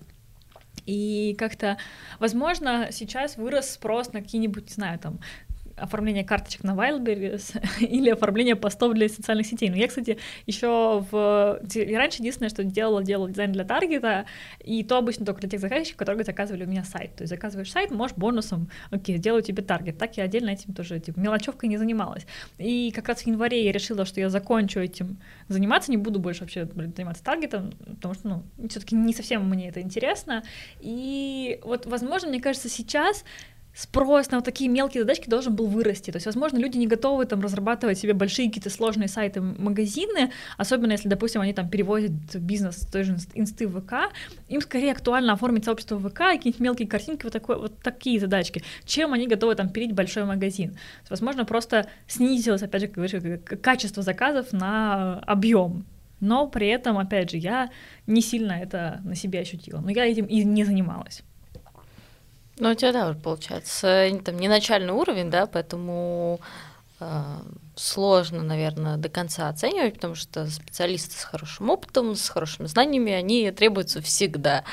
и 0.85 1.35
как-то, 1.39 1.78
возможно, 2.20 2.89
сейчас 2.93 3.37
вырос 3.37 3.70
спрос 3.72 4.12
на 4.12 4.22
какие-нибудь, 4.22 4.68
не 4.68 4.74
знаю, 4.74 4.99
там, 4.99 5.18
оформление 5.77 6.24
карточек 6.24 6.64
на 6.64 6.74
Wildberries 6.74 7.61
или 7.81 8.11
оформление 8.11 8.57
постов 8.57 8.95
для 8.95 9.09
социальных 9.09 9.47
сетей. 9.47 9.70
Но 9.70 9.77
я, 9.77 9.89
кстати, 9.89 10.18
еще 10.47 11.05
в... 11.11 11.61
раньше 11.62 12.18
единственное, 12.18 12.49
что 12.49 12.64
делала, 12.64 13.03
делала 13.03 13.29
дизайн 13.29 13.53
для 13.53 13.64
таргета, 13.64 14.27
и 14.64 14.83
то 14.85 14.99
обычно 14.99 15.27
только 15.27 15.41
для 15.41 15.51
тех 15.51 15.61
заказчиков, 15.61 15.99
которые 15.99 16.24
заказывали 16.24 16.64
у 16.64 16.68
меня 16.68 16.85
сайт. 16.85 17.14
То 17.16 17.22
есть 17.22 17.31
заказываешь 17.31 17.70
сайт, 17.70 17.91
можешь 17.91 18.16
бонусом, 18.16 18.70
окей, 18.91 19.18
сделаю 19.18 19.43
тебе 19.43 19.62
таргет. 19.62 19.99
Так 19.99 20.16
я 20.16 20.24
отдельно 20.24 20.51
этим 20.51 20.74
тоже, 20.74 20.99
типа, 20.99 21.20
мелочевкой 21.20 21.68
не 21.68 21.77
занималась. 21.77 22.27
И 22.59 22.91
как 22.95 23.09
раз 23.09 23.22
в 23.22 23.27
январе 23.27 23.64
я 23.64 23.72
решила, 23.72 24.05
что 24.05 24.20
я 24.20 24.31
закончу 24.31 24.81
этим 24.81 25.18
заниматься, 25.49 25.91
не 25.91 25.97
буду 25.97 26.18
больше 26.18 26.41
вообще 26.41 26.64
блин, 26.64 26.93
заниматься 26.97 27.22
таргетом, 27.22 27.72
потому 27.79 28.14
что, 28.14 28.29
ну, 28.29 28.68
все-таки 28.68 28.95
не 28.95 29.12
совсем 29.12 29.49
мне 29.49 29.68
это 29.68 29.81
интересно. 29.81 30.43
И 30.81 31.61
вот, 31.62 31.87
возможно, 31.87 32.29
мне 32.29 32.41
кажется, 32.41 32.68
сейчас 32.68 33.24
спрос 33.77 34.31
на 34.31 34.39
вот 34.39 34.45
такие 34.45 34.70
мелкие 34.70 35.03
задачки 35.03 35.29
должен 35.29 35.55
был 35.55 35.66
вырасти. 35.66 36.11
То 36.11 36.16
есть, 36.16 36.27
возможно, 36.27 36.57
люди 36.57 36.79
не 36.79 36.87
готовы 36.87 37.27
там 37.27 37.43
разрабатывать 37.43 37.99
себе 37.99 38.14
большие 38.14 38.49
какие-то 38.49 38.70
сложные 38.70 39.09
сайты, 39.09 39.43
магазины, 39.43 40.33
особенно 40.57 40.93
если, 40.93 41.09
допустим, 41.09 41.43
они 41.43 41.53
там 41.53 41.68
переводят 41.68 42.12
бизнес 42.37 42.79
с 42.79 42.87
той 42.87 43.05
же 43.05 43.16
инсты 43.35 43.68
в 43.68 43.81
ВК, 43.81 44.12
им 44.49 44.62
скорее 44.62 44.93
актуально 44.93 45.35
оформить 45.35 45.66
сообщество 45.66 45.97
в 45.97 46.09
ВК, 46.09 46.18
какие-нибудь 46.18 46.61
мелкие 46.61 46.89
картинки, 46.89 47.24
вот, 47.24 47.33
такой, 47.35 47.59
вот 47.59 47.79
такие 47.83 48.18
задачки, 48.18 48.62
чем 48.87 49.12
они 49.12 49.27
готовы 49.27 49.55
там 49.55 49.68
пилить 49.68 49.93
большой 49.93 50.24
магазин. 50.24 50.70
Есть, 51.01 51.11
возможно, 51.11 51.45
просто 51.45 51.87
снизилось, 52.07 52.62
опять 52.62 52.81
же, 52.81 52.87
как 52.89 52.97
говоришь, 52.97 53.41
качество 53.61 54.03
заказов 54.03 54.53
на 54.53 55.18
объем. 55.20 55.85
Но 56.20 56.49
при 56.49 56.68
этом, 56.68 56.97
опять 56.97 57.31
же, 57.31 57.37
я 57.37 57.68
не 58.07 58.22
сильно 58.22 58.53
это 58.53 59.03
на 59.05 59.14
себе 59.14 59.41
ощутила. 59.41 59.81
Но 59.81 59.91
я 59.91 60.07
этим 60.07 60.24
и 60.24 60.45
не 60.45 60.64
занималась. 60.64 61.22
Ну, 62.59 62.71
у 62.71 62.75
тебя, 62.75 62.93
да, 62.93 63.15
получается, 63.23 64.09
там 64.25 64.39
не 64.39 64.49
начальный 64.49 64.93
уровень, 64.93 65.31
да, 65.31 65.47
поэтому 65.47 66.41
э, 67.01 67.23
сложно, 67.75 68.43
наверное, 68.43 68.97
до 68.97 69.11
конца 69.11 69.51
оценивать, 69.51 69.95
потому 69.95 70.15
что 70.15 70.47
специалисты 70.47 71.19
с 71.19 71.25
хорошим 71.25 71.69
опытом, 71.69 72.15
с 72.15 72.29
хорошими 72.31 72.67
знаниями, 72.67 73.13
они 73.13 73.51
требуются 73.51 74.01
всегда. 74.01 74.65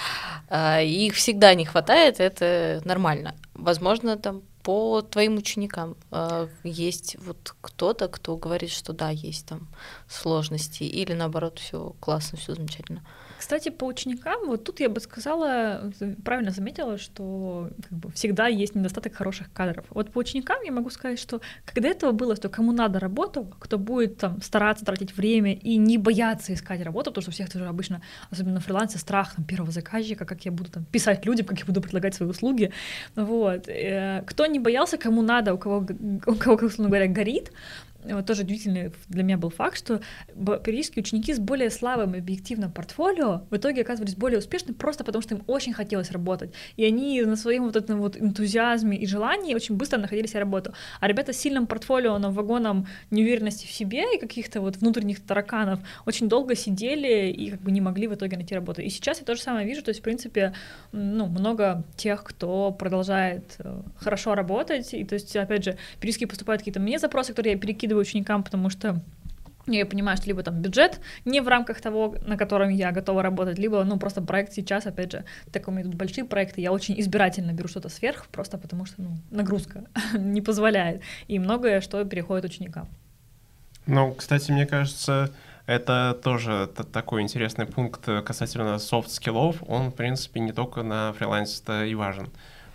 Э, 0.50 0.86
их 0.86 1.16
всегда 1.16 1.54
не 1.56 1.66
хватает, 1.66 2.22
это 2.22 2.82
нормально. 2.86 3.36
Возможно, 3.54 4.18
там 4.18 4.44
по 4.64 5.02
твоим 5.02 5.36
ученикам 5.36 5.98
э, 6.12 6.48
есть 6.64 7.18
вот 7.20 7.54
кто-то, 7.60 8.08
кто 8.08 8.38
говорит, 8.38 8.72
что 8.72 8.94
да, 8.94 9.10
есть 9.10 9.46
там 9.46 9.68
сложности, 10.08 10.84
или 10.84 11.12
наоборот, 11.12 11.60
все 11.60 11.94
классно, 12.00 12.38
все 12.38 12.56
замечательно. 12.56 13.04
Кстати, 13.44 13.68
по 13.72 13.84
ученикам, 13.84 14.46
вот 14.46 14.64
тут 14.64 14.80
я 14.80 14.88
бы 14.88 15.02
сказала, 15.02 15.91
правильно 16.24 16.52
заметила, 16.52 16.98
что 16.98 17.70
как 17.89 17.98
бы, 17.98 18.10
всегда 18.12 18.48
есть 18.48 18.74
недостаток 18.74 19.16
хороших 19.16 19.52
кадров. 19.52 19.84
Вот 19.89 20.12
по 20.12 20.20
ученикам 20.20 20.62
я 20.64 20.72
могу 20.72 20.89
сказать, 20.89 21.20
что 21.20 21.41
когда 21.66 21.89
этого 21.89 22.14
было, 22.14 22.38
что 22.38 22.48
кому 22.48 22.72
надо 22.72 23.00
работу, 23.00 23.54
кто 23.60 23.78
будет 23.78 24.18
там 24.18 24.41
стараться 24.41 24.86
тратить 24.86 25.18
время 25.18 25.56
и 25.56 25.76
не 25.76 25.98
бояться 25.98 26.54
искать 26.54 26.82
работу, 26.84 27.12
потому 27.12 27.22
что 27.22 27.32
у 27.32 27.34
всех 27.34 27.52
тоже 27.52 27.66
обычно, 27.68 28.02
особенно 28.32 28.54
на 28.54 28.62
фрилансе, 28.62 28.98
страх 28.98 29.36
там, 29.36 29.44
первого 29.44 29.74
заказчика, 29.74 30.24
как 30.24 30.46
я 30.46 30.52
буду 30.52 30.70
там 30.72 30.86
писать 30.86 31.26
людям, 31.26 31.46
как 31.46 31.60
я 31.60 31.66
буду 31.66 31.82
предлагать 31.82 32.16
свои 32.16 32.30
услуги. 32.30 32.72
Вот. 33.16 33.68
Э, 33.68 34.24
кто 34.26 34.46
не 34.46 34.60
боялся, 34.60 34.98
кому 34.98 35.22
надо, 35.22 35.54
у 35.54 35.58
кого, 35.58 35.86
у 36.28 36.36
кого, 36.36 36.56
условно 36.56 36.88
говоря, 36.88 37.08
горит, 37.08 37.52
вот 38.06 38.26
тоже 38.26 38.43
удивительный 38.43 38.91
для 39.08 39.24
меня 39.24 39.38
был 39.38 39.49
факт, 39.49 39.78
что 39.78 40.01
периодически 40.34 40.99
ученики 40.99 41.34
с 41.34 41.39
более 41.39 41.70
слабым 41.70 42.14
объективным 42.14 42.72
портфолио 42.72 43.43
в 43.49 43.56
итоге 43.56 43.82
оказывались 43.82 44.16
более 44.16 44.39
успешны 44.39 44.74
просто 44.74 45.04
потому, 45.04 45.22
что 45.22 45.36
им 45.36 45.43
очень 45.47 45.74
хотелось 45.74 46.12
работать. 46.12 46.54
И 46.76 46.86
они 46.86 47.22
на 47.22 47.36
своем 47.36 47.64
вот 47.66 47.76
этом 47.76 47.99
вот 47.99 48.18
энтузиазме 48.18 48.97
и 48.97 49.06
желании 49.06 49.56
очень 49.56 49.76
быстро 49.76 49.97
находили 49.99 50.28
себе 50.28 50.39
работу. 50.39 50.74
А 50.99 51.08
ребята 51.08 51.34
с 51.34 51.38
сильным 51.38 51.68
портфолио, 51.68 52.18
но 52.18 52.32
вагоном 52.32 52.88
неуверенности 53.12 53.68
в 53.68 53.72
себе 53.72 54.16
и 54.16 54.20
каких-то 54.20 54.62
вот 54.62 54.78
внутренних 54.78 55.22
тараканов 55.22 55.80
очень 56.06 56.28
долго 56.30 56.56
сидели 56.56 57.32
и 57.32 57.51
как 57.51 57.62
бы 57.62 57.72
не 57.72 57.82
могли 57.82 58.08
в 58.08 58.16
итоге 58.16 58.38
найти 58.38 58.56
работу. 58.56 58.82
И 58.82 58.89
сейчас 58.89 59.20
я 59.20 59.26
то 59.26 59.36
же 59.36 59.41
самое 59.41 59.68
вижу, 59.68 59.84
то 59.84 59.89
есть, 59.89 59.99
в 59.99 60.04
принципе, 60.04 60.54
ну, 60.91 61.28
много 61.28 61.84
тех, 61.95 62.24
кто 62.24 62.72
продолжает 62.72 63.56
э, 63.60 63.82
хорошо 63.97 64.36
работать, 64.36 64.93
и 64.93 65.04
то 65.04 65.16
есть, 65.16 65.36
опять 65.36 65.64
же, 65.64 65.78
периодически 65.99 66.26
поступают 66.26 66.62
какие-то 66.62 66.80
мне 66.80 66.99
запросы, 66.99 67.32
которые 67.32 67.54
я 67.54 67.60
перекидываю 67.60 67.93
перекидываю 67.94 68.02
ученикам, 68.02 68.44
потому 68.44 68.70
что 68.70 69.02
я 69.68 69.86
понимаю, 69.86 70.18
что 70.18 70.28
либо 70.28 70.44
там 70.44 70.62
бюджет 70.62 71.00
не 71.26 71.41
в 71.41 71.48
рамках 71.48 71.82
того, 71.82 72.16
на 72.28 72.38
котором 72.38 72.70
я 72.70 72.91
готова 72.91 73.24
работать, 73.24 73.60
либо, 73.60 73.84
ну, 73.86 73.98
просто 73.98 74.22
проект 74.22 74.54
сейчас, 74.54 74.86
опять 74.86 75.12
же, 75.12 75.24
так 75.52 75.68
у 75.68 75.72
меня 75.72 75.84
тут 75.84 75.96
большие 75.96 76.26
проекты, 76.26 76.62
я 76.62 76.72
очень 76.72 77.00
избирательно 77.00 77.54
беру 77.54 77.70
что-то 77.70 77.89
сверх, 77.89 78.26
просто 78.32 78.58
потому 78.58 78.86
что, 78.86 79.02
ну, 79.02 79.18
нагрузка 79.32 79.84
не 80.18 80.41
позволяет, 80.41 81.02
и 81.30 81.39
многое, 81.39 81.82
что 81.82 82.04
переходит 82.06 82.46
ученикам. 82.46 82.88
Ну, 83.86 84.14
кстати, 84.14 84.52
мне 84.52 84.66
кажется, 84.66 85.30
это 85.66 86.14
тоже 86.24 86.70
такой 86.91 87.22
интересный 87.22 87.66
пункт 87.66 88.06
касательно 88.26 88.80
софт-скиллов, 88.80 89.64
он, 89.68 89.91
в 89.91 89.96
принципе, 89.96 90.41
не 90.41 90.52
только 90.52 90.84
на 90.84 91.14
фрилансе 91.14 91.88
и 91.88 91.96
важен. 91.96 92.28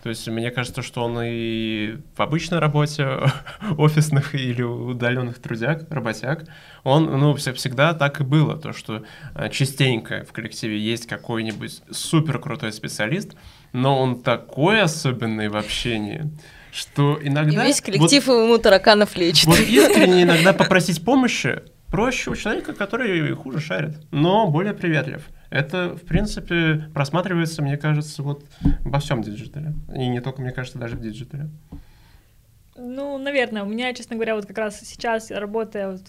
То 0.02 0.10
есть 0.10 0.28
мне 0.28 0.50
кажется, 0.50 0.82
что 0.82 1.04
он 1.04 1.18
и 1.22 1.96
в 2.16 2.22
обычной 2.22 2.60
работе 2.60 3.18
офисных 3.78 4.34
или 4.34 4.62
удаленных 4.62 5.40
трудяг, 5.40 5.90
работяг, 5.90 6.44
он 6.84 7.06
ну, 7.06 7.34
всегда 7.34 7.94
так 7.94 8.20
и 8.20 8.24
было, 8.24 8.56
то 8.56 8.72
что 8.72 9.02
э, 9.34 9.50
частенько 9.50 10.24
в 10.28 10.32
коллективе 10.32 10.78
есть 10.78 11.06
какой-нибудь 11.06 11.82
супер 11.90 12.38
крутой 12.38 12.72
специалист, 12.72 13.34
но 13.72 14.00
он 14.00 14.22
такой 14.22 14.80
особенный 14.80 15.48
в 15.48 15.56
общении, 15.56 16.30
что 16.70 17.18
иногда... 17.20 17.64
И 17.64 17.66
весь 17.66 17.80
коллектив 17.80 18.24
вот, 18.26 18.44
ему 18.44 18.58
тараканов 18.58 19.16
лечит. 19.16 19.46
Вот 19.46 19.58
искренне 19.58 20.22
иногда 20.24 20.52
попросить 20.52 21.04
помощи 21.04 21.60
проще 21.90 22.30
у 22.30 22.36
человека, 22.36 22.72
который 22.72 23.32
хуже 23.34 23.60
шарит, 23.60 24.00
но 24.10 24.50
более 24.50 24.74
приветлив. 24.74 25.28
Это, 25.50 25.96
в 25.96 26.02
принципе, 26.02 26.88
просматривается, 26.92 27.62
мне 27.62 27.76
кажется, 27.76 28.22
вот 28.22 28.44
во 28.80 28.98
всем 28.98 29.22
диджитале. 29.22 29.74
И 29.94 30.08
не 30.08 30.20
только, 30.20 30.42
мне 30.42 30.52
кажется, 30.52 30.78
даже 30.78 30.96
в 30.96 31.00
диджитале. 31.00 31.48
Ну, 32.80 33.18
наверное, 33.18 33.64
у 33.64 33.66
меня, 33.66 33.92
честно 33.92 34.14
говоря, 34.14 34.36
вот 34.36 34.46
как 34.46 34.56
раз 34.56 34.78
сейчас, 34.80 35.32
работая 35.32 35.90
вот 35.90 36.02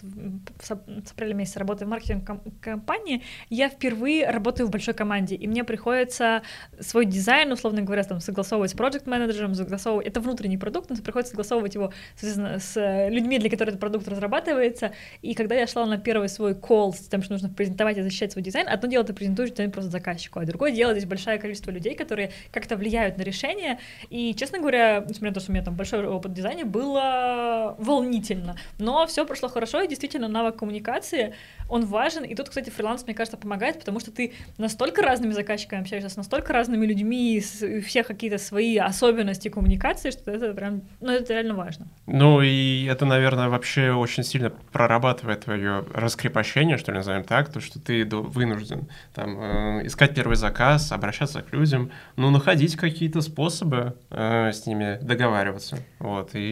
с 0.62 1.10
апреля 1.10 1.34
месяца, 1.34 1.58
работая 1.58 1.86
в 1.86 1.88
маркетинг-компании, 1.88 3.24
я 3.48 3.68
впервые 3.68 4.30
работаю 4.30 4.68
в 4.68 4.70
большой 4.70 4.94
команде, 4.94 5.34
и 5.34 5.48
мне 5.48 5.64
приходится 5.64 6.42
свой 6.78 7.06
дизайн, 7.06 7.50
условно 7.50 7.82
говоря, 7.82 8.04
там, 8.04 8.20
согласовывать 8.20 8.70
с 8.70 8.74
проект-менеджером, 8.74 9.54
согласовывать, 9.54 10.06
это 10.06 10.20
внутренний 10.20 10.58
продукт, 10.58 10.90
но 10.90 10.96
приходится 10.96 11.32
согласовывать 11.32 11.74
его, 11.74 11.92
соответственно, 12.14 12.60
с 12.60 13.08
людьми, 13.08 13.40
для 13.40 13.50
которых 13.50 13.70
этот 13.70 13.80
продукт 13.80 14.06
разрабатывается, 14.06 14.92
и 15.22 15.34
когда 15.34 15.56
я 15.56 15.66
шла 15.66 15.86
на 15.86 15.98
первый 15.98 16.28
свой 16.28 16.54
call 16.54 16.94
с 16.94 17.00
тем, 17.08 17.22
что 17.22 17.32
нужно 17.32 17.48
презентовать 17.48 17.98
и 17.98 18.02
защищать 18.02 18.30
свой 18.30 18.44
дизайн, 18.44 18.68
одно 18.68 18.88
дело 18.88 19.02
ты 19.02 19.12
презентуешь 19.12 19.50
дизайн 19.50 19.72
просто 19.72 19.90
заказчику, 19.90 20.38
а 20.38 20.44
другое 20.44 20.70
дело 20.70 20.92
здесь 20.92 21.06
большое 21.06 21.38
количество 21.38 21.72
людей, 21.72 21.96
которые 21.96 22.30
как-то 22.52 22.76
влияют 22.76 23.18
на 23.18 23.22
решение, 23.22 23.80
и, 24.08 24.36
честно 24.36 24.60
говоря, 24.60 25.00
несмотря 25.00 25.30
на 25.30 25.34
то, 25.34 25.40
что 25.40 25.50
у 25.50 25.54
меня 25.54 25.64
там 25.64 25.74
большой 25.74 26.06
опыт 26.06 26.32
дизайна, 26.32 26.59
плане 26.60 26.64
было 26.64 27.74
волнительно. 27.78 28.56
Но 28.78 29.06
все 29.06 29.24
прошло 29.24 29.48
хорошо, 29.48 29.82
и 29.82 29.88
действительно 29.88 30.28
навык 30.28 30.56
коммуникации, 30.56 31.34
он 31.68 31.86
важен. 31.86 32.24
И 32.24 32.34
тут, 32.34 32.48
кстати, 32.48 32.70
фриланс, 32.70 33.04
мне 33.06 33.14
кажется, 33.14 33.36
помогает, 33.36 33.78
потому 33.78 34.00
что 34.00 34.10
ты 34.10 34.32
настолько 34.58 35.02
разными 35.02 35.32
заказчиками 35.32 35.82
общаешься, 35.82 36.08
с 36.08 36.16
настолько 36.16 36.52
разными 36.52 36.86
людьми, 36.86 37.42
у 37.62 37.80
всех 37.82 38.06
какие-то 38.06 38.38
свои 38.38 38.76
особенности 38.76 39.48
коммуникации, 39.48 40.10
что 40.10 40.30
это 40.30 40.52
прям, 40.52 40.82
ну, 41.00 41.12
это 41.12 41.32
реально 41.32 41.54
важно. 41.54 41.86
Ну, 42.06 42.42
и 42.42 42.84
это, 42.86 43.06
наверное, 43.06 43.48
вообще 43.48 43.92
очень 43.92 44.24
сильно 44.24 44.50
прорабатывает 44.72 45.44
твое 45.44 45.84
раскрепощение, 45.94 46.76
что 46.76 46.92
ли, 46.92 46.98
назовем 46.98 47.24
так, 47.24 47.52
то, 47.52 47.60
что 47.60 47.78
ты 47.78 48.04
вынужден 48.04 48.88
там 49.14 49.38
э, 49.40 49.86
искать 49.86 50.14
первый 50.14 50.36
заказ, 50.36 50.92
обращаться 50.92 51.42
к 51.42 51.52
людям, 51.52 51.90
ну, 52.16 52.30
находить 52.30 52.76
какие-то 52.76 53.20
способы 53.20 53.94
э, 54.10 54.50
с 54.52 54.66
ними 54.66 54.98
договариваться, 55.02 55.78
вот, 55.98 56.34
и 56.34 56.49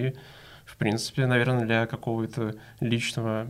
в 0.65 0.77
принципе, 0.77 1.27
наверное, 1.27 1.65
для 1.65 1.87
какого-то 1.87 2.55
личного 2.81 3.47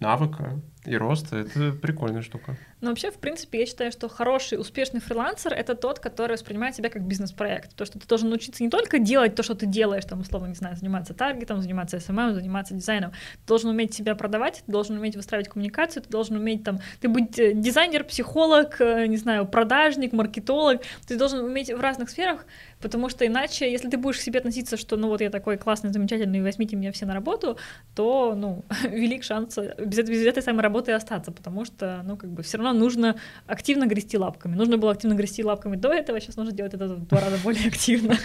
навыка 0.00 0.60
и 0.84 0.96
роста 0.96 1.36
это 1.36 1.72
прикольная 1.72 2.22
штука. 2.22 2.56
Но 2.82 2.90
вообще, 2.90 3.12
в 3.12 3.18
принципе, 3.18 3.60
я 3.60 3.66
считаю, 3.66 3.92
что 3.92 4.08
хороший, 4.08 4.58
успешный 4.58 5.00
фрилансер— 5.00 5.52
это 5.54 5.76
тот, 5.76 6.00
который 6.00 6.32
воспринимает 6.32 6.74
себя 6.74 6.90
как 6.90 7.02
бизнес-проект. 7.02 7.76
То, 7.76 7.84
что 7.84 8.00
ты 8.00 8.08
должен 8.08 8.28
научиться 8.28 8.60
не 8.60 8.70
только 8.70 8.98
делать 8.98 9.36
то, 9.36 9.44
что 9.44 9.54
ты 9.54 9.66
делаешь, 9.66 10.04
там, 10.04 10.20
условно, 10.20 10.48
не 10.48 10.56
знаю, 10.56 10.74
заниматься 10.76 11.14
таргетом, 11.14 11.62
заниматься 11.62 11.98
SMM, 11.98 12.34
заниматься 12.34 12.74
дизайном. 12.74 13.12
Ты 13.12 13.46
должен 13.46 13.70
уметь 13.70 13.94
себя 13.94 14.16
продавать, 14.16 14.64
ты 14.66 14.72
должен 14.72 14.98
уметь 14.98 15.14
выстраивать 15.14 15.48
коммуникацию, 15.48 16.02
ты 16.02 16.10
должен 16.10 16.36
уметь, 16.36 16.64
там, 16.64 16.80
ты 17.00 17.08
быть 17.08 17.38
э, 17.38 17.52
дизайнер, 17.54 18.02
психолог, 18.02 18.80
э, 18.80 19.06
не 19.06 19.16
знаю, 19.16 19.46
продажник, 19.46 20.12
маркетолог. 20.12 20.82
Ты 21.06 21.16
должен 21.16 21.44
уметь 21.44 21.72
в 21.72 21.80
разных 21.80 22.10
сферах, 22.10 22.44
потому 22.80 23.08
что 23.08 23.24
иначе, 23.24 23.70
если 23.70 23.88
ты 23.88 23.96
будешь 23.96 24.18
к 24.18 24.22
себе 24.22 24.40
относиться, 24.40 24.76
что, 24.76 24.96
ну, 24.96 25.06
вот 25.06 25.20
я 25.20 25.30
такой 25.30 25.56
классный, 25.56 25.92
замечательный, 25.92 26.42
возьмите 26.42 26.74
меня 26.74 26.90
все 26.90 27.06
на 27.06 27.14
работу, 27.14 27.58
то, 27.94 28.34
ну, 28.34 28.64
велик 28.88 29.22
шанс 29.22 29.56
без, 29.78 29.98
без 29.98 30.26
этой 30.26 30.42
самой 30.42 30.62
работы 30.62 30.90
остаться, 30.90 31.30
потому 31.30 31.64
что, 31.64 32.02
ну, 32.04 32.16
как 32.16 32.30
бы 32.30 32.42
все 32.42 32.58
равно 32.58 32.71
нужно 32.72 33.16
активно 33.46 33.86
грести 33.86 34.18
лапками. 34.18 34.54
Нужно 34.54 34.76
было 34.78 34.92
активно 34.92 35.14
грести 35.14 35.44
лапками 35.44 35.76
до 35.76 35.92
этого, 35.92 36.20
сейчас 36.20 36.36
нужно 36.36 36.52
делать 36.52 36.74
это 36.74 36.86
в 36.86 37.06
два 37.06 37.20
раза 37.20 37.36
более 37.38 37.68
активно. 37.68 38.16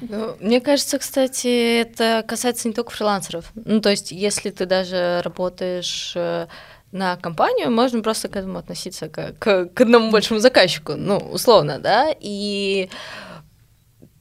Ну, 0.00 0.36
мне 0.40 0.60
кажется, 0.60 0.98
кстати, 0.98 1.80
это 1.80 2.24
касается 2.26 2.68
не 2.68 2.74
только 2.74 2.90
фрилансеров. 2.90 3.50
Ну, 3.54 3.80
то 3.80 3.90
есть, 3.90 4.12
если 4.12 4.50
ты 4.50 4.66
даже 4.66 5.20
работаешь 5.24 6.12
э, 6.14 6.46
на 6.92 7.16
компанию, 7.16 7.70
можно 7.70 8.02
просто 8.02 8.28
к 8.28 8.36
этому 8.36 8.58
относиться 8.58 9.08
как 9.08 9.38
к, 9.38 9.80
одному 9.80 10.10
большому 10.10 10.40
заказчику, 10.40 10.94
ну, 10.96 11.18
условно, 11.18 11.78
да, 11.78 12.14
и 12.18 12.88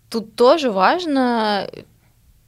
тут 0.10 0.36
тоже 0.36 0.72
важно 0.72 1.70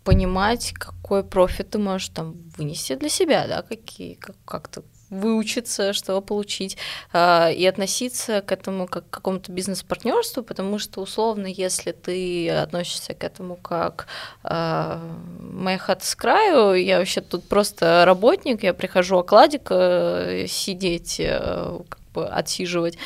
понимать, 0.04 0.74
какой 0.74 1.24
профит 1.24 1.72
ты 1.72 1.80
можешь 1.80 2.10
там 2.10 2.36
вынести 2.58 2.96
для 2.96 3.10
себя, 3.10 3.48
да, 3.48 3.62
какие, 3.62 4.14
как, 4.14 4.36
как-то 4.46 4.84
выучиться, 5.10 5.94
что 5.94 6.20
получить, 6.22 6.78
э, 7.14 7.54
и 7.54 7.66
относиться 7.66 8.42
к 8.42 8.52
этому 8.52 8.88
как 8.88 9.10
к 9.10 9.10
какому-то 9.10 9.52
бизнес-партнерству, 9.52 10.44
потому 10.44 10.80
что, 10.80 11.02
условно, 11.02 11.48
если 11.48 11.92
ты 11.92 12.50
относишься 12.50 13.14
к 13.14 13.24
этому 13.24 13.56
как 13.56 14.08
моя 14.44 15.78
хата 15.78 16.06
с 16.06 16.16
краю, 16.16 16.74
я 16.74 17.00
вообще 17.00 17.22
тут 17.22 17.48
просто 17.48 18.04
работник, 18.06 18.64
я 18.64 18.74
прихожу 18.74 19.18
окладик 19.18 19.68
э, 19.70 20.46
сидеть, 20.48 21.20
э, 21.20 21.80
как 21.90 22.02
бы 22.14 22.28
отсиживать, 22.28 22.98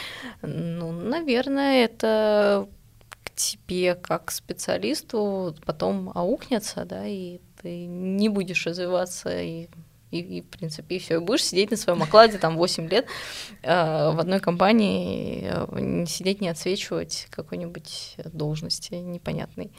ну, 0.42 0.92
наверное, 0.92 1.86
это 1.86 2.68
к 3.24 3.32
тебе 3.36 3.96
как 3.96 4.32
специалисту 4.32 5.56
потом 5.66 6.12
аукнется, 6.14 6.86
да, 6.86 7.06
и 7.06 7.40
ты 7.62 7.86
не 7.86 8.30
будешь 8.30 8.66
развиваться 8.66 9.42
и 9.42 9.68
и, 10.12 10.20
и 10.20 10.42
в 10.42 10.48
принципе, 10.48 10.96
и 10.96 11.00
все. 11.00 11.16
И 11.16 11.20
будешь 11.20 11.44
сидеть 11.44 11.72
на 11.72 11.78
своем 11.78 12.02
окладе 12.04 12.38
там 12.38 12.58
8 12.58 12.88
лет 12.90 13.08
э, 13.64 14.12
в 14.12 14.20
одной 14.20 14.40
компании, 14.40 15.44
э, 15.44 15.80
не 15.80 16.06
сидеть, 16.06 16.42
не 16.42 16.50
отсвечивать 16.50 17.28
какой-нибудь 17.32 18.18
должности 18.26 18.96
непонятной. 18.96 19.72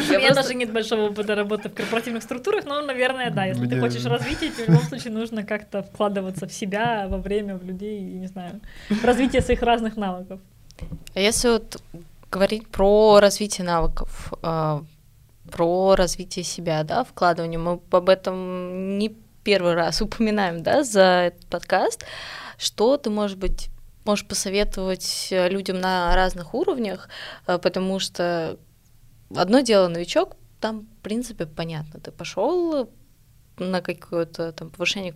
У 0.00 0.04
меня 0.04 0.18
просто... 0.18 0.42
даже 0.42 0.54
нет 0.54 0.72
большого 0.72 1.10
опыта 1.10 1.34
работы 1.34 1.68
в 1.68 1.74
корпоративных 1.74 2.22
структурах, 2.22 2.64
но, 2.64 2.80
наверное, 2.82 3.30
да, 3.30 3.46
если 3.46 3.62
Мне... 3.62 3.70
ты 3.70 3.80
хочешь 3.80 4.04
развития, 4.04 4.50
тебе 4.50 4.66
в 4.66 4.68
любом 4.68 4.84
случае 4.84 5.12
нужно 5.12 5.42
как-то 5.42 5.82
вкладываться 5.82 6.46
в 6.46 6.52
себя, 6.52 7.06
во 7.08 7.18
время, 7.18 7.56
в 7.56 7.64
людей, 7.64 8.00
и, 8.00 8.14
не 8.14 8.28
знаю, 8.28 8.60
в 8.88 9.04
развитие 9.04 9.42
своих 9.42 9.60
разных 9.62 9.96
навыков. 9.96 10.40
А 11.14 11.20
если 11.20 11.48
вот 11.48 11.82
говорить 12.30 12.68
про 12.68 13.18
развитие 13.18 13.66
навыков, 13.66 14.32
э, 14.40 14.80
про 15.50 15.96
развитие 15.96 16.44
себя, 16.44 16.84
да, 16.84 17.02
вкладывание, 17.02 17.58
мы 17.58 17.80
об 17.90 18.08
этом 18.08 18.98
не 18.98 19.16
первый 19.48 19.72
раз 19.72 20.02
упоминаем, 20.02 20.62
да, 20.62 20.84
за 20.84 21.00
этот 21.28 21.46
подкаст, 21.46 22.04
что 22.58 22.98
ты, 22.98 23.08
может 23.08 23.38
быть, 23.38 23.70
можешь 24.04 24.26
посоветовать 24.26 25.28
э, 25.30 25.48
людям 25.48 25.80
на 25.80 26.14
разных 26.14 26.52
уровнях, 26.52 27.08
э, 27.46 27.56
потому 27.56 27.98
что 27.98 28.58
одно 29.34 29.60
дело 29.60 29.88
новичок, 29.88 30.36
там, 30.60 30.80
в 30.80 31.02
принципе, 31.02 31.46
понятно, 31.46 31.98
ты 31.98 32.10
пошел 32.10 32.90
на 33.56 33.80
какое-то 33.80 34.52
там 34.52 34.68
повышение 34.68 35.14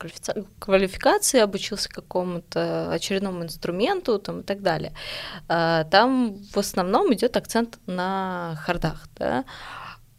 квалификации, 0.58 1.40
обучился 1.40 1.90
какому-то 1.90 2.90
очередному 2.90 3.42
инструменту 3.42 4.18
там, 4.18 4.40
и 4.40 4.44
так 4.44 4.62
далее. 4.62 4.94
А, 5.46 5.84
там 5.84 6.38
в 6.54 6.56
основном 6.56 7.12
идет 7.12 7.36
акцент 7.36 7.78
на 7.86 8.56
хардах, 8.64 9.08
да, 9.16 9.44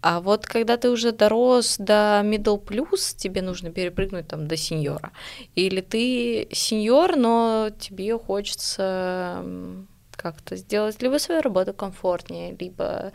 а 0.03 0.19
вот 0.19 0.45
когда 0.45 0.75
ты 0.75 0.89
уже 0.89 1.13
дорос 1.13 1.77
до 1.79 2.21
middle 2.25 2.61
plus, 2.61 3.15
тебе 3.15 3.41
нужно 3.41 3.71
перепрыгнуть 3.71 4.27
там 4.27 4.47
до 4.49 4.57
сеньора. 4.57 5.13
Или 5.55 5.79
ты 5.79 6.49
сеньор, 6.51 7.15
но 7.15 7.69
тебе 7.79 8.17
хочется 8.17 9.45
как-то 10.11 10.57
сделать 10.57 11.01
либо 11.01 11.19
свою 11.19 11.41
работу 11.41 11.73
комфортнее, 11.73 12.53
либо 12.59 13.13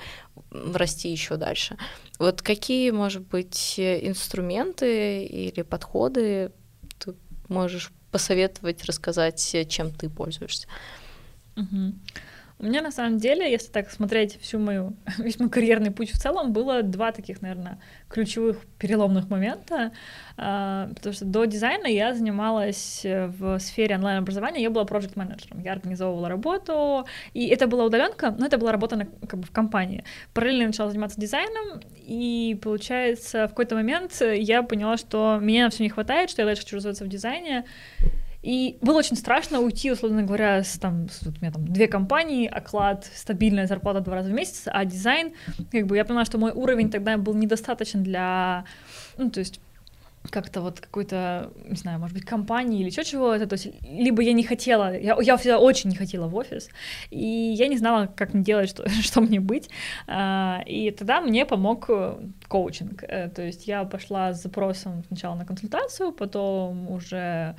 расти 0.51 1.11
еще 1.11 1.37
дальше. 1.37 1.77
Вот 2.19 2.41
какие, 2.41 2.91
может 2.91 3.23
быть, 3.23 3.79
инструменты 3.79 5.25
или 5.25 5.61
подходы 5.61 6.53
ты 6.99 7.15
можешь 7.49 7.93
посоветовать, 8.11 8.87
рассказать, 8.87 9.57
чем 9.69 9.93
ты 9.93 10.09
пользуешься? 10.09 10.67
Угу. 11.57 11.93
У 12.61 12.65
меня 12.65 12.83
на 12.83 12.91
самом 12.91 13.19
деле, 13.19 13.49
если 13.49 13.71
так 13.71 13.89
смотреть 13.89 14.41
всю 14.41 14.59
мою, 14.59 14.95
весь 15.19 15.39
мой 15.39 15.49
карьерный 15.49 15.93
путь 15.93 16.11
в 16.11 16.19
целом, 16.19 16.53
было 16.53 16.83
два 16.83 17.13
таких, 17.13 17.41
наверное, 17.41 17.79
ключевых 18.09 18.67
переломных 18.79 19.31
момента, 19.31 19.93
а, 20.37 20.89
потому 20.95 21.15
что 21.15 21.25
до 21.25 21.45
дизайна 21.45 21.87
я 21.87 22.15
занималась 22.15 23.05
э, 23.05 23.29
в 23.29 23.61
сфере 23.61 23.95
онлайн-образования, 23.95 24.63
я 24.63 24.71
была 24.71 24.85
проект 24.85 25.15
менеджером. 25.15 25.61
Я 25.63 25.73
организовывала 25.73 26.29
работу, 26.29 27.07
и 27.33 27.47
это 27.47 27.69
была 27.69 27.85
удаленка, 27.85 28.35
но 28.37 28.47
это 28.47 28.59
была 28.59 28.73
работа 28.73 28.97
на, 28.97 29.05
как 29.05 29.39
бы 29.39 29.47
в 29.47 29.53
компании. 29.53 30.05
Параллельно 30.35 30.67
начала 30.67 30.91
заниматься 30.91 31.21
дизайном, 31.21 31.81
и 31.97 32.59
получается 32.61 33.47
в 33.47 33.51
какой-то 33.51 33.77
момент 33.77 34.21
я 34.21 34.63
поняла, 34.65 34.97
что 34.97 35.39
меня 35.41 35.71
все 35.71 35.85
не 35.85 35.91
хватает, 35.91 36.31
что 36.31 36.43
я 36.43 36.47
дальше 36.47 36.63
хочу 36.63 36.77
развиваться 36.77 37.05
в 37.05 37.09
дизайне, 37.09 37.65
и 38.43 38.79
было 38.81 38.99
очень 38.99 39.17
страшно 39.17 39.61
уйти, 39.61 39.91
условно 39.91 40.23
говоря, 40.23 40.63
с, 40.63 40.79
там, 40.79 41.09
с, 41.09 41.27
у 41.27 41.31
меня 41.41 41.51
там 41.51 41.67
две 41.67 41.89
компании, 41.89 42.47
оклад, 42.47 43.09
стабильная 43.15 43.67
зарплата 43.67 44.01
два 44.01 44.17
раза 44.17 44.31
в 44.31 44.33
месяц, 44.33 44.65
а 44.67 44.85
дизайн, 44.85 45.33
как 45.73 45.87
бы 45.87 45.97
я 45.97 46.05
поняла, 46.05 46.25
что 46.25 46.39
мой 46.39 46.53
уровень 46.53 46.91
тогда 46.91 47.17
был 47.17 47.35
недостаточен 47.35 48.03
для, 48.03 48.65
ну, 49.17 49.31
то 49.31 49.41
есть 49.41 49.61
как-то 50.31 50.61
вот 50.61 50.81
какой-то, 50.81 51.51
не 51.65 51.77
знаю, 51.77 51.99
может 51.99 52.15
быть, 52.15 52.25
компании 52.25 52.81
или 52.81 52.91
что 52.91 53.05
чего 53.05 53.35
это, 53.35 53.47
то 53.47 53.55
есть 53.55 53.69
либо 53.83 54.23
я 54.23 54.33
не 54.33 54.43
хотела, 54.43 54.97
я, 54.97 55.17
я 55.21 55.37
всегда 55.37 55.59
очень 55.59 55.91
не 55.91 55.97
хотела 55.97 56.29
в 56.29 56.35
офис, 56.37 56.69
и 57.11 57.55
я 57.57 57.69
не 57.69 57.79
знала, 57.79 58.07
как 58.07 58.35
мне 58.35 58.43
делать, 58.43 58.69
что, 58.69 58.89
что 59.03 59.21
мне 59.21 59.41
быть, 59.41 59.69
а, 60.07 60.63
и 60.67 60.91
тогда 60.91 61.21
мне 61.21 61.47
помог 61.47 61.87
э, 61.89 62.17
коучинг, 62.49 63.03
э, 63.03 63.29
то 63.31 63.43
есть 63.43 63.67
я 63.67 63.85
пошла 63.85 64.33
с 64.33 64.43
запросом 64.43 65.05
сначала 65.09 65.35
на 65.35 65.45
консультацию, 65.45 66.13
потом 66.13 66.91
уже 66.91 67.57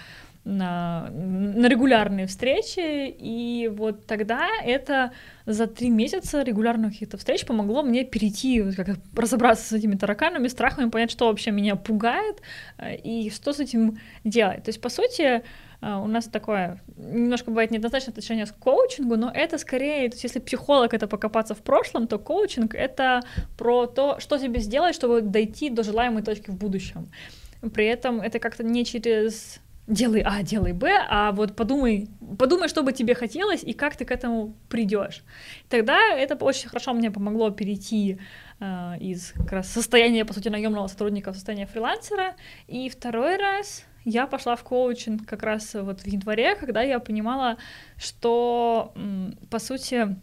на, 0.50 1.10
на 1.12 1.68
регулярные 1.68 2.26
встречи, 2.28 3.08
и 3.08 3.70
вот 3.72 4.06
тогда 4.06 4.48
это 4.64 5.12
за 5.46 5.68
три 5.68 5.90
месяца 5.90 6.42
регулярных 6.42 6.94
каких-то 6.94 7.18
встреч 7.18 7.46
помогло 7.46 7.84
мне 7.84 8.04
перейти, 8.04 8.72
как 8.74 8.98
разобраться 9.16 9.66
с 9.66 9.72
этими 9.74 9.96
тараканами, 9.96 10.48
страхами, 10.48 10.90
понять, 10.90 11.12
что 11.12 11.28
вообще 11.28 11.52
меня 11.52 11.76
пугает 11.76 12.42
э, 12.78 12.96
и 12.98 13.30
что 13.30 13.54
с 13.54 13.60
этим 13.60 14.00
делать. 14.24 14.64
То 14.64 14.70
есть, 14.70 14.82
по 14.82 14.90
сути, 14.90 15.22
э, 15.22 15.42
у 15.82 16.08
нас 16.08 16.26
такое 16.26 16.82
немножко 16.98 17.52
бывает 17.52 17.72
неоднозначное 17.72 18.12
отношение 18.12 18.46
к 18.46 18.56
коучингу, 18.56 19.18
но 19.18 19.32
это 19.32 19.58
скорее, 19.58 20.10
то 20.10 20.16
есть 20.16 20.24
если 20.24 20.40
психолог 20.40 20.94
это 20.94 21.08
покопаться 21.08 21.54
в 21.54 21.62
прошлом, 21.62 22.08
то 22.08 22.18
коучинг 22.18 22.74
это 22.74 23.22
про 23.58 23.86
то, 23.86 24.20
что 24.20 24.38
тебе 24.38 24.60
сделать, 24.60 24.96
чтобы 24.96 25.22
дойти 25.22 25.70
до 25.70 25.84
желаемой 25.84 26.24
точки 26.24 26.50
в 26.50 26.58
будущем. 26.58 27.10
При 27.74 27.86
этом 27.86 28.22
это 28.22 28.40
как-то 28.40 28.64
не 28.64 28.86
через 28.86 29.60
делай 29.90 30.22
А, 30.26 30.44
делай 30.44 30.72
Б, 30.74 31.06
а 31.10 31.32
вот 31.32 31.56
подумай, 31.56 32.08
подумай, 32.38 32.70
что 32.70 32.84
бы 32.84 32.94
тебе 32.94 33.16
хотелось 33.16 33.64
и 33.64 33.74
как 33.74 33.96
ты 33.96 34.06
к 34.06 34.12
этому 34.12 34.56
придешь. 34.70 35.24
Тогда 35.68 35.98
это 36.14 36.36
очень 36.36 36.70
хорошо 36.70 36.94
мне 36.94 37.12
помогло 37.12 37.50
перейти 37.50 38.20
э, 38.60 38.98
из 39.00 39.32
как 39.32 39.52
раз 39.52 39.68
состояния, 39.70 40.26
по 40.26 40.34
сути, 40.34 40.50
наемного 40.50 40.88
сотрудника 40.88 41.32
в 41.32 41.36
состояние 41.36 41.66
фрилансера. 41.66 42.36
И 42.68 42.90
второй 42.90 43.38
раз 43.38 43.84
я 44.06 44.28
пошла 44.28 44.56
в 44.56 44.64
коучинг 44.64 45.28
как 45.28 45.44
раз 45.44 45.74
вот 45.74 46.02
в 46.02 46.08
январе, 46.08 46.56
когда 46.56 46.82
я 46.82 47.00
понимала, 47.00 47.58
что, 47.98 48.94
по 49.50 49.60
сути, 49.60 50.16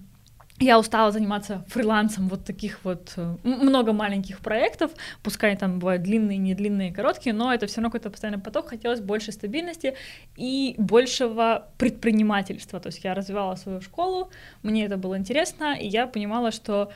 я 0.58 0.78
устала 0.78 1.10
заниматься 1.10 1.64
фрилансом 1.68 2.28
вот 2.28 2.44
таких 2.44 2.80
вот 2.84 3.12
э, 3.16 3.36
много 3.44 3.92
маленьких 3.92 4.40
проектов, 4.40 4.90
пускай 5.22 5.56
там 5.56 5.78
бывают 5.78 6.02
длинные, 6.02 6.38
не 6.38 6.54
длинные, 6.54 6.92
короткие, 6.92 7.34
но 7.34 7.52
это 7.52 7.66
все 7.66 7.76
равно 7.76 7.90
какой-то 7.90 8.10
постоянный 8.10 8.40
поток, 8.40 8.68
хотелось 8.68 9.00
больше 9.00 9.32
стабильности 9.32 9.94
и 10.36 10.74
большего 10.78 11.68
предпринимательства, 11.76 12.80
то 12.80 12.88
есть 12.88 13.04
я 13.04 13.14
развивала 13.14 13.56
свою 13.56 13.80
школу, 13.80 14.30
мне 14.62 14.86
это 14.86 14.96
было 14.96 15.18
интересно, 15.18 15.76
и 15.78 15.86
я 15.86 16.06
понимала, 16.06 16.50
что 16.50 16.90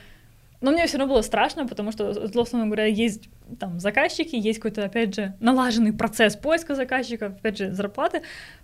но 0.61 0.69
мне 0.69 0.85
все 0.85 0.99
равно 0.99 1.15
было 1.15 1.23
страшно, 1.23 1.67
потому 1.67 1.91
что, 1.91 2.11
условно 2.11 2.67
говоря, 2.67 2.85
есть 2.85 3.29
там 3.59 3.79
заказчики, 3.79 4.35
есть 4.35 4.59
какой-то, 4.59 4.85
опять 4.85 5.15
же, 5.15 5.33
налаженный 5.39 5.91
процесс 5.91 6.35
поиска 6.35 6.75
заказчиков, 6.75 7.33
опять 7.33 7.57
же, 7.57 7.71
зарплаты. 7.71 8.21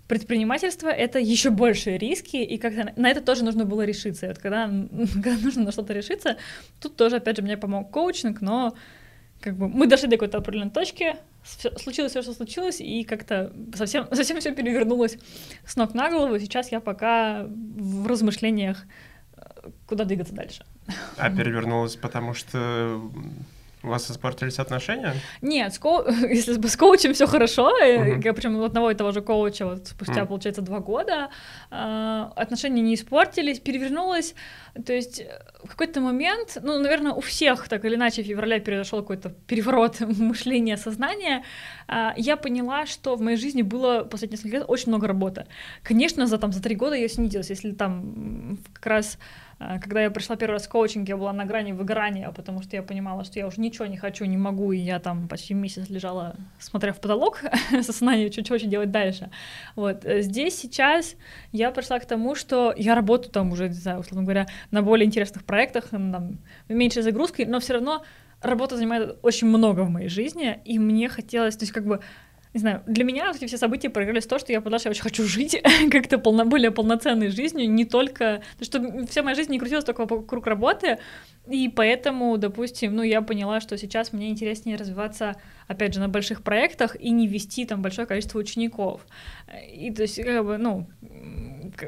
Предпринимательство— 0.08 0.88
это 0.90 1.20
еще 1.20 1.50
большие 1.50 1.98
риски, 1.98 2.38
и 2.38 2.58
как-то 2.58 2.94
на 2.96 3.10
это 3.10 3.22
тоже 3.22 3.44
нужно 3.44 3.66
было 3.66 3.84
решиться. 3.84 4.26
И 4.26 4.30
вот 4.30 4.38
когда, 4.38 4.68
когда 5.14 5.38
нужно 5.38 5.64
на 5.64 5.72
что-то 5.72 5.94
решиться, 5.94 6.38
тут 6.80 6.96
тоже, 6.96 7.18
опять 7.18 7.38
же, 7.38 7.44
мне 7.44 7.58
помог 7.58 7.92
коучинг, 7.92 8.42
но 8.42 8.76
как 9.42 9.56
бы 9.56 9.68
мы 9.68 9.86
дошли 9.86 10.08
до 10.08 10.16
какой-то 10.16 10.38
определенной 10.38 10.72
точки, 10.72 11.16
случилось 11.44 12.12
все, 12.12 12.22
что 12.22 12.34
случилось, 12.34 12.82
и 12.82 13.04
как-то 13.04 13.54
совсем, 13.76 14.08
совсем 14.12 14.40
все 14.40 14.54
перевернулось 14.54 15.18
с 15.66 15.76
ног 15.76 15.94
на 15.94 16.10
голову. 16.10 16.40
Сейчас 16.40 16.72
я 16.72 16.80
пока 16.80 17.46
в 17.48 18.08
размышлениях, 18.08 18.86
э, 19.36 19.42
куда 19.88 20.06
двигаться 20.06 20.34
дальше. 20.34 20.66
А 21.18 21.30
перевернулось, 21.36 21.96
потому 21.96 22.34
что 22.34 23.02
У 23.88 23.90
вас 23.90 24.12
испортились 24.12 24.60
отношения? 24.60 25.14
Нет, 25.42 25.74
с 25.74 25.80
ко... 25.80 26.06
если 26.30 26.68
с 26.68 26.76
коучем 26.76 27.14
все 27.14 27.26
хорошо, 27.26 27.72
uh-huh. 27.82 28.22
я 28.24 28.34
причем 28.34 28.62
одного 28.62 28.92
и 28.92 28.96
того 28.96 29.12
же 29.12 29.22
коуча 29.22 29.66
вот 29.66 29.88
спустя, 29.88 30.22
uh-huh. 30.22 30.28
получается, 30.28 30.62
два 30.62 30.80
года, 30.80 31.30
э, 31.72 32.26
отношения 32.36 32.82
не 32.82 32.96
испортились, 32.96 33.60
перевернулось, 33.60 34.36
то 34.86 34.94
есть 34.94 35.22
э, 35.22 35.42
в 35.64 35.70
какой-то 35.70 36.02
момент, 36.02 36.58
ну, 36.62 36.80
наверное, 36.80 37.14
у 37.14 37.22
всех 37.22 37.68
так 37.70 37.86
или 37.86 37.96
иначе 37.96 38.24
в 38.24 38.26
феврале 38.26 38.60
произошел 38.60 39.00
какой-то 39.00 39.30
переворот 39.48 40.00
мышления, 40.20 40.78
сознания, 40.78 41.44
э, 41.88 42.10
я 42.18 42.36
поняла, 42.36 42.86
что 42.86 43.16
в 43.16 43.22
моей 43.22 43.38
жизни 43.38 43.62
было 43.62 44.04
после 44.04 44.28
нескольких 44.28 44.54
лет 44.54 44.66
очень 44.68 44.90
много 44.90 45.08
работы. 45.08 45.46
Конечно, 45.84 46.28
за, 46.28 46.38
там, 46.38 46.52
за 46.52 46.62
три 46.62 46.76
года 46.76 46.96
я 46.96 47.08
снизилась, 47.08 47.50
если 47.50 47.72
там 47.72 48.60
как 48.74 48.86
раз 48.86 49.18
когда 49.60 50.04
я 50.04 50.12
пришла 50.12 50.36
первый 50.36 50.54
раз 50.54 50.68
в 50.68 50.70
коучинг, 50.70 51.10
я 51.10 51.18
была 51.18 51.34
на 51.34 51.46
грани 51.46 51.72
выгорания, 51.72 52.30
потому 52.32 52.62
что 52.62 52.76
я 52.76 52.84
понимала, 52.84 53.24
что 53.24 53.40
я 53.40 53.48
уже 53.48 53.60
ничего 53.60 53.88
не 53.88 53.98
хочу, 53.98 54.26
не 54.26 54.38
могу, 54.38 54.72
и 54.72 54.78
я 54.78 55.00
там 55.00 55.28
почти 55.28 55.54
месяц 55.56 55.90
лежала, 55.90 56.36
смотря 56.60 56.94
в 56.94 57.00
потолок, 57.02 57.42
с 57.72 57.90
осознанием, 57.90 58.32
что 58.32 58.44
хочу 58.44 58.68
делать 58.68 58.92
дальше. 58.92 59.32
Вот. 59.76 60.06
Э, 60.06 60.22
здесь 60.22 60.56
сейчас 60.58 61.16
я 61.52 61.72
пришла 61.72 62.00
к 62.00 62.06
тому, 62.06 62.36
что 62.36 62.74
я 62.78 62.94
работаю 62.94 63.32
там 63.32 63.52
уже, 63.52 63.68
не 63.70 63.74
знаю, 63.74 64.00
условно 64.00 64.24
говоря, 64.24 64.48
на 64.70 64.84
более 64.84 65.08
интересных 65.08 65.44
проектах, 65.44 65.90
там, 65.90 66.38
меньшей 66.70 67.02
загрузкой, 67.02 67.46
но 67.46 67.60
все 67.60 67.74
равно 67.74 68.04
работа 68.42 68.78
занимает 68.78 69.18
очень 69.24 69.48
много 69.48 69.82
в 69.82 69.90
моей 69.90 70.10
жизни, 70.10 70.60
и 70.66 70.78
мне 70.78 71.10
хотелось, 71.10 71.58
то 71.58 71.64
есть 71.64 71.74
как 71.74 71.86
бы 71.86 72.02
не 72.58 72.62
знаю, 72.62 72.82
для 72.88 73.04
меня 73.04 73.32
эти 73.34 73.46
все 73.46 73.58
события 73.58 73.90
проигрались 73.90 74.26
в 74.26 74.30
то, 74.30 74.40
что 74.40 74.52
я 74.52 74.62
поняла, 74.62 74.80
что 74.80 74.90
я 74.90 74.92
очень 74.92 75.04
хочу 75.04 75.24
жить 75.24 75.62
как-то 75.92 76.18
полно, 76.18 76.44
более 76.44 76.72
полноценной 76.72 77.30
жизнью, 77.30 77.70
не 77.70 77.86
только... 77.86 78.42
То, 78.58 78.66
что 78.66 79.06
вся 79.08 79.22
моя 79.22 79.36
жизнь 79.36 79.52
не 79.52 79.60
крутилась 79.60 79.86
только 79.86 80.06
вокруг 80.06 80.48
работы, 80.48 80.98
и 81.48 81.70
поэтому, 81.70 82.38
допустим, 82.38 82.96
ну, 82.96 83.04
я 83.04 83.22
поняла, 83.22 83.62
что 83.62 83.78
сейчас 83.78 84.12
мне 84.12 84.30
интереснее 84.30 84.76
развиваться, 84.76 85.36
опять 85.68 85.94
же, 85.94 86.00
на 86.00 86.10
больших 86.10 86.42
проектах 86.42 86.96
и 87.00 87.12
не 87.12 87.28
вести 87.28 87.66
там 87.66 87.82
большое 87.82 88.08
количество 88.08 88.40
учеников. 88.40 89.06
И, 89.72 89.92
то 89.92 90.02
есть, 90.02 90.22
как 90.22 90.44
бы, 90.44 90.58
ну, 90.58 90.88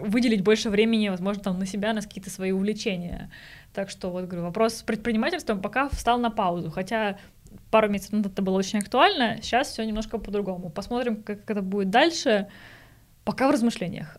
выделить 0.01 0.43
больше 0.43 0.70
времени, 0.70 1.09
возможно, 1.09 1.43
там, 1.43 1.59
на 1.59 1.65
себя, 1.65 1.93
на 1.93 2.01
какие-то 2.01 2.30
свои 2.30 2.51
увлечения. 2.51 3.32
Так 3.74 3.89
что, 3.89 4.11
вот, 4.11 4.26
говорю, 4.26 4.43
вопрос 4.43 4.76
с 4.76 4.84
предпринимательством 4.84 5.61
пока 5.61 5.89
встал 5.89 6.20
на 6.20 6.30
паузу, 6.30 6.70
хотя 6.70 7.17
пару 7.72 7.89
месяцев 7.89 8.14
назад 8.14 8.34
это 8.34 8.41
было 8.41 8.58
очень 8.58 8.80
актуально, 8.80 9.41
сейчас 9.41 9.70
все 9.70 9.86
немножко 9.86 10.18
по-другому. 10.18 10.70
Посмотрим, 10.70 11.24
как 11.24 11.50
это 11.50 11.62
будет 11.62 11.89
дальше, 11.89 12.47
пока 13.24 13.47
в 13.47 13.52
размышлениях. 13.52 14.18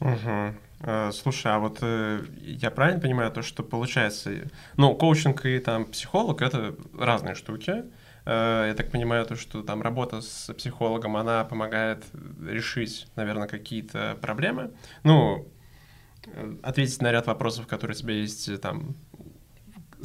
Угу. 0.00 1.12
Слушай, 1.12 1.52
а 1.52 1.58
вот 1.60 1.78
э, 1.80 2.24
я 2.42 2.70
правильно 2.70 3.00
понимаю 3.00 3.30
то, 3.30 3.40
что 3.40 3.62
получается, 3.62 4.50
ну, 4.76 4.94
коучинг 4.94 5.46
и 5.46 5.58
там 5.58 5.86
психолог— 5.86 6.42
это 6.42 6.74
разные 6.98 7.34
штуки. 7.34 7.84
Э, 8.26 8.66
я 8.68 8.74
так 8.74 8.90
понимаю 8.90 9.24
то, 9.24 9.34
что 9.34 9.62
там 9.62 9.80
работа 9.80 10.20
с 10.20 10.52
психологом, 10.52 11.16
она 11.16 11.44
помогает 11.44 12.04
решить, 12.46 13.06
наверное, 13.16 13.48
какие-то 13.48 14.18
проблемы. 14.20 14.72
Ну, 15.04 15.48
ответить 16.62 17.00
на 17.00 17.12
ряд 17.12 17.26
вопросов, 17.26 17.66
которые 17.66 17.96
у 17.96 17.98
тебя 17.98 18.14
есть 18.14 18.60
там 18.60 18.94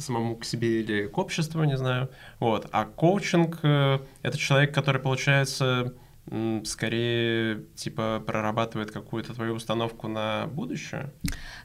самому 0.00 0.36
к 0.36 0.44
себе 0.44 0.80
или 0.80 1.06
к 1.06 1.18
обществу, 1.18 1.64
не 1.64 1.76
знаю. 1.76 2.08
Вот. 2.38 2.68
А 2.72 2.84
коучинг 2.84 3.58
э,— 3.62 3.98
это 4.22 4.38
человек, 4.38 4.74
который, 4.74 5.00
получается, 5.00 5.94
скорее, 6.64 7.64
типа, 7.74 8.22
прорабатывает 8.24 8.92
какую-то 8.92 9.34
твою 9.34 9.54
установку 9.54 10.08
на 10.08 10.46
будущее? 10.46 11.10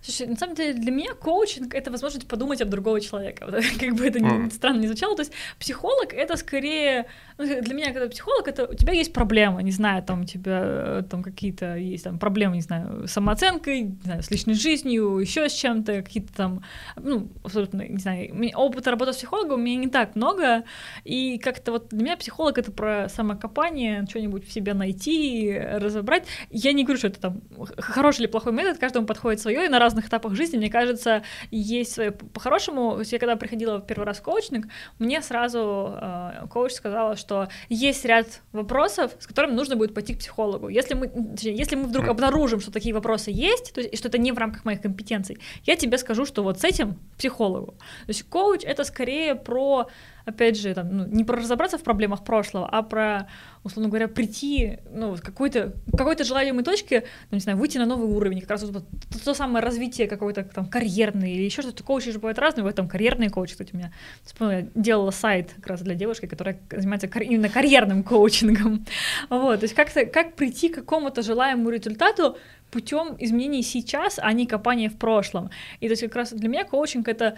Слушай, 0.01 0.27
на 0.27 0.35
самом 0.35 0.55
деле 0.55 0.73
для 0.73 0.91
меня 0.91 1.13
коучинг— 1.13 1.73
это 1.75 1.91
возможность 1.91 2.27
подумать 2.27 2.61
об 2.61 2.69
другого 2.69 2.99
человека. 2.99 3.45
как 3.79 3.95
бы 3.95 4.07
это 4.07 4.19
mm. 4.19 4.51
странно 4.51 4.79
не 4.79 4.87
звучало. 4.87 5.15
То 5.15 5.21
есть 5.21 5.33
психолог— 5.59 6.13
это 6.13 6.35
скорее... 6.35 7.05
Ну, 7.37 7.45
для 7.45 7.73
меня, 7.75 7.93
когда 7.93 8.07
психолог, 8.07 8.47
это 8.47 8.65
у 8.65 8.73
тебя 8.73 8.93
есть 8.93 9.13
проблема, 9.13 9.61
не 9.61 9.71
знаю, 9.71 10.01
там 10.01 10.21
у 10.21 10.25
тебя 10.25 10.61
э, 10.63 11.03
там 11.09 11.21
какие-то 11.21 11.75
есть 11.75 12.03
там 12.05 12.17
проблемы, 12.17 12.55
не 12.55 12.61
знаю, 12.61 13.07
с 13.07 13.11
самооценкой, 13.11 13.81
не 13.81 14.01
знаю, 14.03 14.23
с 14.23 14.31
личной 14.31 14.53
жизнью, 14.53 15.19
еще 15.19 15.47
с 15.47 15.53
чем-то, 15.53 16.01
какие-то 16.01 16.33
там, 16.33 16.63
ну, 16.95 17.29
абсолютно, 17.43 17.87
не 17.87 17.99
знаю, 17.99 18.33
опыта 18.55 18.89
работы 18.89 19.13
с 19.13 19.17
психологом 19.17 19.59
у 19.59 19.63
меня 19.63 19.77
не 19.77 19.89
так 19.89 20.15
много, 20.15 20.63
и 21.03 21.37
как-то 21.37 21.73
вот 21.73 21.89
для 21.89 22.03
меня 22.03 22.17
психолог— 22.17 22.57
это 22.59 22.71
про 22.71 23.09
самокопание, 23.09 24.05
что-нибудь 24.09 24.47
в 24.47 24.54
себе 24.55 24.73
найти, 24.73 25.57
разобрать. 25.57 26.25
Я 26.49 26.73
не 26.73 26.83
говорю, 26.83 26.97
что 26.97 27.07
это 27.07 27.19
там 27.19 27.41
хороший 27.77 28.21
или 28.21 28.27
плохой 28.27 28.53
метод, 28.53 28.77
каждому 28.77 29.05
подходит 29.05 29.41
свое, 29.41 29.65
и 29.65 29.69
на 29.69 29.79
разных 29.79 30.07
этапах 30.07 30.33
жизни, 30.33 30.57
мне 30.57 30.69
кажется, 30.69 31.23
есть 31.51 31.91
свое 31.91 32.11
по-хорошему. 32.11 33.01
Я 33.03 33.19
когда 33.19 33.35
приходила 33.35 33.77
в 33.77 33.85
первый 33.85 34.05
раз 34.05 34.17
в 34.17 34.23
коучинг, 34.23 34.67
мне 34.99 35.21
сразу 35.21 35.93
э, 36.01 36.47
коуч 36.49 36.71
сказала, 36.71 37.15
что 37.15 37.47
есть 37.69 38.05
ряд 38.05 38.41
вопросов, 38.51 39.11
с 39.19 39.27
которыми 39.27 39.53
нужно 39.53 39.75
будет 39.75 39.93
пойти 39.93 40.13
к 40.15 40.19
психологу. 40.19 40.69
Если 40.69 40.93
мы, 40.93 41.11
если 41.41 41.75
мы 41.75 41.83
вдруг 41.83 42.07
обнаружим, 42.07 42.59
что 42.61 42.71
такие 42.71 42.93
вопросы 42.93 43.31
есть, 43.31 43.73
то 43.73 43.81
есть, 43.81 43.93
и 43.93 43.97
что 43.97 44.07
это 44.07 44.17
не 44.17 44.31
в 44.31 44.37
рамках 44.37 44.65
моих 44.65 44.81
компетенций, 44.81 45.37
я 45.63 45.75
тебе 45.75 45.97
скажу, 45.97 46.25
что 46.25 46.43
вот 46.43 46.59
с 46.59 46.63
этим 46.63 46.95
психологу. 47.17 47.73
То 48.05 48.09
есть 48.09 48.23
коуч— 48.23 48.61
это 48.63 48.83
скорее 48.83 49.35
про 49.35 49.87
опять 50.25 50.57
же, 50.57 50.73
там, 50.73 50.97
ну, 50.97 51.05
не 51.05 51.23
про 51.23 51.37
разобраться 51.37 51.77
в 51.77 51.83
проблемах 51.83 52.23
прошлого, 52.23 52.67
а 52.67 52.81
про, 52.81 53.27
условно 53.63 53.89
говоря, 53.89 54.07
прийти, 54.07 54.79
ну, 54.91 55.15
какой-то, 55.21 55.73
какой-то 55.95 56.23
желаемой 56.23 56.63
точке, 56.63 57.05
ну, 57.29 57.35
не 57.35 57.41
знаю, 57.41 57.57
выйти 57.57 57.77
на 57.77 57.85
новый 57.85 58.09
уровень, 58.09 58.41
как 58.41 58.51
раз 58.51 58.63
вот, 58.63 58.71
вот 58.73 59.23
то, 59.23 59.33
самое 59.33 59.63
развитие 59.63 60.07
какой-то 60.07 60.43
там 60.43 60.65
карьерный 60.65 61.33
или 61.33 61.43
еще 61.43 61.61
что-то. 61.61 61.83
Коучи 61.83 62.11
же 62.11 62.19
бывают 62.19 62.39
разные, 62.39 62.63
в 62.63 62.67
этом 62.67 62.87
карьерный 62.87 63.29
коуч, 63.29 63.51
кстати, 63.51 63.69
у 63.73 63.77
меня, 63.77 63.93
вспомнила, 64.23 64.59
я 64.59 64.67
делала 64.73 65.11
сайт 65.11 65.53
как 65.55 65.67
раз 65.67 65.81
для 65.81 65.93
девушки, 65.93 66.25
которая 66.25 66.59
занимается 66.71 67.07
кар- 67.07 67.23
именно 67.23 67.49
карьерным 67.49 68.03
коучингом. 68.03 68.85
Вот, 69.29 69.59
то 69.59 69.63
есть 69.65 69.75
как-то, 69.75 70.05
как 70.05 70.35
прийти 70.35 70.69
к 70.69 70.75
какому-то 70.75 71.21
желаемому 71.21 71.69
результату, 71.69 72.37
путем 72.71 73.15
изменений 73.19 73.63
сейчас, 73.63 74.19
а 74.21 74.33
не 74.33 74.45
копания 74.45 74.89
в 74.89 74.97
прошлом. 74.97 75.49
И 75.79 75.87
то 75.87 75.91
есть 75.91 76.01
как 76.01 76.15
раз 76.15 76.33
для 76.33 76.49
меня 76.49 76.63
коучинг 76.65 77.07
это 77.07 77.37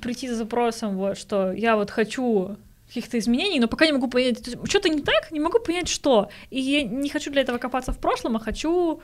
прийти 0.00 0.28
за 0.28 0.36
запросом, 0.36 0.96
вот, 0.96 1.18
что 1.18 1.52
я 1.52 1.76
вот 1.76 1.90
хочу 1.90 2.56
каких-то 2.88 3.18
изменений, 3.18 3.60
но 3.60 3.68
пока 3.68 3.86
не 3.86 3.92
могу 3.92 4.08
понять, 4.08 4.38
что-то 4.64 4.88
не 4.88 5.00
так, 5.00 5.32
не 5.32 5.40
могу 5.40 5.58
понять, 5.58 5.88
что. 5.88 6.30
И 6.50 6.60
я 6.60 6.82
не 6.82 7.08
хочу 7.08 7.30
для 7.30 7.42
этого 7.42 7.58
копаться 7.58 7.92
в 7.92 7.98
прошлом, 7.98 8.36
а 8.36 8.40
хочу 8.40 9.00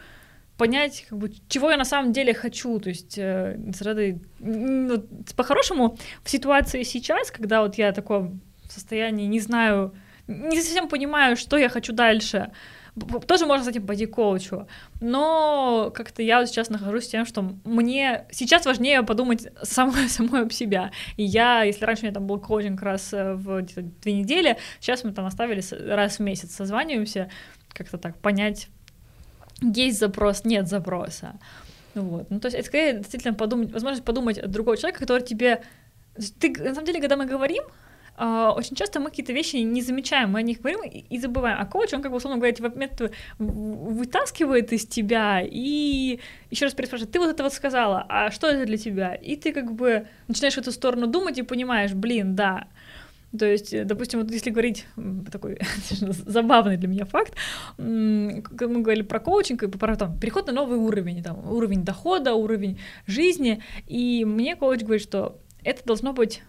понять, 0.56 1.06
как 1.08 1.18
бы, 1.18 1.32
чего 1.48 1.70
я 1.70 1.76
на 1.76 1.84
самом 1.84 2.12
деле 2.12 2.34
хочу. 2.34 2.78
То 2.78 2.90
есть, 2.90 3.18
э, 3.18 3.56
ну, 4.38 5.04
по-хорошему, 5.36 5.98
в 6.22 6.30
ситуации 6.30 6.84
сейчас, 6.84 7.30
когда 7.30 7.62
вот 7.62 7.78
я 7.78 7.90
в 7.90 7.94
таком 7.94 8.40
состоянии 8.68 9.26
не 9.26 9.40
знаю, 9.40 9.92
не 10.28 10.60
совсем 10.60 10.88
понимаю, 10.88 11.36
что 11.36 11.56
я 11.56 11.68
хочу 11.68 11.92
дальше, 11.92 12.52
тоже 13.26 13.46
можно 13.46 13.64
с 13.64 13.68
этим 13.68 13.86
пойти 13.86 14.06
к 14.06 14.14
коучу, 14.14 14.66
но 15.00 15.90
как-то 15.94 16.22
я 16.22 16.44
сейчас 16.44 16.68
нахожусь 16.68 17.08
тем, 17.08 17.24
что 17.24 17.54
мне 17.64 18.26
сейчас 18.30 18.66
важнее 18.66 19.02
подумать 19.02 19.48
самой, 19.62 20.08
самой 20.08 20.42
об 20.42 20.52
себя. 20.52 20.90
И 21.16 21.24
я, 21.24 21.62
если 21.62 21.84
раньше 21.84 22.02
у 22.02 22.04
меня 22.04 22.14
там 22.14 22.26
был 22.26 22.38
коучинг 22.38 22.82
раз 22.82 23.14
э, 23.14 23.34
в 23.34 23.62
две 23.62 24.12
недели, 24.12 24.58
сейчас 24.80 25.04
мы 25.04 25.12
там 25.12 25.24
оставили 25.24 25.62
раз 25.88 26.18
в 26.18 26.20
месяц 26.20 26.54
созваниваемся, 26.54 27.30
как-то 27.72 27.96
так 27.96 28.18
понять, 28.18 28.68
есть 29.62 29.98
запрос, 29.98 30.44
нет 30.44 30.68
запроса. 30.68 31.38
Вот. 31.94 32.30
Ну, 32.30 32.40
то 32.40 32.46
есть 32.46 32.56
это 32.56 32.66
скорее 32.66 32.98
действительно 32.98 33.34
подумать, 33.34 33.72
возможность 33.72 34.04
подумать 34.04 34.38
о 34.38 34.48
другого 34.48 34.76
человека, 34.76 35.00
который 35.00 35.22
тебе... 35.22 35.62
Ты, 36.40 36.50
на 36.50 36.74
самом 36.74 36.86
деле, 36.86 37.00
когда 37.00 37.16
мы 37.16 37.26
говорим, 37.26 37.62
очень 38.18 38.76
часто 38.76 39.00
мы 39.00 39.10
какие-то 39.10 39.32
вещи 39.32 39.56
не 39.56 39.82
замечаем, 39.82 40.30
мы 40.30 40.40
о 40.40 40.42
них 40.42 40.60
говорим 40.60 40.82
и, 40.84 41.18
забываем. 41.18 41.58
А 41.60 41.64
коуч, 41.64 41.92
он, 41.92 42.02
как 42.02 42.10
бы, 42.10 42.18
условно 42.18 42.38
говоря, 42.38 42.52
эти 42.52 42.62
методы 42.62 43.12
вытаскивает 43.38 44.72
из 44.72 44.86
тебя 44.86 45.40
и 45.42 46.20
еще 46.50 46.66
раз 46.66 46.74
переспрашивает, 46.74 47.12
ты 47.12 47.18
вот 47.18 47.30
это 47.30 47.42
вот 47.42 47.52
сказала, 47.52 48.04
а 48.08 48.30
что 48.30 48.48
это 48.48 48.66
для 48.66 48.76
тебя? 48.76 49.14
И 49.14 49.36
ты 49.36 49.52
как 49.52 49.72
бы 49.72 50.06
начинаешь 50.28 50.54
в 50.54 50.58
эту 50.58 50.72
сторону 50.72 51.06
думать 51.06 51.38
и 51.38 51.42
понимаешь, 51.42 51.94
блин, 51.94 52.36
да, 52.36 52.66
то 53.36 53.46
есть, 53.46 53.72
э, 53.72 53.84
допустим, 53.84 54.20
вот 54.20 54.30
если 54.30 54.50
говорить 54.50 54.86
такой 55.30 55.58
забавный 55.90 56.76
для 56.76 56.88
меня 56.88 57.06
факт, 57.06 57.34
мы 57.78 58.42
говорили 58.42 59.02
про 59.02 59.20
коучинг 59.20 59.62
и 59.62 59.68
про 59.68 59.96
там, 59.96 60.18
переход 60.18 60.46
на 60.48 60.52
новый 60.52 60.78
уровень, 60.78 61.22
там, 61.22 61.50
уровень 61.50 61.82
дохода, 61.82 62.34
уровень 62.34 62.78
жизни, 63.06 63.62
и 63.86 64.24
мне 64.26 64.54
коуч 64.54 64.80
говорит, 64.80 65.02
что 65.02 65.40
это 65.64 65.84
должно 65.84 66.12
быть 66.12 66.42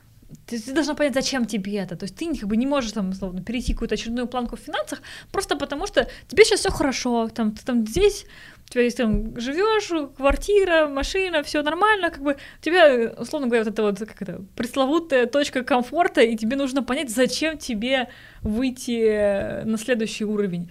ты, 0.46 0.60
ты 0.60 0.74
должна 0.74 0.96
понять, 0.96 1.14
зачем 1.14 1.46
тебе 1.46 1.78
это. 1.78 1.96
То 1.96 2.06
есть 2.06 2.16
ты 2.16 2.34
как 2.36 2.50
бы 2.50 2.58
не 2.58 2.66
можешь 2.66 2.92
там, 2.92 3.10
условно, 3.10 3.42
перейти 3.42 3.74
какую-то 3.74 3.96
очередную 3.96 4.28
планку 4.28 4.56
в 4.56 4.60
финансах, 4.60 5.02
просто 5.32 5.56
потому 5.56 5.88
что 5.88 6.08
тебе 6.28 6.44
сейчас 6.46 6.62
все 6.62 6.70
хорошо, 6.70 7.30
там, 7.30 7.52
ты 7.52 7.64
там 7.64 7.86
здесь, 7.86 8.26
у 8.68 8.72
тебя 8.72 8.84
есть 8.84 8.98
там 8.98 9.40
живешь, 9.40 9.90
квартира, 10.16 10.88
машина, 10.88 11.44
все 11.44 11.62
нормально, 11.62 12.10
как 12.10 12.22
бы 12.22 12.34
у 12.34 12.64
тебя, 12.64 13.14
условно 13.18 13.48
говоря, 13.48 13.64
вот 13.64 13.74
это 13.74 13.84
вот 13.84 14.00
как 14.00 14.22
это, 14.22 14.42
пресловутая 14.56 15.26
точка 15.26 15.64
комфорта, 15.64 16.22
и 16.22 16.36
тебе 16.36 16.56
нужно 16.56 16.84
понять, 16.84 17.10
зачем 17.10 17.58
тебе 17.58 18.10
выйти 18.42 19.64
на 19.64 19.78
следующий 19.78 20.26
уровень. 20.26 20.70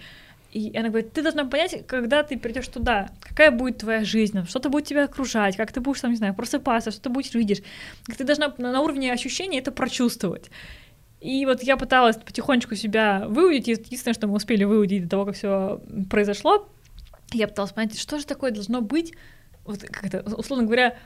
И 0.53 0.77
она 0.77 0.89
говорит, 0.89 1.13
ты 1.13 1.23
должна 1.23 1.45
понять, 1.45 1.85
когда 1.87 2.21
ты 2.21 2.37
придешь 2.37 2.67
туда, 2.67 3.09
какая 3.21 3.49
будет 3.49 3.79
твоя 3.79 4.05
жизнь, 4.05 4.45
что-то 4.45 4.69
будет 4.69 4.85
тебя 4.85 5.05
окружать, 5.05 5.57
как 5.57 5.71
ты 5.71 5.81
будешь 5.81 6.01
там, 6.01 6.11
не 6.11 6.17
знаю, 6.17 6.35
просыпаться, 6.35 6.91
что 6.91 7.01
ты 7.01 7.09
будешь. 7.09 7.63
Как 8.05 8.15
ты 8.15 8.23
должна 8.23 8.53
на 8.59 8.81
уровне 8.81 9.11
ощущений 9.11 9.57
это 9.57 9.71
прочувствовать. 9.71 10.51
И 11.21 11.45
вот 11.47 11.63
я 11.63 11.75
пыталась 11.75 12.17
потихонечку 12.17 12.75
себя 12.75 13.25
выудить, 13.27 13.67
единственное, 13.67 14.13
что 14.13 14.27
мы 14.27 14.35
успели 14.35 14.63
выудить 14.63 15.05
до 15.05 15.09
того, 15.09 15.25
как 15.25 15.35
все 15.35 15.81
произошло, 16.09 16.69
я 17.31 17.47
пыталась 17.47 17.71
понять, 17.71 17.97
что 17.97 18.19
же 18.19 18.25
такое 18.25 18.51
должно 18.51 18.81
быть, 18.81 19.13
вот 19.65 19.81
как 19.81 20.05
это, 20.05 20.35
условно 20.35 20.65
говоря, 20.65 20.97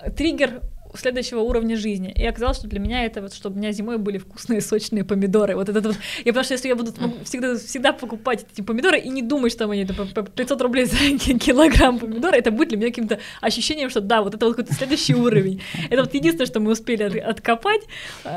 э, 0.00 0.10
триггер 0.10 0.62
следующего 0.98 1.40
уровня 1.40 1.76
жизни. 1.76 2.12
И 2.16 2.26
оказалось, 2.26 2.58
что 2.58 2.68
для 2.68 2.80
меня 2.80 3.04
это 3.04 3.20
вот, 3.20 3.34
чтобы 3.34 3.56
у 3.56 3.58
меня 3.58 3.72
зимой 3.72 3.98
были 3.98 4.18
вкусные 4.18 4.60
сочные 4.60 5.04
помидоры. 5.04 5.54
Вот 5.56 5.68
это 5.68 5.80
вот. 5.80 5.96
Я 6.24 6.32
потому 6.32 6.44
что 6.44 6.54
если 6.54 6.68
я 6.68 6.76
буду 6.76 6.92
всегда, 7.24 7.56
всегда 7.56 7.92
покупать 7.92 8.46
эти 8.52 8.62
помидоры 8.62 8.98
и 8.98 9.08
не 9.08 9.22
думать, 9.22 9.52
что 9.52 9.68
они 9.70 9.82
это 9.82 9.94
по 9.94 10.22
500 10.22 10.60
рублей 10.62 10.84
за 10.86 10.96
килограмм 11.38 11.98
помидора, 11.98 12.34
это 12.34 12.50
будет 12.50 12.68
для 12.68 12.78
меня 12.78 12.88
каким-то 12.88 13.18
ощущением, 13.40 13.90
что 13.90 14.00
да, 14.00 14.22
вот 14.22 14.34
это 14.34 14.46
вот 14.46 14.56
какой-то 14.56 14.74
следующий 14.74 15.14
уровень. 15.14 15.62
Это 15.90 16.02
вот 16.02 16.14
единственное, 16.14 16.46
что 16.46 16.60
мы 16.60 16.72
успели 16.72 17.18
откопать, 17.18 17.82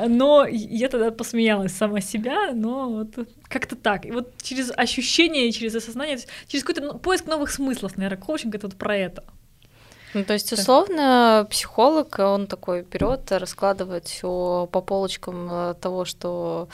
но 0.08 0.46
я 0.48 0.90
тогда 0.90 1.12
посмеялась 1.12 1.74
сама 1.74 2.02
себя, 2.02 2.52
но 2.54 2.90
вот 2.90 3.28
как-то 3.48 3.76
так. 3.76 4.06
И 4.06 4.12
вот 4.12 4.34
через 4.42 4.72
ощущение, 4.76 5.52
через 5.52 5.76
осознание, 5.76 6.20
через 6.48 6.64
какой-то 6.64 6.82
ну, 6.82 7.00
поиск 7.00 7.26
новых 7.26 7.52
смыслов, 7.52 7.98
наверное, 7.98 8.22
коучинг— 8.22 8.56
это 8.56 8.68
вот 8.68 8.76
про 8.76 8.96
это. 8.96 9.24
Ну, 10.14 10.24
то 10.24 10.34
есть, 10.34 10.52
условно, 10.52 11.48
психолог, 11.50 12.18
он 12.20 12.48
такой 12.48 12.82
берет, 12.82 13.32
раскладывает 13.32 14.08
все 14.08 14.68
по 14.72 14.82
полочкам 14.82 15.48
э, 15.52 15.74
того, 15.80 16.06
что 16.06 16.68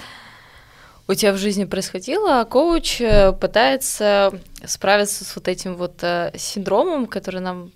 у 1.08 1.14
тебя 1.14 1.34
в 1.34 1.38
жизни 1.38 1.66
происходило, 1.66 2.42
а 2.42 2.46
коуч 2.46 3.02
э, 3.02 3.34
пытается 3.34 4.40
справиться 4.64 5.26
с 5.26 5.36
вот 5.36 5.48
этим 5.50 5.76
вот 5.76 6.02
э, 6.02 6.32
синдромом, 6.36 7.08
который 7.08 7.42
нам, 7.42 7.72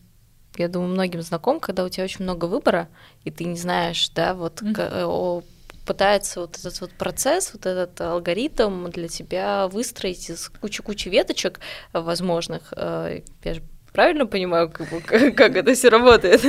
я 0.55 0.70
думаю, 0.70 0.91
многим 0.91 1.22
знаком, 1.22 1.60
когда 1.60 1.84
у 1.84 1.89
тебя 1.89 2.05
очень 2.05 2.24
много 2.24 2.45
выбора, 2.45 2.88
и 3.26 3.32
ты 3.32 3.43
не 3.43 3.57
знаешь, 3.57 4.10
да, 4.12 4.34
вот 4.34 4.62
mm-hmm. 4.62 5.43
пытается 5.86 6.39
вот 6.39 6.57
этот 6.57 6.80
вот 6.80 6.91
процесс, 6.91 7.51
вот 7.53 7.66
этот 7.66 7.99
алгоритм 7.99 8.89
для 8.89 9.10
тебя 9.10 9.68
выстроить 9.68 10.30
из 10.30 10.49
кучи-кучи 10.62 11.10
веточек 11.10 11.60
возможных. 11.91 12.74
Я 12.78 13.53
же 13.53 13.62
правильно 13.91 14.25
понимаю, 14.25 14.69
как, 14.69 14.89
как 15.35 15.55
это 15.55 15.73
все 15.73 15.89
работает? 15.89 16.41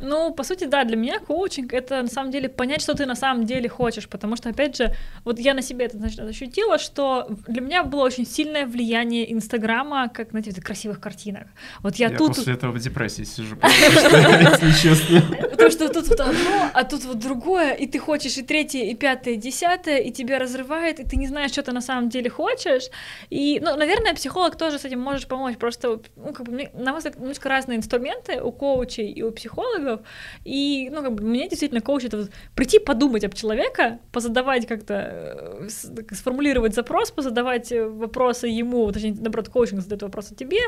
Ну, 0.00 0.32
по 0.32 0.44
сути, 0.44 0.64
да, 0.64 0.84
для 0.84 0.96
меня 0.96 1.18
коучинг— 1.18 1.72
это, 1.74 2.02
на 2.02 2.08
самом 2.08 2.30
деле, 2.30 2.48
понять, 2.48 2.82
что 2.82 2.94
ты 2.94 3.06
на 3.06 3.14
самом 3.14 3.44
деле 3.44 3.68
хочешь, 3.68 4.08
потому 4.08 4.36
что, 4.36 4.50
опять 4.50 4.76
же, 4.76 4.94
вот 5.24 5.38
я 5.38 5.54
на 5.54 5.62
себе 5.62 5.86
это 5.86 5.98
значит, 5.98 6.20
ощутила, 6.20 6.78
что 6.78 7.28
для 7.46 7.60
меня 7.60 7.82
было 7.82 8.04
очень 8.04 8.26
сильное 8.26 8.66
влияние 8.66 9.32
Инстаграма, 9.32 10.08
как, 10.08 10.30
знаете, 10.30 10.50
в 10.50 10.64
красивых 10.64 11.00
картинок. 11.00 11.46
Вот 11.82 11.96
я, 11.96 12.08
я 12.08 12.16
тут... 12.16 12.36
после 12.36 12.54
этого 12.54 12.72
в 12.72 12.78
депрессии 12.78 13.24
сижу, 13.24 13.56
если 13.62 14.70
честно. 14.82 15.22
Потому 15.50 15.70
что 15.70 15.88
тут 15.88 16.08
вот 16.08 16.20
одно, 16.20 16.70
а 16.72 16.84
тут 16.84 17.04
вот 17.04 17.18
другое, 17.18 17.72
и 17.72 17.86
ты 17.86 17.98
хочешь 17.98 18.36
и 18.36 18.42
третье, 18.42 18.84
и 18.84 18.94
пятое, 18.94 19.34
и 19.34 19.36
десятое, 19.36 19.98
и 19.98 20.10
тебя 20.12 20.38
разрывает, 20.38 21.00
и 21.00 21.04
ты 21.04 21.16
не 21.16 21.26
знаешь, 21.26 21.52
что 21.52 21.62
ты 21.62 21.72
на 21.72 21.80
самом 21.80 22.08
деле 22.08 22.30
хочешь. 22.30 22.90
И, 23.30 23.60
ну, 23.60 23.76
наверное, 23.76 24.14
психолог 24.14 24.56
тоже 24.56 24.78
с 24.78 24.84
этим 24.84 25.00
может 25.00 25.28
помочь, 25.28 25.56
просто, 25.56 26.00
ну, 26.16 26.32
как 26.32 26.46
бы, 26.46 26.70
на 26.74 26.90
мой 26.90 26.98
взгляд, 26.98 27.18
немножко 27.18 27.48
разные 27.48 27.78
инструменты 27.78 28.42
у 28.42 28.52
коучей 28.52 29.10
и 29.10 29.22
у 29.22 29.32
психологов, 29.32 29.85
психологов, 29.86 30.00
и, 30.44 30.90
ну, 30.92 31.02
как 31.02 31.14
бы, 31.14 31.24
мне 31.24 31.48
действительно 31.48 31.80
коуч— 31.80 32.04
это 32.04 32.18
вот 32.18 32.30
прийти 32.54 32.78
подумать 32.78 33.24
об 33.24 33.34
человека, 33.34 33.98
позадавать 34.12 34.66
как-то, 34.66 35.64
э, 35.64 35.68
сформулировать 36.14 36.74
запрос, 36.74 37.10
позадавать 37.10 37.72
э, 37.72 37.86
вопросы 37.86 38.48
ему, 38.48 38.90
точнее, 38.92 39.14
наоборот, 39.18 39.48
коучинг 39.48 39.80
задает 39.80 40.02
вопросы 40.02 40.34
тебе, 40.34 40.60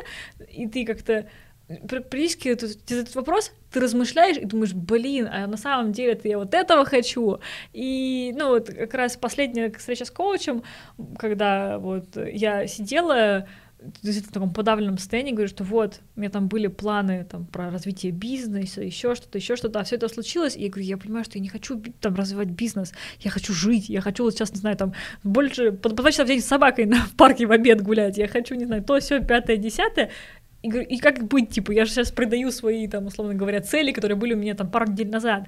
и 0.51 0.67
ты 0.69 0.85
как-то 0.85 1.29
практически 1.87 2.49
этот 2.49 3.15
вопрос 3.15 3.53
ты 3.71 3.81
размышляешь 3.81 4.39
и 4.39 4.47
думаешь, 4.47 4.73
блин, 4.73 5.29
а 5.31 5.47
на 5.47 5.59
самом 5.59 5.93
деле 5.93 6.19
я 6.25 6.39
вот 6.39 6.55
этого 6.55 6.87
хочу. 6.87 7.41
И, 7.75 8.35
ну, 8.39 8.49
вот 8.49 8.69
как 8.71 8.95
раз 8.95 9.19
последняя 9.19 9.71
встреча 9.71 10.07
с 10.07 10.11
коучем, 10.11 10.63
когда 11.19 11.79
вот 11.79 12.17
я 12.17 12.67
сидела, 12.67 13.47
в 13.79 14.33
таком 14.33 14.53
подавленном 14.53 14.99
состоянии, 14.99 15.33
говорю, 15.33 15.49
что 15.49 15.63
вот, 15.63 16.01
у 16.17 16.21
меня 16.21 16.31
там 16.31 16.49
были 16.49 16.67
планы 16.67 17.25
там, 17.25 17.47
про 17.47 17.71
развитие 17.71 18.13
бизнеса, 18.13 18.83
еще 18.83 19.15
что-то, 19.15 19.39
еще 19.39 19.57
что-то, 19.57 19.81
а 19.81 19.85
все 19.85 19.97
это 19.97 20.09
случилось, 20.09 20.57
и 20.57 20.65
я 20.65 20.69
говорю, 20.69 20.87
я 20.87 20.97
понимаю, 20.97 21.25
что 21.25 21.39
я 21.39 21.43
не 21.43 21.49
хочу 21.49 21.81
там 22.01 22.15
развивать 22.15 22.49
бизнес, 22.49 22.93
я 23.21 23.31
хочу 23.31 23.53
жить, 23.53 23.89
я 23.89 24.01
хочу 24.01 24.25
вот 24.25 24.35
сейчас, 24.35 24.53
не 24.53 24.59
знаю, 24.59 24.77
там, 24.77 24.95
больше, 25.23 25.73
по, 25.73 25.91
по 25.91 26.03
два 26.03 26.11
часа 26.11 26.25
в 26.25 26.27
день 26.27 26.41
с 26.41 26.47
собакой 26.47 26.87
на, 26.87 26.97
в 26.99 27.15
парке 27.15 27.47
в 27.47 27.53
обед 27.53 27.83
гулять, 27.83 28.19
я 28.19 28.27
хочу, 28.27 28.55
не 28.55 28.67
знаю, 28.67 28.83
то, 28.83 28.99
все, 28.99 29.21
пятое, 29.21 29.57
десятое, 29.57 30.11
и, 30.63 30.69
говорю, 30.69 30.89
и 30.89 30.99
как 30.99 31.23
быть, 31.29 31.51
типа, 31.51 31.71
я 31.71 31.85
же 31.85 31.93
сейчас 31.93 32.11
продаю 32.11 32.51
свои, 32.51 32.89
там, 32.89 33.07
условно 33.07 33.35
говоря, 33.35 33.61
цели, 33.61 33.93
которые 33.93 34.17
были 34.17 34.35
у 34.35 34.37
меня 34.37 34.55
там 34.55 34.69
пару 34.69 34.91
недель 34.91 35.09
назад. 35.09 35.45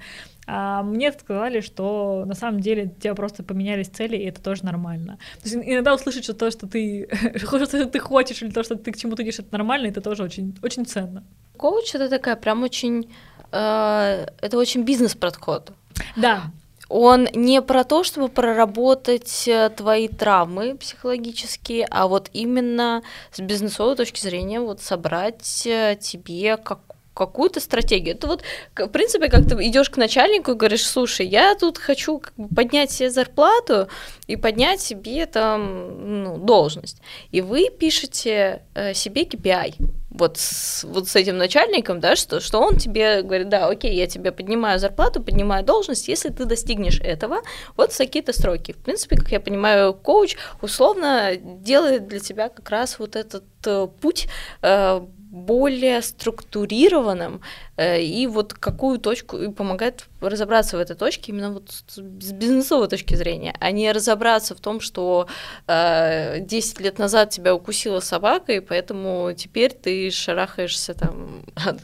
А 0.47 0.83
мне 0.83 1.11
сказали, 1.11 1.59
что 1.59 2.23
на 2.25 2.33
самом 2.33 2.61
деле 2.61 2.85
у 2.85 3.01
тебя 3.01 3.13
просто 3.13 3.43
поменялись 3.43 3.87
цели, 3.87 4.15
и 4.15 4.25
это 4.25 4.41
тоже 4.41 4.63
нормально. 4.63 5.17
То 5.41 5.49
есть 5.49 5.55
иногда 5.55 5.93
услышать, 5.93 6.23
что 6.23 6.33
то, 6.33 6.49
что 6.49 6.65
ты, 6.65 7.09
что 7.35 7.85
ты 7.87 7.99
хочешь, 7.99 8.41
или 8.41 8.51
то, 8.51 8.63
что 8.63 8.75
ты 8.75 8.91
к 8.91 8.97
чему-то 8.97 9.23
идешь, 9.23 9.39
это 9.39 9.51
нормально, 9.51 9.87
это 9.87 9.99
тоже 9.99 10.23
очень, 10.23 10.57
очень 10.63 10.85
ценно. 10.85 11.25
Коуч— 11.57 11.91
это 11.93 12.09
такая 12.09 12.37
прям 12.37 12.63
очень... 12.63 13.11
Э, 13.51 14.27
это 14.41 14.57
очень 14.57 14.83
бизнес-подход. 14.83 15.73
Да, 16.15 16.51
он 16.91 17.27
не 17.33 17.61
про 17.61 17.83
то, 17.83 18.03
чтобы 18.03 18.27
проработать 18.27 19.47
э, 19.47 19.69
твои 19.69 20.07
травмы 20.09 20.75
психологические, 20.75 21.87
а 21.89 22.07
вот 22.07 22.29
именно 22.33 23.01
с 23.31 23.39
бизнесовой 23.39 23.95
точки 23.95 24.19
зрения 24.19 24.59
вот 24.59 24.81
собрать 24.81 25.65
э, 25.65 25.97
тебе 25.99 26.57
как 26.57 26.79
какую-то 27.13 27.59
стратегию. 27.59 28.15
Это 28.15 28.27
вот, 28.27 28.43
в 28.75 28.87
принципе, 28.87 29.29
как 29.29 29.47
ты 29.47 29.55
идешь 29.67 29.89
к 29.89 29.97
начальнику 29.97 30.51
и 30.51 30.55
говоришь, 30.55 30.85
слушай, 30.85 31.25
я 31.25 31.55
тут 31.55 31.77
хочу 31.77 32.21
поднять 32.55 32.91
себе 32.91 33.09
зарплату 33.09 33.87
и 34.27 34.35
поднять 34.35 34.81
себе 34.81 35.25
там 35.25 36.23
ну, 36.23 36.37
должность. 36.37 37.01
И 37.31 37.41
вы 37.41 37.69
пишете 37.69 38.63
э, 38.73 38.93
себе 38.93 39.23
KPI 39.23 39.75
вот 40.11 40.37
с, 40.37 40.83
вот 40.83 41.07
с 41.07 41.15
этим 41.15 41.37
начальником, 41.37 41.99
да, 41.99 42.15
что, 42.15 42.41
что 42.41 42.59
он 42.59 42.75
тебе 42.75 43.21
говорит, 43.23 43.49
да, 43.49 43.67
окей, 43.67 43.95
я 43.95 44.07
тебе 44.07 44.31
поднимаю 44.31 44.77
зарплату, 44.77 45.23
поднимаю 45.23 45.63
должность, 45.63 46.07
если 46.07 46.29
ты 46.29 46.45
достигнешь 46.45 46.99
этого, 46.99 47.41
вот 47.77 47.95
такие-то 47.95 48.33
сроки. 48.33 48.73
В 48.73 48.77
принципе, 48.77 49.15
как 49.15 49.31
я 49.31 49.39
понимаю, 49.39 49.93
коуч 49.93 50.35
условно 50.61 51.35
делает 51.37 52.07
для 52.07 52.19
тебя 52.19 52.49
как 52.49 52.69
раз 52.69 52.99
вот 52.99 53.15
этот 53.15 53.45
э, 53.65 53.87
путь 54.01 54.27
э, 54.61 55.01
более 55.31 56.01
структурированным 56.01 57.41
э, 57.77 58.01
и 58.01 58.27
вот 58.27 58.53
какую 58.53 58.99
точку 58.99 59.37
и 59.37 59.49
помогает 59.49 60.05
разобраться 60.19 60.75
в 60.75 60.81
этой 60.81 60.97
точке 60.97 61.31
именно 61.31 61.53
вот 61.53 61.71
с 61.87 61.99
бизнесовой 61.99 62.89
точки 62.89 63.15
зрения, 63.15 63.55
а 63.61 63.71
не 63.71 63.89
разобраться 63.93 64.55
в 64.55 64.59
том, 64.59 64.81
что 64.81 65.27
э, 65.67 66.41
10 66.41 66.81
лет 66.81 66.99
назад 66.99 67.29
тебя 67.29 67.55
укусила 67.55 68.01
собака, 68.01 68.51
и 68.51 68.59
поэтому 68.59 69.31
теперь 69.33 69.71
ты 69.71 70.11
шарахаешься 70.11 70.93
там 70.93 71.43
от 71.55 71.79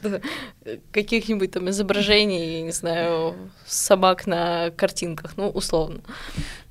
каких-нибудь 0.91 1.51
там 1.51 1.69
изображений, 1.69 2.63
не 2.63 2.71
знаю, 2.71 3.33
собак 3.65 4.27
на 4.27 4.71
картинках, 4.71 5.37
ну, 5.37 5.49
условно. 5.49 6.01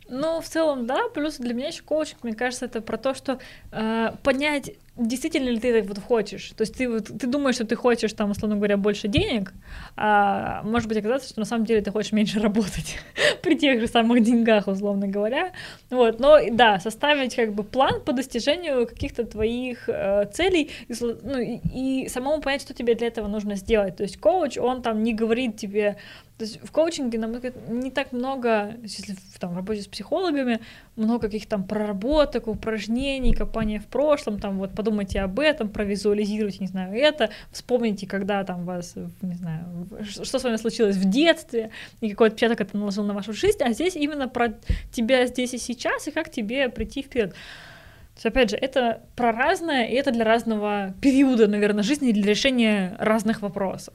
Ну, 0.09 0.41
в 0.41 0.47
целом, 0.47 0.87
да. 0.87 1.09
Плюс 1.15 1.37
для 1.37 1.55
меня 1.55 1.69
еще 1.69 1.83
коучинг, 1.83 2.23
мне 2.23 2.35
кажется, 2.35 2.67
это 2.67 2.81
про 2.81 2.97
то, 2.97 3.15
что 3.15 3.39
э, 3.73 4.13
понять 4.23 4.73
действительно 4.97 5.51
ли 5.51 5.61
ты 5.61 5.83
вот 5.83 5.99
хочешь? 5.99 6.53
То 6.57 6.63
есть 6.63 6.75
ты, 6.75 6.89
вот, 6.89 7.07
ты 7.07 7.27
думаешь, 7.27 7.57
что 7.57 7.67
ты 7.67 7.77
хочешь, 7.77 8.13
там, 8.13 8.31
условно 8.31 8.57
говоря, 8.57 8.77
больше 8.77 9.09
денег, 9.09 9.53
а 9.97 10.63
может 10.63 10.89
быть 10.89 10.99
оказаться, 10.99 11.29
что 11.29 11.41
на 11.41 11.47
самом 11.47 11.67
деле 11.67 11.83
ты 11.83 11.91
хочешь 11.91 12.13
меньше 12.13 12.41
работать 12.41 12.99
при 13.43 13.57
тех 13.57 13.81
же 13.81 13.87
самых 13.87 14.23
деньгах, 14.23 14.67
условно 14.67 15.07
говоря. 15.07 15.53
Вот, 15.91 16.19
но 16.19 16.39
да, 16.51 16.81
составить 16.81 17.37
как 17.37 17.53
бы 17.53 17.63
план 17.63 18.01
по 18.01 18.13
достижению 18.13 18.87
каких-то 18.87 19.25
твоих 19.25 19.89
э, 19.89 20.27
целей 20.33 20.71
и, 20.89 20.95
ну, 21.01 21.39
и, 21.39 22.05
и 22.05 22.09
самому 22.09 22.41
понять, 22.41 22.63
что 22.63 22.75
тебе 22.75 22.95
для 22.95 23.09
этого 23.09 23.29
нужно 23.29 23.57
сделать. 23.57 23.97
То 23.97 24.03
есть 24.03 24.19
коуч, 24.19 24.57
он 24.57 24.83
там 24.83 25.03
не 25.03 25.13
говорит 25.13 25.57
тебе, 25.57 25.97
то 26.39 26.45
есть 26.45 26.61
в 26.62 26.70
коучинге, 26.70 27.18
на 27.18 27.28
мой 27.28 27.37
взгляд, 27.37 27.55
не 27.70 27.91
так 27.91 28.12
много, 28.12 28.74
если 28.82 29.14
в 29.14 29.39
там, 29.39 29.57
работе 29.57 29.80
с 29.80 29.87
психологами, 29.87 30.61
много 30.95 31.28
каких-то 31.28 31.51
там 31.51 31.64
проработок, 31.64 32.47
упражнений, 32.47 33.32
копания 33.32 33.80
в 33.80 33.87
прошлом, 33.87 34.39
там 34.39 34.59
вот 34.59 34.74
подумайте 34.74 35.20
об 35.20 35.41
этом, 35.41 35.70
провизуализируйте, 35.70 36.59
не 36.61 36.66
знаю, 36.66 36.95
это, 36.95 37.30
вспомните, 37.53 38.07
когда 38.07 38.45
там 38.45 38.66
вас, 38.66 38.97
не 39.22 39.34
знаю, 39.34 39.89
что 40.11 40.39
с 40.39 40.45
вами 40.45 40.57
случилось 40.57 40.97
в 40.97 41.09
детстве, 41.09 41.70
и 42.03 42.11
какой 42.11 42.28
отпечаток 42.28 42.61
это 42.61 42.76
наложил 42.76 43.05
на 43.05 43.14
вашу 43.14 43.32
жизнь, 43.32 43.62
а 43.62 43.72
здесь 43.72 43.97
именно 43.97 44.28
про 44.28 44.53
тебя 44.93 45.26
здесь 45.26 45.55
и 45.55 45.59
сейчас, 45.59 46.07
и 46.07 46.11
как 46.11 46.30
тебе 46.30 46.68
прийти 46.68 47.01
вперед. 47.01 47.30
То 47.30 48.18
есть, 48.18 48.26
опять 48.26 48.51
же, 48.51 48.57
это 48.57 49.03
про 49.14 49.32
разное, 49.32 49.87
и 49.87 49.95
это 49.95 50.11
для 50.11 50.24
разного 50.24 50.95
периода, 51.01 51.49
наверное, 51.49 51.82
жизни, 51.82 52.12
для 52.12 52.30
решения 52.30 52.95
разных 52.99 53.41
вопросов. 53.41 53.95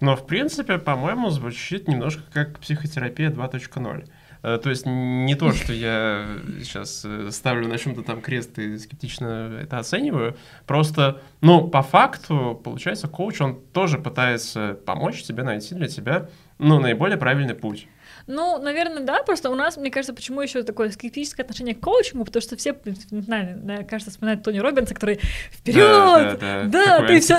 Но, 0.00 0.16
в 0.16 0.26
принципе, 0.26 0.78
по-моему, 0.78 1.30
звучит 1.30 1.88
немножко 1.88 2.22
как 2.32 2.58
психотерапия 2.58 3.30
2.0. 3.30 4.08
Э, 4.44 4.58
то 4.62 4.68
есть 4.68 4.84
не 4.84 5.34
то, 5.34 5.52
что 5.52 5.72
я 5.72 6.26
сейчас 6.62 7.02
э, 7.04 7.30
ставлю 7.30 7.66
на 7.66 7.78
чем-то 7.78 8.02
там 8.02 8.20
крест 8.20 8.58
и 8.58 8.76
скептично 8.78 9.58
это 9.62 9.78
оцениваю, 9.78 10.36
просто, 10.66 11.22
ну, 11.40 11.66
по 11.66 11.80
факту, 11.80 12.60
получается, 12.62 13.08
коуч, 13.08 13.40
он 13.40 13.58
тоже 13.72 13.98
пытается 13.98 14.78
помочь 14.84 15.22
тебе 15.22 15.44
найти 15.44 15.74
для 15.74 15.88
тебя, 15.88 16.28
ну, 16.58 16.80
наиболее 16.80 17.18
правильный 17.18 17.54
путь. 17.54 17.88
Ну, 18.26 18.58
наверное, 18.58 19.02
да, 19.02 19.22
просто 19.22 19.50
у 19.50 19.54
нас, 19.54 19.76
мне 19.76 19.90
кажется, 19.90 20.14
почему 20.14 20.40
еще 20.40 20.62
такое 20.62 20.90
скептическое 20.90 21.44
отношение 21.44 21.74
к 21.74 21.80
коучингу, 21.80 22.24
потому 22.24 22.42
что 22.42 22.56
все, 22.56 22.74
не 23.10 23.20
знаю, 23.20 23.58
мне 23.62 23.84
кажется, 23.84 24.10
вспоминают 24.10 24.42
Тони 24.42 24.60
Робинса, 24.60 24.94
который 24.94 25.20
вперед, 25.52 25.76
да, 25.76 26.36
да, 26.40 26.62
да, 26.64 26.98
да 27.00 27.06
ты 27.06 27.20
все, 27.20 27.36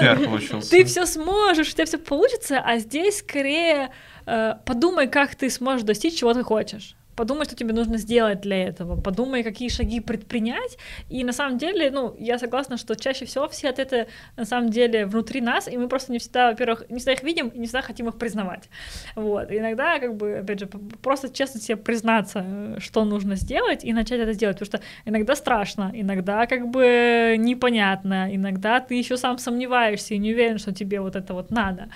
ты 0.70 0.86
все 0.86 1.06
сможешь, 1.08 1.70
у 1.70 1.72
тебя 1.72 1.86
все 1.86 1.98
получится, 1.98 2.62
а 2.64 2.78
здесь 2.78 3.20
скорее 3.20 3.90
э, 4.28 4.54
подумай, 4.64 5.08
как 5.08 5.34
ты 5.34 5.50
сможешь 5.50 5.84
достичь 5.84 6.20
чего 6.20 6.34
ты 6.34 6.44
хочешь 6.44 6.96
подумай, 7.16 7.46
что 7.46 7.56
тебе 7.56 7.74
нужно 7.74 7.98
сделать 7.98 8.42
для 8.42 8.68
этого, 8.68 9.00
подумай, 9.00 9.44
какие 9.44 9.70
шаги 9.70 10.00
предпринять, 10.00 10.78
и 11.10 11.24
на 11.24 11.34
самом 11.34 11.58
деле, 11.58 11.92
ну, 11.92 12.16
я 12.20 12.38
согласна, 12.38 12.78
что 12.78 12.96
чаще 12.96 13.26
всего 13.26 13.48
все 13.48 13.70
от 13.70 13.80
это 13.80 14.08
на 14.38 14.46
самом 14.46 14.70
деле 14.70 15.06
внутри 15.06 15.42
нас, 15.42 15.68
и 15.68 15.78
мы 15.78 15.88
просто 15.88 16.12
не 16.12 16.20
всегда, 16.20 16.50
во-первых, 16.52 16.84
не 16.90 16.98
всегда 16.98 17.14
их 17.14 17.24
видим, 17.24 17.50
и 17.50 17.58
не 17.58 17.66
всегда 17.66 17.82
хотим 17.82 18.08
их 18.08 18.16
признавать, 18.18 18.70
вот, 19.16 19.52
и 19.52 19.58
иногда, 19.58 20.00
как 20.00 20.16
бы, 20.16 20.38
опять 20.40 20.60
же, 20.60 20.68
просто 21.02 21.30
честно 21.30 21.62
себе 21.62 21.78
признаться, 21.78 22.76
что 22.80 23.06
нужно 23.06 23.36
сделать, 23.36 23.84
и 23.84 23.94
начать 23.94 24.20
это 24.20 24.34
делать, 24.34 24.60
потому 24.60 24.80
что 24.80 24.88
иногда 25.06 25.36
страшно, 25.36 25.92
иногда, 25.94 26.46
как 26.48 26.68
бы, 26.68 27.36
непонятно, 27.38 28.34
иногда 28.36 28.80
ты 28.80 28.96
еще 28.96 29.18
сам 29.18 29.38
сомневаешься 29.38 30.14
и 30.14 30.18
не 30.18 30.34
уверен, 30.34 30.58
что 30.58 30.74
тебе 30.74 31.00
вот 31.00 31.16
это 31.16 31.34
вот 31.34 31.52
надо, 31.52 31.90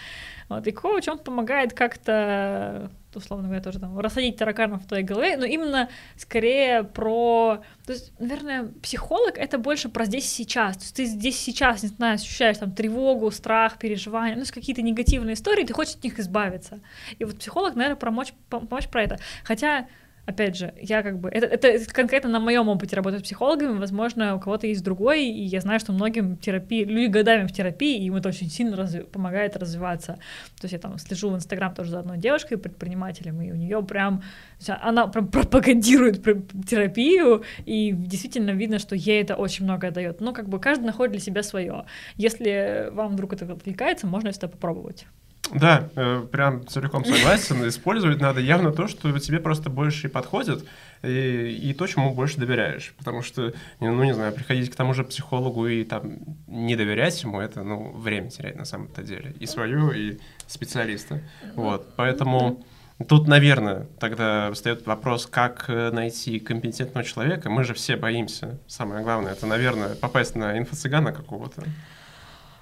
вот, 0.49 0.65
и 0.67 0.71
коуч, 0.71 1.07
он 1.07 1.19
помогает 1.19 1.73
как-то 1.73 2.89
условно 3.15 3.47
говоря, 3.47 3.63
тоже 3.63 3.79
там 3.79 3.97
рассадить 3.99 4.37
тараканов 4.37 4.83
в 4.83 4.87
твоей 4.87 5.03
голове, 5.03 5.37
но 5.37 5.45
именно 5.45 5.89
скорее 6.15 6.83
про... 6.83 7.61
То 7.85 7.93
есть, 7.93 8.11
наверное, 8.19 8.71
психолог— 8.81 9.33
это 9.37 9.57
больше 9.57 9.89
про 9.89 10.05
здесь 10.05 10.29
сейчас. 10.29 10.77
То 10.77 10.83
есть 10.83 10.95
ты 10.95 11.05
здесь 11.05 11.39
сейчас, 11.39 11.83
не 11.83 11.89
знаю, 11.89 12.15
ощущаешь 12.15 12.57
там 12.57 12.71
тревогу, 12.71 13.31
страх, 13.31 13.77
переживания, 13.77 14.35
ну, 14.35 14.43
какие-то 14.49 14.81
негативные 14.81 15.33
истории, 15.33 15.63
ты 15.63 15.73
хочешь 15.73 15.95
от 15.95 16.03
них 16.03 16.19
избавиться. 16.19 16.79
И 17.17 17.25
вот 17.25 17.39
психолог, 17.39 17.75
наверное, 17.75 17.97
помочь, 17.97 18.33
помочь 18.49 18.87
про 18.87 19.03
это. 19.03 19.19
Хотя 19.43 19.87
опять 20.29 20.55
же, 20.55 20.73
я 20.79 21.01
как 21.01 21.19
бы... 21.19 21.29
Это, 21.29 21.67
это 21.67 21.93
конкретно 21.93 22.29
на 22.29 22.39
моем 22.39 22.69
опыте 22.69 22.95
работы 22.95 23.19
с 23.19 23.23
психологами, 23.23 23.77
возможно, 23.77 24.35
у 24.35 24.39
кого-то 24.39 24.67
есть 24.67 24.83
другой, 24.83 25.25
и 25.25 25.43
я 25.43 25.59
знаю, 25.59 25.79
что 25.79 25.91
многим 25.91 26.37
терапии, 26.37 26.83
люди 26.83 27.07
годами 27.07 27.47
в 27.47 27.51
терапии, 27.51 27.97
и 27.97 28.05
им 28.05 28.15
это 28.15 28.29
очень 28.29 28.49
сильно 28.49 28.75
разви- 28.75 29.05
помогает 29.05 29.57
развиваться. 29.57 30.19
То 30.59 30.65
есть 30.65 30.73
я 30.73 30.79
там 30.79 30.97
слежу 30.99 31.29
в 31.29 31.35
Инстаграм 31.35 31.73
тоже 31.73 31.89
за 31.91 31.99
одной 31.99 32.17
девушкой, 32.17 32.57
предпринимателем, 32.57 33.41
и 33.41 33.51
у 33.51 33.55
нее 33.55 33.81
прям... 33.83 34.21
Она 34.67 35.07
прям 35.07 35.27
пропагандирует 35.27 36.23
терапию, 36.67 37.43
и 37.65 37.91
действительно 37.91 38.51
видно, 38.51 38.77
что 38.77 38.95
ей 38.95 39.21
это 39.21 39.35
очень 39.35 39.65
многое 39.65 39.91
дает. 39.91 40.21
Но 40.21 40.33
как 40.33 40.47
бы 40.47 40.59
каждый 40.59 40.85
находит 40.85 41.13
для 41.13 41.21
себя 41.21 41.41
свое. 41.43 41.85
Если 42.17 42.89
вам 42.91 43.13
вдруг 43.13 43.33
это 43.33 43.51
отвлекается, 43.51 44.05
можно 44.05 44.29
это 44.29 44.47
попробовать. 44.47 45.07
Да, 45.53 45.89
э, 45.95 46.25
прям 46.31 46.67
целиком 46.67 47.03
согласен. 47.05 47.67
Использовать 47.67 48.21
надо 48.21 48.39
явно 48.39 48.71
то, 48.71 48.87
что 48.87 49.17
тебе 49.19 49.39
просто 49.39 49.69
больше 49.69 50.09
подходит, 50.09 50.65
и, 51.01 51.59
и 51.61 51.73
то, 51.73 51.87
чему 51.87 52.13
больше 52.13 52.37
доверяешь. 52.37 52.93
Потому 52.97 53.21
что, 53.21 53.53
ну, 53.79 54.03
не 54.03 54.13
знаю, 54.13 54.33
приходить 54.33 54.69
к 54.69 54.75
тому 54.75 54.93
же 54.93 55.03
психологу 55.03 55.67
и 55.67 55.83
там 55.83 56.19
не 56.47 56.75
доверять 56.75 57.21
ему, 57.23 57.39
это, 57.39 57.63
ну, 57.63 57.91
время 57.91 58.29
терять 58.29 58.55
на 58.55 58.65
самом-то 58.65 59.01
деле. 59.03 59.33
И 59.39 59.45
свое, 59.45 59.99
и 59.99 60.19
специалиста. 60.47 61.21
Вот, 61.55 61.93
поэтому... 61.95 62.63
Тут, 63.07 63.29
наверное, 63.29 63.87
тогда 63.97 64.51
встает 64.51 64.85
вопрос, 64.85 65.25
как 65.25 65.69
э, 65.69 65.89
найти 65.91 66.37
компетентного 66.37 67.05
человека. 67.07 67.49
Мы 67.49 67.63
же 67.63 67.73
все 67.73 67.95
боимся. 67.95 68.59
Самое 68.67 69.03
главное, 69.03 69.31
это, 69.31 69.45
наверное, 69.45 69.95
попасть 69.95 70.35
на 70.35 70.59
инфо-цыгана 70.59 71.13
какого-то. 71.13 71.63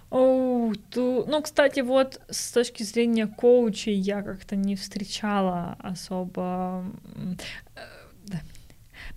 Оу, 0.09 0.73
ту... 0.89 1.25
Ну, 1.27 1.41
кстати, 1.41 1.81
вот 1.81 2.21
с 2.29 2.51
точки 2.51 2.83
зрения 2.83 3.27
коучей 3.27 3.95
я 3.95 4.21
как-то 4.21 4.55
не 4.55 4.75
встречала 4.75 5.75
особо 5.79 6.85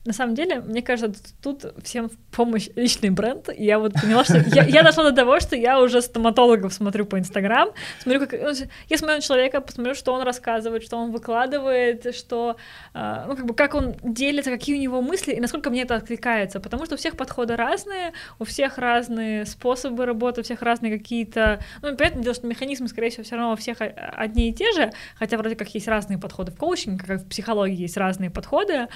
на 0.04 0.12
самом 0.12 0.34
деле, 0.34 0.60
мне 0.60 0.82
кажется, 0.82 1.22
тут 1.42 1.64
всем 1.82 2.08
в 2.08 2.16
помощь 2.34 2.68
личный 2.76 3.10
бренд. 3.10 3.48
Я 3.56 3.78
вот 3.78 3.92
поняла, 3.94 4.24
что 4.24 4.38
я, 4.38 4.64
я 4.64 4.82
дошла 4.82 5.10
до 5.10 5.12
того, 5.12 5.40
что 5.40 5.56
я 5.56 5.80
уже 5.80 6.00
стоматологов 6.02 6.72
смотрю 6.72 7.04
по 7.06 7.18
Инстаграм, 7.18 7.70
смотрю, 7.98 8.26
как 8.26 8.32
ну, 8.32 8.52
я 8.88 8.98
смотрю 8.98 9.16
на 9.16 9.20
человека, 9.20 9.60
посмотрю, 9.60 9.94
что 9.94 10.12
он 10.12 10.22
рассказывает, 10.22 10.82
что 10.82 10.96
он 10.96 11.10
выкладывает, 11.10 12.14
что 12.14 12.56
э, 12.94 13.24
ну 13.28 13.36
как 13.36 13.46
бы 13.46 13.54
как 13.54 13.74
он 13.74 13.94
делится, 14.02 14.50
какие 14.50 14.76
у 14.76 14.80
него 14.80 15.02
мысли 15.02 15.32
и 15.32 15.40
насколько 15.40 15.70
мне 15.70 15.82
это 15.82 15.96
откликается, 15.96 16.60
потому 16.60 16.86
что 16.86 16.94
у 16.94 16.98
всех 16.98 17.16
подходы 17.16 17.56
разные, 17.56 18.12
у 18.38 18.44
всех 18.44 18.78
разные 18.78 19.44
способы 19.46 20.06
работы, 20.06 20.40
у 20.40 20.44
всех 20.44 20.62
разные 20.62 20.96
какие-то, 20.96 21.60
ну 21.82 21.96
понятное 21.96 22.22
дело, 22.22 22.34
что 22.34 22.46
механизмы, 22.46 22.88
скорее 22.88 23.10
всего, 23.10 23.24
все 23.24 23.36
равно 23.36 23.52
у 23.52 23.56
всех 23.56 23.78
одни 23.80 24.50
и 24.50 24.54
те 24.54 24.72
же, 24.72 24.92
хотя 25.16 25.36
вроде 25.36 25.56
как 25.56 25.68
есть 25.74 25.88
разные 25.88 26.18
подходы 26.18 26.52
в 26.52 26.56
коучинге, 26.56 26.98
как 26.98 27.10
и 27.10 27.24
в 27.24 27.28
психологии 27.28 27.82
есть 27.82 27.96
разные 27.96 28.30
подходы, 28.30 28.88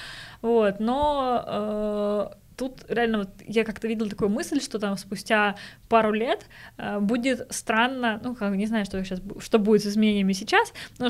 вот, 0.43 0.81
но 0.85 1.45
э, 1.47 2.35
тут 2.57 2.85
реально 2.89 3.19
вот 3.19 3.29
я 3.47 3.65
как-то 3.65 3.89
видела 3.89 4.09
такую 4.09 4.31
мысль, 4.31 4.61
что 4.61 4.79
там 4.79 4.97
спустя 4.97 5.57
пару 5.89 6.13
лет 6.13 6.47
э, 6.79 7.01
будет 7.01 7.47
странно, 7.51 8.21
ну, 8.23 8.35
как 8.35 8.55
не 8.55 8.67
знаю, 8.67 8.85
что 8.85 9.03
сейчас, 9.05 9.21
что 9.41 9.59
будет 9.59 9.83
с 9.83 9.87
изменениями 9.87 10.33
сейчас, 10.33 10.73
но 10.99 11.09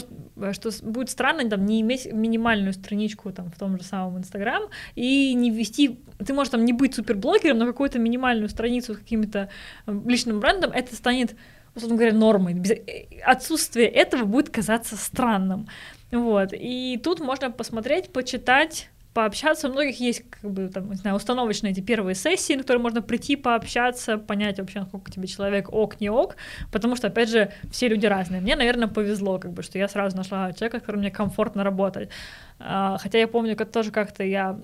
что 0.52 0.70
будет 0.82 1.10
странно 1.10 1.48
там 1.48 1.64
не 1.66 1.80
иметь 1.80 2.10
минимальную 2.12 2.72
страничку 2.72 3.32
там 3.32 3.50
в 3.50 3.58
том 3.58 3.76
же 3.78 3.84
самом 3.84 4.18
Инстаграм 4.18 4.64
и 4.94 5.34
не 5.34 5.50
вести, 5.50 6.00
ты 6.24 6.32
можешь 6.32 6.50
там 6.50 6.64
не 6.64 6.72
быть 6.72 6.94
суперблогером, 6.94 7.58
но 7.58 7.66
какую-то 7.66 7.98
минимальную 7.98 8.48
страницу 8.48 8.94
с 8.94 8.98
каким-то 8.98 9.50
э, 9.86 10.00
личным 10.06 10.40
брендом, 10.40 10.70
это 10.70 10.94
станет 10.94 11.36
условно 11.74 11.96
говоря, 11.96 12.14
нормой. 12.14 12.54
Э, 12.54 13.20
отсутствие 13.24 13.88
этого 13.88 14.24
будет 14.24 14.48
казаться 14.48 14.96
странным. 14.96 15.66
Вот. 16.12 16.50
И 16.52 17.00
тут 17.02 17.18
можно 17.18 17.50
посмотреть, 17.50 18.12
почитать 18.12 18.90
пообщаться. 19.14 19.68
У 19.68 19.72
многих 19.72 20.00
есть, 20.00 20.24
как 20.28 20.50
бы, 20.50 20.68
там, 20.68 20.90
не 20.90 20.96
знаю, 20.96 21.16
установочные 21.16 21.72
эти 21.72 21.80
первые 21.80 22.14
сессии, 22.14 22.54
на 22.54 22.62
которые 22.62 22.82
можно 22.82 23.00
прийти, 23.00 23.36
пообщаться, 23.36 24.18
понять 24.18 24.58
вообще, 24.58 24.80
насколько 24.80 25.10
тебе 25.10 25.28
человек 25.28 25.72
ок, 25.72 26.00
не 26.00 26.10
ок, 26.10 26.36
потому 26.72 26.96
что, 26.96 27.06
опять 27.06 27.30
же, 27.30 27.52
все 27.70 27.88
люди 27.88 28.06
разные. 28.06 28.40
Мне, 28.40 28.56
наверное, 28.56 28.88
повезло, 28.88 29.38
как 29.38 29.52
бы, 29.52 29.62
что 29.62 29.78
я 29.78 29.88
сразу 29.88 30.16
нашла 30.16 30.52
человека, 30.52 30.78
с 30.78 30.80
которым 30.80 31.00
мне 31.00 31.10
комфортно 31.10 31.62
работать. 31.64 32.10
А, 32.58 32.98
хотя 32.98 33.18
я 33.18 33.28
помню, 33.28 33.56
как 33.56 33.70
тоже 33.70 33.92
как-то 33.92 34.24
я 34.24 34.58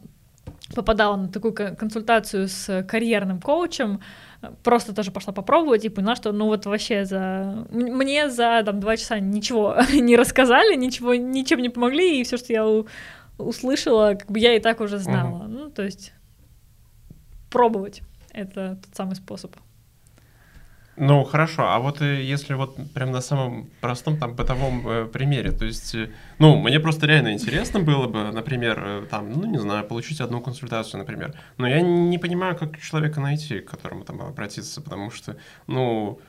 попадала 0.74 1.16
на 1.16 1.28
такую 1.28 1.52
консультацию 1.54 2.48
с 2.48 2.84
карьерным 2.88 3.40
коучем, 3.40 4.00
просто 4.62 4.94
тоже 4.94 5.10
пошла 5.10 5.32
попробовать 5.32 5.84
и 5.84 5.88
поняла, 5.88 6.16
что 6.16 6.32
ну 6.32 6.46
вот 6.46 6.66
вообще 6.66 7.04
за 7.04 7.66
мне 7.70 8.30
за 8.30 8.62
там 8.64 8.80
два 8.80 8.96
часа 8.96 9.18
ничего 9.18 9.76
не 9.92 10.16
рассказали, 10.16 10.74
ничего 10.76 11.14
ничем 11.14 11.60
не 11.60 11.68
помогли, 11.68 12.20
и 12.20 12.24
все, 12.24 12.36
что 12.36 12.52
я 12.52 12.84
услышала, 13.40 14.14
как 14.14 14.30
бы 14.30 14.38
я 14.38 14.54
и 14.54 14.60
так 14.60 14.80
уже 14.80 14.98
знала. 14.98 15.44
Угу. 15.44 15.48
Ну, 15.48 15.70
то 15.70 15.82
есть 15.82 16.12
пробовать— 17.50 18.02
это 18.32 18.78
тот 18.84 18.94
самый 18.94 19.16
способ. 19.16 19.54
Ну, 20.96 21.24
хорошо, 21.24 21.62
а 21.62 21.78
вот 21.78 22.02
э, 22.02 22.22
если 22.22 22.52
вот 22.52 22.76
прям 22.92 23.10
на 23.10 23.22
самом 23.22 23.70
простом 23.80 24.18
там 24.18 24.34
бытовом 24.34 24.86
э, 24.86 25.06
примере, 25.06 25.50
то 25.50 25.64
есть, 25.64 25.94
э, 25.94 26.10
ну, 26.38 26.56
мне 26.60 26.78
просто 26.78 27.06
реально 27.06 27.32
интересно 27.32 27.80
было 27.80 28.06
бы, 28.06 28.30
например, 28.32 28.82
э, 28.84 29.06
там, 29.10 29.32
ну, 29.32 29.46
не 29.46 29.58
знаю, 29.58 29.86
получить 29.86 30.20
одну 30.20 30.42
консультацию, 30.42 30.98
например, 30.98 31.32
но 31.56 31.66
я 31.66 31.80
не 31.80 32.18
понимаю, 32.18 32.54
как 32.54 32.78
человека 32.78 33.18
найти, 33.18 33.60
к 33.60 33.70
которому 33.70 34.04
там 34.04 34.20
обратиться, 34.20 34.82
потому 34.82 35.10
что, 35.10 35.36
ну, 35.66 36.20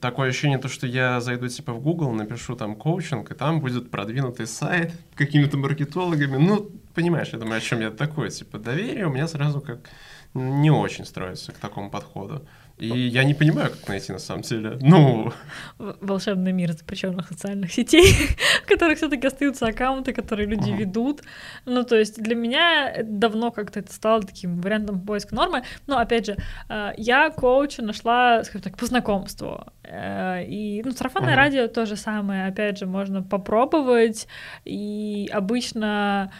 такое 0.00 0.30
ощущение, 0.30 0.58
то, 0.58 0.68
что 0.68 0.86
я 0.86 1.20
зайду 1.20 1.48
типа 1.48 1.72
в 1.72 1.80
Google, 1.80 2.12
напишу 2.12 2.56
там 2.56 2.76
коучинг, 2.76 3.30
и 3.30 3.34
там 3.34 3.60
будет 3.60 3.90
продвинутый 3.90 4.46
сайт 4.46 4.92
какими-то 5.14 5.56
маркетологами. 5.58 6.36
Ну, 6.36 6.70
понимаешь, 6.94 7.28
я 7.32 7.38
думаю, 7.38 7.58
о 7.58 7.60
чем 7.60 7.80
я 7.80 7.90
такое, 7.90 8.30
типа 8.30 8.58
доверие 8.58 9.06
у 9.06 9.10
меня 9.10 9.28
сразу 9.28 9.60
как 9.60 9.90
не 10.34 10.70
очень 10.70 11.04
строится 11.04 11.52
к 11.52 11.56
такому 11.56 11.90
подходу. 11.90 12.46
И 12.78 12.86
я 12.88 13.24
не 13.24 13.32
понимаю, 13.32 13.70
как 13.70 13.88
найти 13.88 14.12
на 14.12 14.18
самом 14.18 14.42
деле. 14.42 14.78
Ну. 14.82 15.32
Волшебный 15.78 16.52
мир 16.52 16.72
запрещенных 16.72 17.28
социальных 17.28 17.72
сетей, 17.72 18.12
в 18.62 18.66
которых 18.66 18.98
все-таки 18.98 19.26
остаются 19.26 19.66
аккаунты, 19.66 20.12
которые 20.12 20.46
люди 20.46 20.70
uh-huh. 20.70 20.76
ведут. 20.76 21.22
Ну, 21.64 21.84
то 21.84 21.96
есть 21.96 22.22
для 22.22 22.34
меня 22.34 22.96
давно 23.02 23.50
как-то 23.50 23.80
это 23.80 23.92
стало 23.92 24.22
таким 24.22 24.60
вариантом 24.60 25.00
поиска 25.00 25.34
нормы. 25.34 25.62
Но 25.86 25.98
опять 25.98 26.26
же, 26.26 26.36
э, 26.68 26.92
я 26.98 27.30
коуча 27.30 27.82
нашла, 27.82 28.44
скажем 28.44 28.62
так, 28.62 28.76
по 28.76 28.84
знакомству. 28.84 29.64
Э, 29.82 30.44
и 30.44 30.82
ну, 30.84 30.92
сарафанное 30.92 31.32
uh-huh. 31.32 31.36
радио 31.36 31.68
то 31.68 31.86
же 31.86 31.96
самое, 31.96 32.46
опять 32.46 32.78
же, 32.78 32.86
можно 32.86 33.22
попробовать. 33.22 34.28
И 34.66 35.30
обычно 35.32 36.30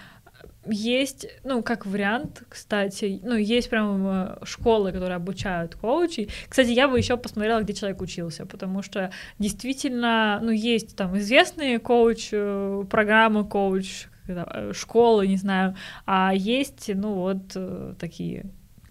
есть, 0.68 1.26
ну, 1.44 1.62
как 1.62 1.86
вариант, 1.86 2.42
кстати, 2.48 3.20
ну, 3.22 3.36
есть 3.36 3.70
прям 3.70 4.06
э, 4.06 4.38
школы, 4.44 4.92
которые 4.92 5.16
обучают 5.16 5.74
коучей. 5.74 6.30
Кстати, 6.48 6.70
я 6.70 6.88
бы 6.88 6.98
еще 6.98 7.16
посмотрела, 7.16 7.60
где 7.60 7.74
человек 7.74 8.00
учился, 8.00 8.46
потому 8.46 8.82
что 8.82 9.10
действительно, 9.38 10.40
ну, 10.42 10.50
есть 10.50 10.96
там 10.96 11.16
известные 11.18 11.78
коуч, 11.78 12.28
э, 12.32 12.84
программы 12.90 13.46
коуч, 13.46 14.06
э, 14.28 14.72
школы, 14.72 15.26
не 15.26 15.36
знаю, 15.36 15.76
а 16.04 16.32
есть, 16.34 16.90
ну, 16.94 17.14
вот 17.14 17.56
такие 17.98 18.46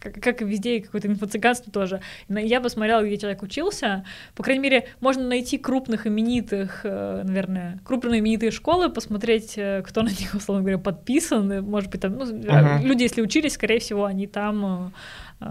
как, 0.06 0.24
как 0.24 0.42
и 0.42 0.46
везде, 0.46 0.82
какое-то 0.82 1.08
инфо-цыганство 1.08 1.72
тоже. 1.72 2.02
Я 2.30 2.62
посмотрела, 2.62 3.06
где 3.06 3.18
человек 3.18 3.42
учился. 3.42 4.06
По 4.36 4.44
крайней 4.44 4.62
мере, 4.62 4.88
можно 5.00 5.28
найти 5.28 5.58
крупных 5.58 6.08
именитых, 6.08 6.82
э, 6.84 7.24
наверное, 7.24 7.80
крупные 7.84 8.20
именитые 8.20 8.52
школы, 8.52 8.90
посмотреть, 8.90 9.58
э, 9.58 9.82
кто 9.86 10.02
на 10.02 10.10
них, 10.10 10.34
условно 10.34 10.62
говоря, 10.62 10.78
подписан. 10.78 11.64
Может 11.64 11.90
быть, 11.90 12.02
там, 12.02 12.18
ну, 12.18 12.26
uh-huh. 12.26 12.84
люди, 12.84 13.04
если 13.04 13.22
учились, 13.22 13.54
скорее 13.54 13.80
всего, 13.80 14.06
они 14.06 14.28
там 14.28 14.94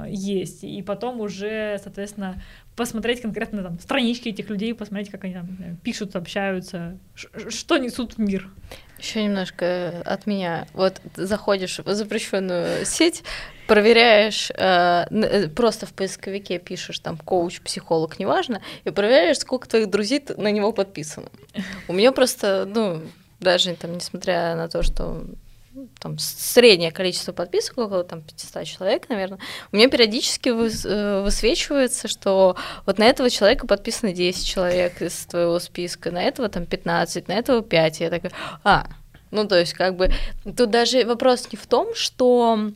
есть. 0.08 0.64
И 0.64 0.80
потом 0.80 1.20
уже, 1.20 1.78
соответственно, 1.82 2.42
посмотреть 2.74 3.20
конкретно 3.20 3.62
там 3.62 3.78
странички 3.78 4.30
этих 4.30 4.48
людей, 4.48 4.74
посмотреть, 4.74 5.10
как 5.10 5.24
они 5.24 5.34
там 5.34 5.48
пишут, 5.82 6.16
общаются, 6.16 6.98
что 7.14 7.76
несут 7.76 8.14
в 8.14 8.18
мир. 8.18 8.48
Еще 8.98 9.22
немножко 9.22 10.02
от 10.04 10.26
меня. 10.26 10.66
Вот 10.72 11.00
заходишь 11.16 11.78
в 11.78 11.94
запрещенную 11.94 12.86
сеть, 12.86 13.22
проверяешь, 13.66 14.50
э, 14.50 15.06
э, 15.10 15.48
просто 15.48 15.86
в 15.86 15.92
поисковике 15.92 16.58
пишешь 16.58 16.98
там 16.98 17.16
коуч, 17.16 17.60
психолог, 17.60 18.18
неважно, 18.18 18.60
и 18.84 18.90
проверяешь, 18.90 19.38
сколько 19.38 19.68
твоих 19.68 19.90
друзей 19.90 20.22
на 20.36 20.50
него 20.50 20.72
подписано. 20.72 21.28
У 21.88 21.92
меня 21.92 22.12
просто, 22.12 22.66
ну, 22.66 23.02
даже 23.40 23.74
там, 23.74 23.94
несмотря 23.94 24.54
на 24.56 24.68
то, 24.68 24.82
что 24.82 25.24
там 25.98 26.18
среднее 26.18 26.92
количество 26.92 27.32
подписок, 27.32 27.78
около 27.78 28.04
там 28.04 28.22
500 28.22 28.64
человек, 28.64 29.08
наверное, 29.08 29.38
у 29.72 29.76
меня 29.76 29.88
периодически 29.88 30.50
э, 30.50 31.22
высвечивается, 31.22 32.06
что 32.08 32.56
вот 32.86 32.98
на 32.98 33.04
этого 33.04 33.30
человека 33.30 33.66
подписано 33.66 34.12
10 34.12 34.46
человек 34.46 35.02
из 35.02 35.26
твоего 35.26 35.58
списка, 35.58 36.10
на 36.10 36.22
этого 36.22 36.48
там 36.48 36.66
15, 36.66 37.28
на 37.28 37.32
этого 37.32 37.62
5. 37.62 38.00
И 38.00 38.04
я 38.04 38.10
такая, 38.10 38.32
а, 38.62 38.86
ну 39.30 39.48
то 39.48 39.58
есть 39.58 39.72
как 39.72 39.96
бы 39.96 40.10
тут 40.56 40.70
даже 40.70 41.04
вопрос 41.04 41.48
не 41.50 41.58
в 41.58 41.66
том, 41.66 41.94
что 41.94 42.70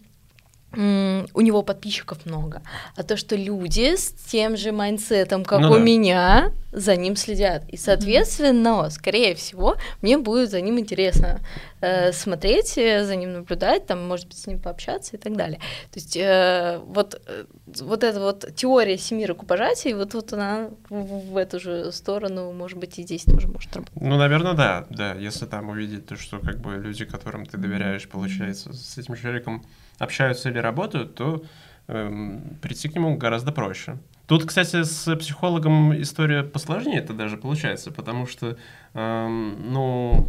у 0.72 1.40
него 1.40 1.62
подписчиков 1.62 2.26
много, 2.26 2.62
а 2.94 3.02
то, 3.02 3.16
что 3.16 3.36
люди 3.36 3.96
с 3.96 4.12
тем 4.12 4.56
же 4.56 4.70
майндсетом, 4.70 5.44
как 5.44 5.60
ну, 5.60 5.70
у 5.70 5.74
да. 5.74 5.80
меня, 5.80 6.52
за 6.72 6.94
ним 6.96 7.16
следят. 7.16 7.66
И, 7.68 7.78
соответственно, 7.78 8.68
mm-hmm. 8.68 8.90
скорее 8.90 9.34
всего, 9.34 9.76
мне 10.02 10.18
будет 10.18 10.50
за 10.50 10.60
ним 10.60 10.78
интересно 10.78 11.40
э, 11.80 12.12
смотреть, 12.12 12.76
э, 12.76 13.04
за 13.04 13.16
ним 13.16 13.32
наблюдать, 13.32 13.86
там, 13.86 14.06
может 14.06 14.26
быть, 14.26 14.36
с 14.36 14.46
ним 14.46 14.60
пообщаться 14.60 15.16
и 15.16 15.18
так 15.18 15.36
далее. 15.36 15.58
То 15.90 16.00
есть 16.00 16.16
э, 16.16 16.80
вот, 16.84 17.18
э, 17.26 17.46
вот 17.80 18.04
эта 18.04 18.20
вот 18.20 18.54
теория 18.54 18.98
семи 18.98 19.24
рукопожатий, 19.24 19.94
вот, 19.94 20.12
вот 20.12 20.34
она 20.34 20.68
в, 20.90 21.32
в 21.32 21.36
эту 21.38 21.58
же 21.58 21.92
сторону, 21.92 22.52
может 22.52 22.76
быть, 22.76 22.98
и 22.98 23.02
здесь 23.02 23.24
тоже 23.24 23.48
может 23.48 23.74
работать. 23.74 24.00
Ну, 24.00 24.18
наверное, 24.18 24.52
да, 24.52 24.86
да. 24.90 25.14
Если 25.14 25.46
там 25.46 25.70
увидеть 25.70 26.06
то, 26.06 26.16
что 26.16 26.38
как 26.38 26.58
бы 26.60 26.76
люди, 26.76 27.06
которым 27.06 27.46
ты 27.46 27.56
доверяешь, 27.56 28.06
получается, 28.06 28.74
с 28.74 28.98
этим 28.98 29.16
человеком 29.16 29.64
общаются 29.98 30.50
или 30.50 30.58
работают, 30.58 31.14
то 31.14 31.42
эм, 31.88 32.56
прийти 32.62 32.88
к 32.88 32.94
нему 32.94 33.16
гораздо 33.16 33.52
проще. 33.52 33.98
Тут, 34.26 34.44
кстати, 34.44 34.82
с 34.82 35.16
психологом 35.16 36.00
история 36.00 36.42
посложнее 36.42 36.98
это 36.98 37.14
даже 37.14 37.36
получается, 37.36 37.90
потому 37.90 38.26
что, 38.26 38.58
эм, 38.94 39.72
ну, 39.72 40.28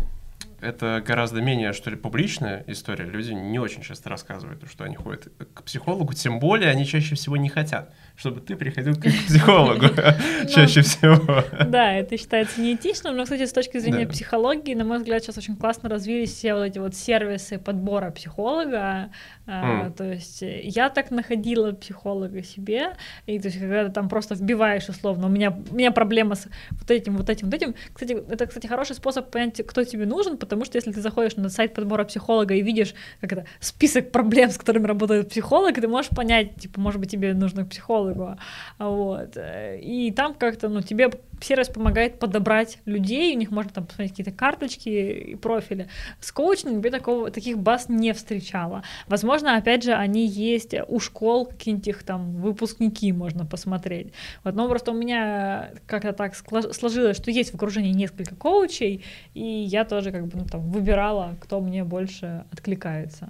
это 0.61 1.03
гораздо 1.05 1.41
менее, 1.41 1.73
что 1.73 1.89
ли, 1.89 1.95
публичная 1.95 2.63
история. 2.67 3.05
Люди 3.05 3.33
не 3.33 3.59
очень 3.59 3.81
часто 3.81 4.09
рассказывают, 4.09 4.63
что 4.69 4.83
они 4.83 4.95
ходят 4.95 5.27
к 5.53 5.63
психологу, 5.63 6.13
тем 6.13 6.39
более 6.39 6.69
они 6.69 6.85
чаще 6.85 7.15
всего 7.15 7.37
не 7.37 7.49
хотят 7.49 7.93
чтобы 8.19 8.41
ты 8.41 8.57
приходил 8.57 8.95
к 8.95 9.01
психологу 9.27 9.87
чаще 10.49 10.81
всего. 10.81 11.43
Да, 11.65 11.93
это 11.93 12.17
считается 12.17 12.59
неэтичным, 12.59 13.15
но, 13.15 13.23
кстати, 13.23 13.45
с 13.45 13.53
точки 13.53 13.77
зрения 13.79 14.05
психологии, 14.05 14.73
на 14.73 14.83
мой 14.83 14.97
взгляд, 14.97 15.23
сейчас 15.23 15.37
очень 15.37 15.55
классно 15.55 15.87
развились 15.87 16.33
все 16.33 16.53
вот 16.53 16.63
эти 16.63 16.79
вот 16.79 16.95
сервисы 16.95 17.57
подбора 17.57 18.11
психолога. 18.11 19.11
А, 19.47 19.89
то 19.91 20.03
есть 20.03 20.41
я 20.41 20.89
так 20.89 21.11
находила 21.11 21.71
психолога 21.71 22.43
себе, 22.43 22.93
и 23.25 23.39
то 23.39 23.47
есть 23.47 23.59
когда 23.59 23.85
ты 23.85 23.91
там 23.91 24.09
просто 24.09 24.35
вбиваешь 24.35 24.87
условно, 24.89 25.27
у 25.27 25.29
меня, 25.29 25.57
у 25.71 25.75
меня 25.75 25.91
проблема 25.91 26.35
с 26.35 26.47
вот 26.71 26.91
этим, 26.91 27.17
вот 27.17 27.29
этим, 27.29 27.47
вот 27.47 27.55
этим. 27.55 27.73
Кстати, 27.93 28.11
это, 28.29 28.45
кстати, 28.45 28.67
хороший 28.67 28.95
способ 28.95 29.31
понять, 29.31 29.65
кто 29.65 29.83
тебе 29.83 30.05
нужен, 30.05 30.37
потому 30.37 30.65
что 30.65 30.77
если 30.77 30.91
ты 30.91 31.01
заходишь 31.01 31.35
на 31.37 31.49
сайт 31.49 31.73
подбора 31.73 32.03
психолога 32.03 32.53
и 32.53 32.61
видишь 32.61 32.93
как 33.21 33.31
это, 33.31 33.45
список 33.59 34.11
проблем, 34.11 34.51
с 34.51 34.57
которыми 34.57 34.85
работает 34.85 35.29
психолог, 35.29 35.75
ты 35.75 35.87
можешь 35.87 36.09
понять, 36.09 36.55
типа, 36.57 36.79
может 36.79 36.99
быть, 36.99 37.09
тебе 37.09 37.33
нужно 37.33 37.65
к 37.65 37.69
психологу, 37.69 38.08
его. 38.09 38.37
Вот. 38.77 39.37
И 39.37 40.13
там 40.15 40.33
как-то, 40.33 40.69
ну, 40.69 40.81
тебе 40.81 41.09
сервис 41.41 41.69
помогает 41.69 42.19
подобрать 42.19 42.79
людей, 42.85 43.35
у 43.35 43.37
них 43.37 43.51
можно 43.51 43.71
там 43.71 43.85
посмотреть 43.85 44.11
какие-то 44.11 44.31
карточки 44.31 44.89
и 44.89 45.35
профили. 45.35 45.87
С 46.19 46.31
коучингом 46.31 46.81
я 46.81 46.91
такого, 46.91 47.31
таких 47.31 47.57
баз 47.57 47.89
не 47.89 48.13
встречала. 48.13 48.83
Возможно, 49.07 49.55
опять 49.55 49.83
же, 49.83 49.93
они 49.93 50.25
есть 50.25 50.75
у 50.87 50.99
школ, 50.99 51.45
какие-нибудь 51.45 51.87
их 51.87 52.03
там 52.03 52.35
выпускники 52.41 53.11
можно 53.11 53.45
посмотреть. 53.45 54.13
Вот, 54.43 54.55
но 54.55 54.67
просто 54.67 54.91
у 54.91 54.95
меня 54.95 55.71
как-то 55.85 56.13
так 56.13 56.35
сложилось, 56.35 57.17
что 57.17 57.31
есть 57.31 57.51
в 57.51 57.55
окружении 57.55 57.93
несколько 57.93 58.35
коучей, 58.35 59.03
и 59.33 59.43
я 59.43 59.85
тоже 59.85 60.11
как 60.11 60.27
бы 60.27 60.39
ну, 60.39 60.45
там 60.45 60.69
выбирала, 60.69 61.35
кто 61.41 61.61
мне 61.61 61.83
больше 61.83 62.45
откликается. 62.51 63.29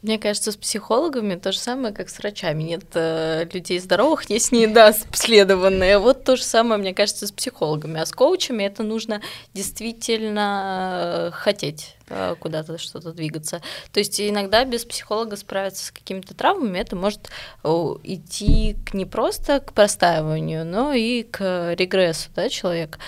Мне 0.00 0.18
кажется, 0.18 0.52
с 0.52 0.56
психологами 0.56 1.34
то 1.34 1.50
же 1.50 1.58
самое, 1.58 1.92
как 1.92 2.08
с 2.08 2.18
врачами. 2.18 2.62
Нет 2.62 2.84
э, 2.94 3.46
людей 3.52 3.80
здоровых, 3.80 4.30
есть 4.30 4.52
недообследованные. 4.52 5.98
Вот 5.98 6.22
то 6.22 6.36
же 6.36 6.44
самое, 6.44 6.80
мне 6.80 6.94
кажется, 6.94 7.26
с 7.26 7.32
психологами. 7.32 8.00
А 8.00 8.06
с 8.06 8.12
коучами 8.12 8.62
это 8.62 8.84
нужно 8.84 9.20
действительно 9.54 11.30
э, 11.30 11.30
хотеть 11.32 11.97
куда-то 12.40 12.78
что-то 12.78 13.12
двигаться. 13.12 13.60
То 13.92 14.00
есть 14.00 14.20
иногда 14.20 14.64
без 14.64 14.84
психолога 14.84 15.36
справиться 15.36 15.86
с 15.86 15.90
какими-то 15.90 16.34
травмами 16.34 16.78
это 16.78 16.96
может 16.96 17.30
идти 17.64 18.76
к 18.86 18.94
не 18.94 19.04
просто 19.04 19.60
к 19.60 19.72
простаиванию, 19.72 20.64
но 20.64 20.92
и 20.92 21.22
к 21.22 21.74
регрессу, 21.74 22.30
да, 22.34 22.48
человек, 22.48 22.98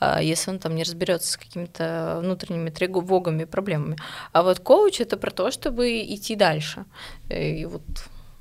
а 0.00 0.22
если 0.22 0.50
он 0.50 0.58
там 0.58 0.74
не 0.74 0.82
разберется 0.82 1.32
с 1.32 1.36
какими-то 1.36 2.18
внутренними 2.20 2.70
тревогами, 2.70 3.44
проблемами. 3.44 3.96
А 4.32 4.42
вот 4.42 4.60
коуч 4.60 5.00
это 5.00 5.16
про 5.16 5.30
то, 5.30 5.50
чтобы 5.50 6.00
идти 6.02 6.34
дальше. 6.36 6.84
И 7.28 7.66
вот 7.66 7.82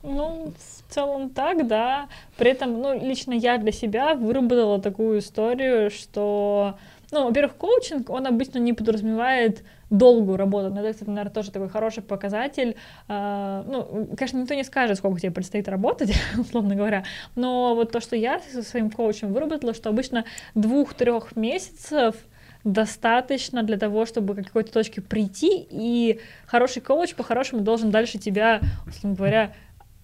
ну, 0.03 0.53
в 0.57 0.93
целом 0.93 1.30
так, 1.32 1.68
да. 1.68 2.07
При 2.38 2.51
этом, 2.51 2.82
ну, 2.82 2.97
лично 2.97 3.34
я 3.34 3.57
для 3.57 3.72
себя 3.72 4.13
выработала 4.13 4.82
такую 4.82 5.20
историю, 5.20 5.91
что, 5.91 6.78
ну, 7.11 7.26
во-первых, 7.26 7.55
коучинг, 7.57 8.09
он 8.09 8.26
обычно 8.28 8.59
не 8.59 8.74
подразумевает 8.74 9.63
долгую 9.90 10.38
работу. 10.38 10.70
Но 10.70 10.82
это, 10.82 10.94
кстати, 10.94 11.10
наверное, 11.10 11.34
тоже 11.34 11.52
такой 11.52 11.70
хороший 11.70 12.04
показатель. 12.04 12.76
А, 13.08 13.64
ну, 13.68 14.08
конечно, 14.18 14.38
никто 14.38 14.54
не 14.54 14.64
скажет, 14.64 14.98
сколько 14.98 15.20
тебе 15.20 15.32
предстоит 15.32 15.68
работать, 15.68 16.14
условно 16.38 16.76
говоря, 16.76 17.04
но 17.36 17.76
вот 17.76 17.92
то, 17.92 18.00
что 18.00 18.16
я 18.16 18.40
со 18.40 18.64
своим 18.64 18.92
коучем 18.92 19.34
выработала, 19.34 19.74
что 19.74 19.90
обычно 19.90 20.26
двух-трех 20.56 21.36
месяцев 21.36 22.16
достаточно 22.64 23.64
для 23.64 23.78
того, 23.78 24.06
чтобы 24.06 24.36
к 24.36 24.46
какой-то 24.46 24.74
точке 24.74 25.02
прийти, 25.02 25.66
и 25.70 26.20
хороший 26.46 26.82
коуч 26.82 27.16
по-хорошему 27.16 27.62
должен 27.62 27.92
дальше 27.92 28.18
тебя, 28.18 28.62
условно 28.86 29.16
говоря, 29.16 29.54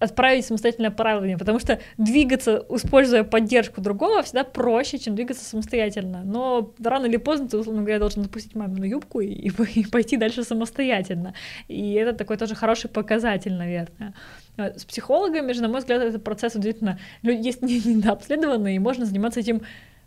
отправить 0.04 0.46
самостоятельное 0.46 0.90
плавание, 0.90 1.36
потому 1.36 1.58
что 1.58 1.80
двигаться, 1.98 2.64
используя 2.70 3.24
поддержку 3.24 3.80
другого, 3.80 4.22
всегда 4.22 4.44
проще, 4.44 4.98
чем 4.98 5.14
двигаться 5.14 5.44
самостоятельно. 5.44 6.22
Но 6.24 6.72
рано 6.82 7.06
или 7.06 7.16
поздно 7.16 7.48
ты, 7.48 7.58
условно 7.58 7.82
говоря, 7.82 7.98
должен 7.98 8.22
запустить 8.22 8.54
мамину 8.54 8.84
юбку 8.84 9.20
и, 9.20 9.50
и 9.74 9.84
пойти 9.86 10.16
дальше 10.16 10.44
самостоятельно. 10.44 11.34
И 11.68 11.94
это 11.94 12.12
такой 12.12 12.36
тоже 12.36 12.54
хороший 12.54 12.88
показатель, 12.88 13.54
наверное. 13.54 14.14
С 14.56 14.84
психологами 14.84 15.52
же, 15.52 15.62
на 15.62 15.68
мой 15.68 15.80
взгляд, 15.80 16.02
этот 16.02 16.22
процесс 16.22 16.54
удивительно 16.54 16.98
есть 17.22 17.62
недообследованный, 17.62 18.76
и 18.76 18.78
можно 18.78 19.04
заниматься 19.04 19.40
этим 19.40 19.62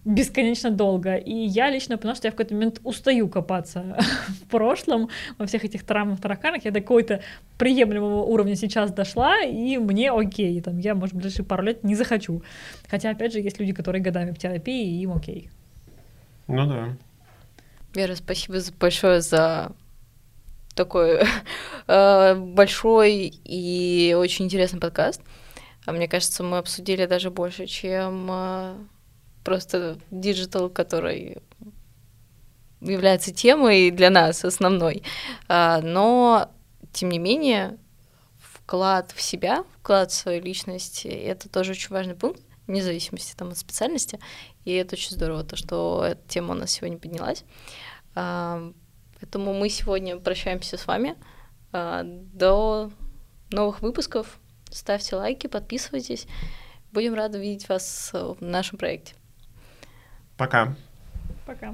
бесконечно 0.06 0.72
долго. 0.72 1.16
И 1.16 1.34
я 1.34 1.70
лично 1.70 1.98
поняла, 1.98 2.16
что 2.16 2.28
я 2.28 2.32
в 2.32 2.36
какой-то 2.36 2.54
момент 2.54 2.80
устаю 2.84 3.28
копаться 3.28 3.98
в 4.28 4.48
прошлом, 4.48 5.10
во 5.38 5.46
всех 5.46 5.66
этих 5.66 5.84
травмах, 5.84 6.22
тараканах. 6.22 6.66
Я 6.66 6.72
до 6.72 6.82
какого-то 6.82 7.22
приемлемого 7.58 8.24
уровня 8.24 8.56
сейчас 8.56 8.92
дошла, 8.92 9.42
и 9.42 9.78
мне 9.78 10.12
окей. 10.12 10.62
Там, 10.62 10.78
я, 10.78 10.96
может, 10.96 11.14
в 11.14 11.18
ближайшие 11.18 11.46
пару 11.46 11.64
лет 11.64 11.84
не 11.84 11.96
захочу. 11.96 12.42
Хотя, 12.88 13.10
опять 13.10 13.34
же, 13.34 13.40
есть 13.40 13.60
люди, 13.60 13.74
которые 13.74 14.02
годами 14.02 14.32
в 14.32 14.38
терапии, 14.38 14.88
и 14.88 15.02
им 15.02 15.14
окей. 15.14 15.50
Ну 16.48 16.66
да. 16.66 16.98
Вера, 17.94 18.16
спасибо 18.16 18.60
большое 18.80 19.22
за 19.22 19.72
такой 20.76 21.20
э, 21.88 22.36
большой 22.36 23.34
и 23.44 24.16
очень 24.18 24.46
интересный 24.46 24.80
подкаст. 24.80 25.22
А 25.86 25.92
мне 25.92 26.08
кажется, 26.08 26.44
мы 26.44 26.58
обсудили 26.58 27.06
даже 27.06 27.32
больше, 27.32 27.66
чем 27.66 28.28
э, 28.30 28.76
просто 29.48 29.98
digital, 30.12 30.70
который 30.70 31.38
является 32.82 33.34
темой 33.34 33.92
для 33.92 34.10
нас 34.10 34.44
основной. 34.44 35.04
А, 35.48 35.80
но, 35.80 36.52
тем 36.92 37.08
не 37.08 37.18
менее, 37.18 37.78
вклад 38.38 39.14
в 39.16 39.22
себя, 39.22 39.64
вклад 39.80 40.12
в 40.12 40.16
свою 40.16 40.42
личность— 40.42 41.06
это 41.06 41.48
тоже 41.48 41.72
очень 41.72 41.92
важный 41.92 42.14
пункт, 42.14 42.42
вне 42.68 42.84
зависимости 42.84 43.36
там, 43.38 43.48
от 43.48 43.58
специальности. 43.58 44.20
И 44.66 44.74
это 44.74 44.96
очень 44.96 45.12
здорово, 45.12 45.46
то, 45.46 45.56
что 45.56 46.04
эта 46.06 46.28
тема 46.28 46.52
у 46.52 46.58
нас 46.58 46.72
сегодня 46.72 46.98
поднялась. 46.98 47.46
А, 48.16 48.74
поэтому 49.18 49.54
мы 49.54 49.70
сегодня 49.70 50.18
прощаемся 50.18 50.76
с 50.76 50.86
вами. 50.88 51.16
А, 51.72 52.02
до 52.04 52.92
новых 53.50 53.82
выпусков. 53.82 54.42
ставьте 54.72 55.16
лайки, 55.16 55.48
подписывайтесь. 55.48 56.28
Будем 56.92 57.14
рады 57.14 57.40
видеть 57.40 57.70
вас 57.70 58.10
в 58.12 58.42
нашем 58.42 58.78
проекте. 58.78 59.17
Пока. 60.38 60.76
Пока. 61.46 61.74